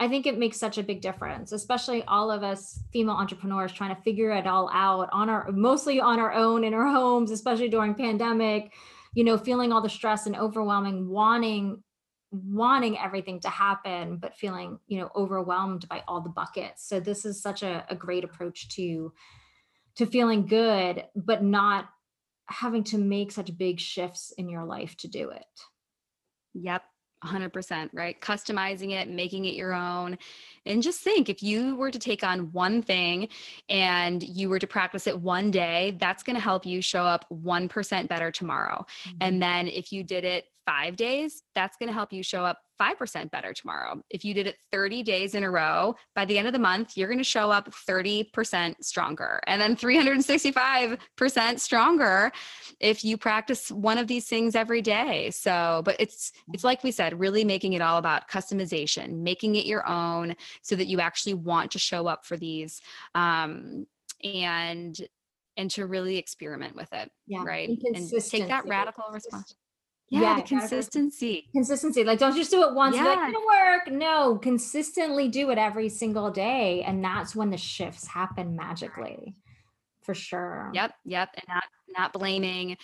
I 0.00 0.08
think 0.08 0.26
it 0.26 0.38
makes 0.38 0.56
such 0.56 0.78
a 0.78 0.82
big 0.82 1.02
difference, 1.02 1.52
especially 1.52 2.02
all 2.04 2.30
of 2.30 2.42
us 2.42 2.80
female 2.90 3.16
entrepreneurs 3.16 3.70
trying 3.70 3.94
to 3.94 4.00
figure 4.00 4.30
it 4.30 4.46
all 4.46 4.70
out 4.72 5.10
on 5.12 5.28
our 5.28 5.52
mostly 5.52 6.00
on 6.00 6.18
our 6.18 6.32
own 6.32 6.64
in 6.64 6.72
our 6.72 6.88
homes, 6.88 7.30
especially 7.30 7.68
during 7.68 7.94
pandemic, 7.94 8.72
you 9.12 9.24
know, 9.24 9.36
feeling 9.36 9.72
all 9.72 9.82
the 9.82 9.90
stress 9.90 10.26
and 10.26 10.34
overwhelming, 10.36 11.06
wanting 11.06 11.82
wanting 12.32 12.96
everything 12.98 13.40
to 13.40 13.48
happen, 13.48 14.16
but 14.16 14.36
feeling, 14.36 14.78
you 14.86 14.98
know, 14.98 15.10
overwhelmed 15.14 15.86
by 15.88 16.02
all 16.08 16.22
the 16.22 16.30
buckets. 16.30 16.88
So 16.88 16.98
this 16.98 17.26
is 17.26 17.42
such 17.42 17.62
a, 17.62 17.84
a 17.90 17.94
great 17.94 18.24
approach 18.24 18.70
to 18.76 19.12
to 19.96 20.06
feeling 20.06 20.46
good, 20.46 21.04
but 21.14 21.44
not 21.44 21.90
having 22.46 22.84
to 22.84 22.96
make 22.96 23.32
such 23.32 23.56
big 23.58 23.78
shifts 23.78 24.32
in 24.38 24.48
your 24.48 24.64
life 24.64 24.96
to 24.96 25.08
do 25.08 25.28
it. 25.28 25.44
Yep. 26.54 26.84
100%, 27.24 27.90
right? 27.92 28.20
Customizing 28.20 28.92
it, 28.92 29.08
making 29.08 29.44
it 29.44 29.54
your 29.54 29.74
own. 29.74 30.18
And 30.66 30.82
just 30.82 31.00
think 31.00 31.28
if 31.28 31.42
you 31.42 31.76
were 31.76 31.90
to 31.90 31.98
take 31.98 32.24
on 32.24 32.52
one 32.52 32.82
thing 32.82 33.28
and 33.68 34.22
you 34.22 34.48
were 34.48 34.58
to 34.58 34.66
practice 34.66 35.06
it 35.06 35.18
one 35.18 35.50
day, 35.50 35.96
that's 36.00 36.22
going 36.22 36.36
to 36.36 36.42
help 36.42 36.64
you 36.64 36.80
show 36.80 37.04
up 37.04 37.26
1% 37.32 38.08
better 38.08 38.30
tomorrow. 38.30 38.86
Mm-hmm. 39.04 39.16
And 39.20 39.42
then 39.42 39.68
if 39.68 39.92
you 39.92 40.02
did 40.02 40.24
it 40.24 40.46
five 40.70 40.94
days, 40.94 41.42
that's 41.56 41.76
going 41.76 41.88
to 41.88 41.92
help 41.92 42.12
you 42.12 42.22
show 42.22 42.44
up 42.44 42.60
5% 42.80 43.30
better 43.32 43.52
tomorrow. 43.52 44.00
If 44.08 44.24
you 44.24 44.34
did 44.34 44.46
it 44.46 44.56
30 44.70 45.02
days 45.02 45.34
in 45.34 45.42
a 45.42 45.50
row, 45.50 45.96
by 46.14 46.24
the 46.24 46.38
end 46.38 46.46
of 46.46 46.52
the 46.52 46.60
month, 46.60 46.96
you're 46.96 47.08
going 47.08 47.18
to 47.18 47.24
show 47.24 47.50
up 47.50 47.72
30% 47.88 48.76
stronger 48.80 49.40
and 49.48 49.60
then 49.60 49.74
365% 49.74 51.58
stronger 51.58 52.30
if 52.78 53.04
you 53.04 53.16
practice 53.16 53.68
one 53.72 53.98
of 53.98 54.06
these 54.06 54.28
things 54.28 54.54
every 54.54 54.80
day. 54.80 55.32
So, 55.32 55.82
but 55.84 55.96
it's 55.98 56.30
it's 56.52 56.62
like 56.62 56.84
we 56.84 56.92
said, 56.92 57.18
really 57.18 57.42
making 57.44 57.72
it 57.72 57.82
all 57.82 57.98
about 57.98 58.28
customization, 58.30 59.22
making 59.22 59.56
it 59.56 59.66
your 59.66 59.86
own 59.88 60.36
so 60.62 60.76
that 60.76 60.86
you 60.86 61.00
actually 61.00 61.34
want 61.34 61.72
to 61.72 61.80
show 61.80 62.06
up 62.06 62.24
for 62.24 62.36
these 62.36 62.80
um 63.16 63.86
and 64.22 64.96
and 65.56 65.70
to 65.72 65.86
really 65.86 66.16
experiment 66.16 66.76
with 66.76 66.92
it. 66.92 67.10
Yeah. 67.26 67.42
Right. 67.44 67.68
And 67.68 68.08
take 68.30 68.46
that 68.46 68.66
radical 68.66 69.04
response 69.12 69.56
yeah, 70.10 70.20
yeah 70.20 70.36
the 70.36 70.42
consistency. 70.42 71.48
Consistency 71.52 72.04
like 72.04 72.18
don't 72.18 72.34
just 72.34 72.50
do 72.50 72.62
it 72.64 72.74
once 72.74 72.96
yeah. 72.96 73.04
like 73.04 73.28
it'll 73.28 73.46
work. 73.46 73.90
No 73.90 74.38
consistently 74.38 75.28
do 75.28 75.50
it 75.50 75.58
every 75.58 75.88
single 75.88 76.30
day 76.30 76.82
and 76.82 77.02
that's 77.02 77.34
when 77.34 77.50
the 77.50 77.56
shifts 77.56 78.06
happen 78.06 78.56
magically 78.56 79.36
for 80.02 80.14
sure. 80.14 80.70
Yep 80.74 80.94
yep 81.04 81.30
and 81.34 81.44
not 81.48 81.64
not 81.96 82.12
blaming 82.12 82.76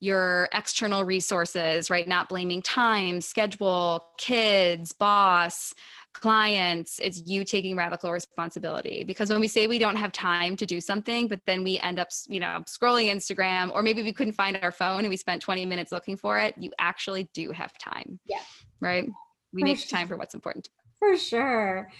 your 0.00 0.48
external 0.52 1.04
resources 1.04 1.88
right? 1.88 2.08
Not 2.08 2.28
blaming 2.28 2.62
time 2.62 3.20
schedule 3.20 4.04
kids 4.18 4.92
boss 4.92 5.74
clients 6.12 6.98
it's 7.02 7.22
you 7.26 7.44
taking 7.44 7.76
radical 7.76 8.12
responsibility. 8.12 9.04
Because 9.04 9.30
when 9.30 9.40
we 9.40 9.48
say 9.48 9.66
we 9.66 9.78
don't 9.78 9.96
have 9.96 10.12
time 10.12 10.56
to 10.56 10.66
do 10.66 10.80
something 10.80 11.28
but 11.28 11.40
then 11.46 11.64
we 11.64 11.78
end 11.80 11.98
up 11.98 12.08
you 12.28 12.40
know 12.40 12.62
scrolling 12.66 13.10
instagram 13.10 13.72
or 13.72 13.82
maybe 13.82 14.02
we 14.02 14.12
couldn't 14.12 14.34
find 14.34 14.58
our 14.62 14.72
phone 14.72 15.00
and 15.00 15.08
we 15.08 15.16
spent 15.16 15.42
20 15.42 15.66
minutes 15.66 15.92
looking 15.92 16.16
for 16.16 16.38
it 16.38 16.54
you 16.58 16.70
actually 16.78 17.28
do 17.34 17.50
have 17.50 17.76
time 17.78 18.18
yeah. 18.26 18.38
right? 18.80 19.08
We 19.52 19.62
for 19.62 19.66
make 19.66 19.78
sure. 19.78 19.88
time 19.88 20.08
for 20.08 20.16
what's 20.16 20.34
important. 20.34 20.68
For 20.98 21.16
sure. 21.16 21.90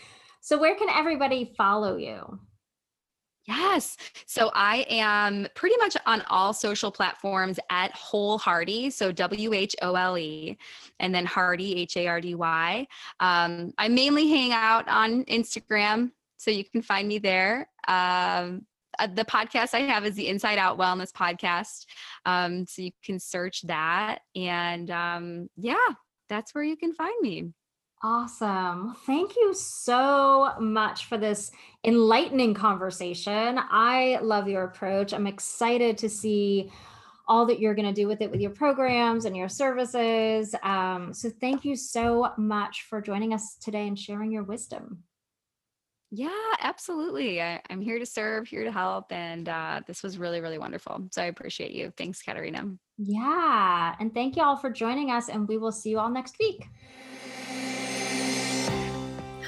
So 0.41 0.59
where 0.59 0.75
can 0.75 0.89
everybody 0.89 1.55
follow 1.57 1.97
you 1.97 2.41
Yes. 3.47 3.97
So 4.26 4.53
I 4.55 4.86
am 4.88 5.49
pretty 5.57 5.76
much 5.78 5.97
on 6.07 6.22
all 6.30 6.53
social 6.53 6.93
platforms 6.93 7.59
at 7.70 7.93
Whole 7.93 8.38
Hardy. 8.38 8.88
So 8.90 9.11
W 9.11 9.53
H 9.53 9.74
O 9.82 9.95
L 9.95 10.16
E 10.16 10.57
and 11.01 11.12
then 11.12 11.26
Hardy, 11.26 11.76
H 11.76 11.97
A 11.97 12.07
R 12.07 12.20
D 12.20 12.34
Y. 12.36 12.86
Um, 13.18 13.72
I 13.78 13.88
mainly 13.88 14.28
hang 14.28 14.53
out 14.53 14.88
on 14.88 15.24
Instagram. 15.24 16.12
So 16.36 16.51
you 16.51 16.64
can 16.64 16.82
find 16.82 17.09
me 17.09 17.18
there. 17.18 17.68
Um, 17.88 18.66
uh, 18.99 19.07
the 19.07 19.24
podcast 19.24 19.74
I 19.74 19.80
have 19.80 20.05
is 20.05 20.14
the 20.14 20.28
Inside 20.28 20.59
Out 20.59 20.78
Wellness 20.78 21.11
Podcast. 21.12 21.86
Um, 22.26 22.66
so 22.66 22.82
you 22.82 22.90
can 23.05 23.18
search 23.18 23.62
that. 23.62 24.20
And 24.36 24.90
um, 24.90 25.49
yeah, 25.57 25.76
that's 26.28 26.55
where 26.55 26.64
you 26.64 26.76
can 26.76 26.95
find 26.95 27.14
me. 27.20 27.53
Awesome. 28.05 28.96
Thank 29.07 29.36
you 29.36 29.55
so 29.55 30.55
much 30.59 31.05
for 31.05 31.16
this 31.16 31.53
enlightening 31.84 32.53
conversation. 32.53 33.61
I 33.61 34.18
love 34.20 34.48
your 34.48 34.64
approach. 34.64 35.12
I'm 35.12 35.28
excited 35.28 35.98
to 35.98 36.09
see 36.09 36.72
all 37.28 37.46
that 37.46 37.61
you're 37.61 37.76
going 37.76 37.86
to 37.86 37.94
do 37.94 38.09
with 38.09 38.20
it 38.20 38.28
with 38.28 38.40
your 38.40 38.50
programs 38.50 39.24
and 39.24 39.36
your 39.36 39.48
services. 39.48 40.53
Um, 40.64 41.14
so, 41.14 41.30
thank 41.30 41.64
you 41.64 41.76
so 41.76 42.32
much 42.36 42.82
for 42.90 43.00
joining 43.00 43.32
us 43.32 43.55
today 43.61 43.86
and 43.86 43.96
sharing 43.96 44.32
your 44.32 44.42
wisdom. 44.42 45.05
Yeah, 46.11 46.30
absolutely. 46.61 47.40
I, 47.40 47.62
am 47.70 47.80
here 47.80 47.98
to 47.98 48.05
serve, 48.05 48.46
here 48.46 48.64
to 48.64 48.72
help. 48.72 49.12
And 49.12 49.48
uh, 49.48 49.80
this 49.86 50.03
was 50.03 50.18
really, 50.18 50.42
really 50.42 50.59
wonderful. 50.59 51.09
So 51.11 51.22
I 51.22 51.26
appreciate 51.26 51.70
you. 51.70 51.90
Thanks, 51.96 52.20
Katerina. 52.20 52.70
Yeah. 52.98 53.94
And 53.98 54.12
thank 54.12 54.36
you 54.36 54.42
all 54.42 54.57
for 54.57 54.68
joining 54.68 55.11
us. 55.11 55.30
And 55.30 55.48
we 55.48 55.57
will 55.57 55.72
see 55.72 55.88
you 55.88 55.98
all 55.98 56.11
next 56.11 56.38
week. 56.38 56.66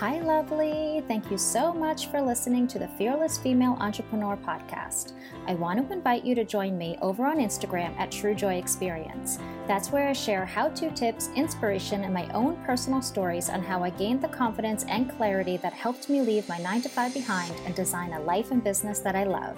Hi, 0.06 0.20
lovely. 0.20 1.02
Thank 1.08 1.30
you 1.30 1.38
so 1.38 1.72
much 1.72 2.08
for 2.08 2.20
listening 2.20 2.68
to 2.68 2.78
the 2.78 2.88
Fearless 2.88 3.38
Female 3.38 3.78
Entrepreneur 3.80 4.36
podcast. 4.36 5.12
I 5.46 5.54
want 5.54 5.78
to 5.78 5.94
invite 5.94 6.26
you 6.26 6.34
to 6.34 6.44
join 6.44 6.76
me 6.76 6.98
over 7.00 7.24
on 7.24 7.38
Instagram 7.38 7.98
at 7.98 8.12
True 8.12 8.34
Joy 8.34 8.56
Experience. 8.56 9.38
That's 9.66 9.90
where 9.90 10.06
I 10.06 10.12
share 10.12 10.44
how 10.44 10.68
to 10.68 10.90
tips, 10.90 11.30
inspiration, 11.36 12.04
and 12.04 12.12
my 12.12 12.28
own 12.34 12.62
personal 12.66 13.00
stories 13.00 13.48
on 13.48 13.62
how 13.62 13.82
I 13.82 13.88
gained 13.88 14.20
the 14.20 14.28
confidence 14.28 14.84
and 14.90 15.10
clarity 15.16 15.56
that 15.56 15.72
helped 15.72 16.10
me 16.10 16.20
leave 16.20 16.46
my 16.50 16.58
nine 16.58 16.82
to 16.82 16.90
five 16.90 17.14
behind 17.14 17.54
and 17.64 17.74
design 17.74 18.12
a 18.12 18.20
life 18.20 18.50
and 18.50 18.62
business 18.62 18.98
that 18.98 19.16
I 19.16 19.24
love. 19.24 19.56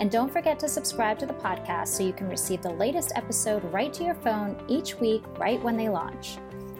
And 0.00 0.10
don't 0.10 0.30
forget 0.30 0.58
to 0.58 0.68
subscribe 0.68 1.18
to 1.20 1.24
the 1.24 1.32
podcast 1.32 1.88
so 1.88 2.02
you 2.02 2.12
can 2.12 2.28
receive 2.28 2.60
the 2.60 2.68
latest 2.68 3.12
episode 3.14 3.64
right 3.72 3.94
to 3.94 4.04
your 4.04 4.16
phone 4.16 4.62
each 4.68 4.96
week, 4.96 5.22
right 5.38 5.62
when 5.62 5.78
they 5.78 5.88
launch. 5.88 6.36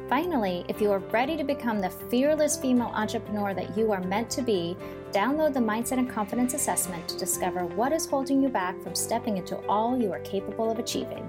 Finally, 0.08 0.64
if 0.68 0.80
you 0.80 0.90
are 0.90 1.00
ready 1.10 1.36
to 1.36 1.44
become 1.44 1.80
the 1.80 1.90
fearless 1.90 2.56
female 2.56 2.90
entrepreneur 2.94 3.52
that 3.52 3.76
you 3.76 3.92
are 3.92 4.00
meant 4.00 4.30
to 4.30 4.40
be, 4.40 4.74
download 5.12 5.52
the 5.52 5.60
Mindset 5.60 5.98
and 5.98 6.08
Confidence 6.08 6.54
Assessment 6.54 7.06
to 7.08 7.18
discover 7.18 7.66
what 7.66 7.92
is 7.92 8.06
holding 8.06 8.42
you 8.42 8.48
back 8.48 8.80
from 8.82 8.94
stepping 8.94 9.36
into 9.36 9.58
all 9.66 10.00
you 10.00 10.10
are 10.10 10.20
capable 10.20 10.70
of 10.70 10.78
achieving. 10.78 11.28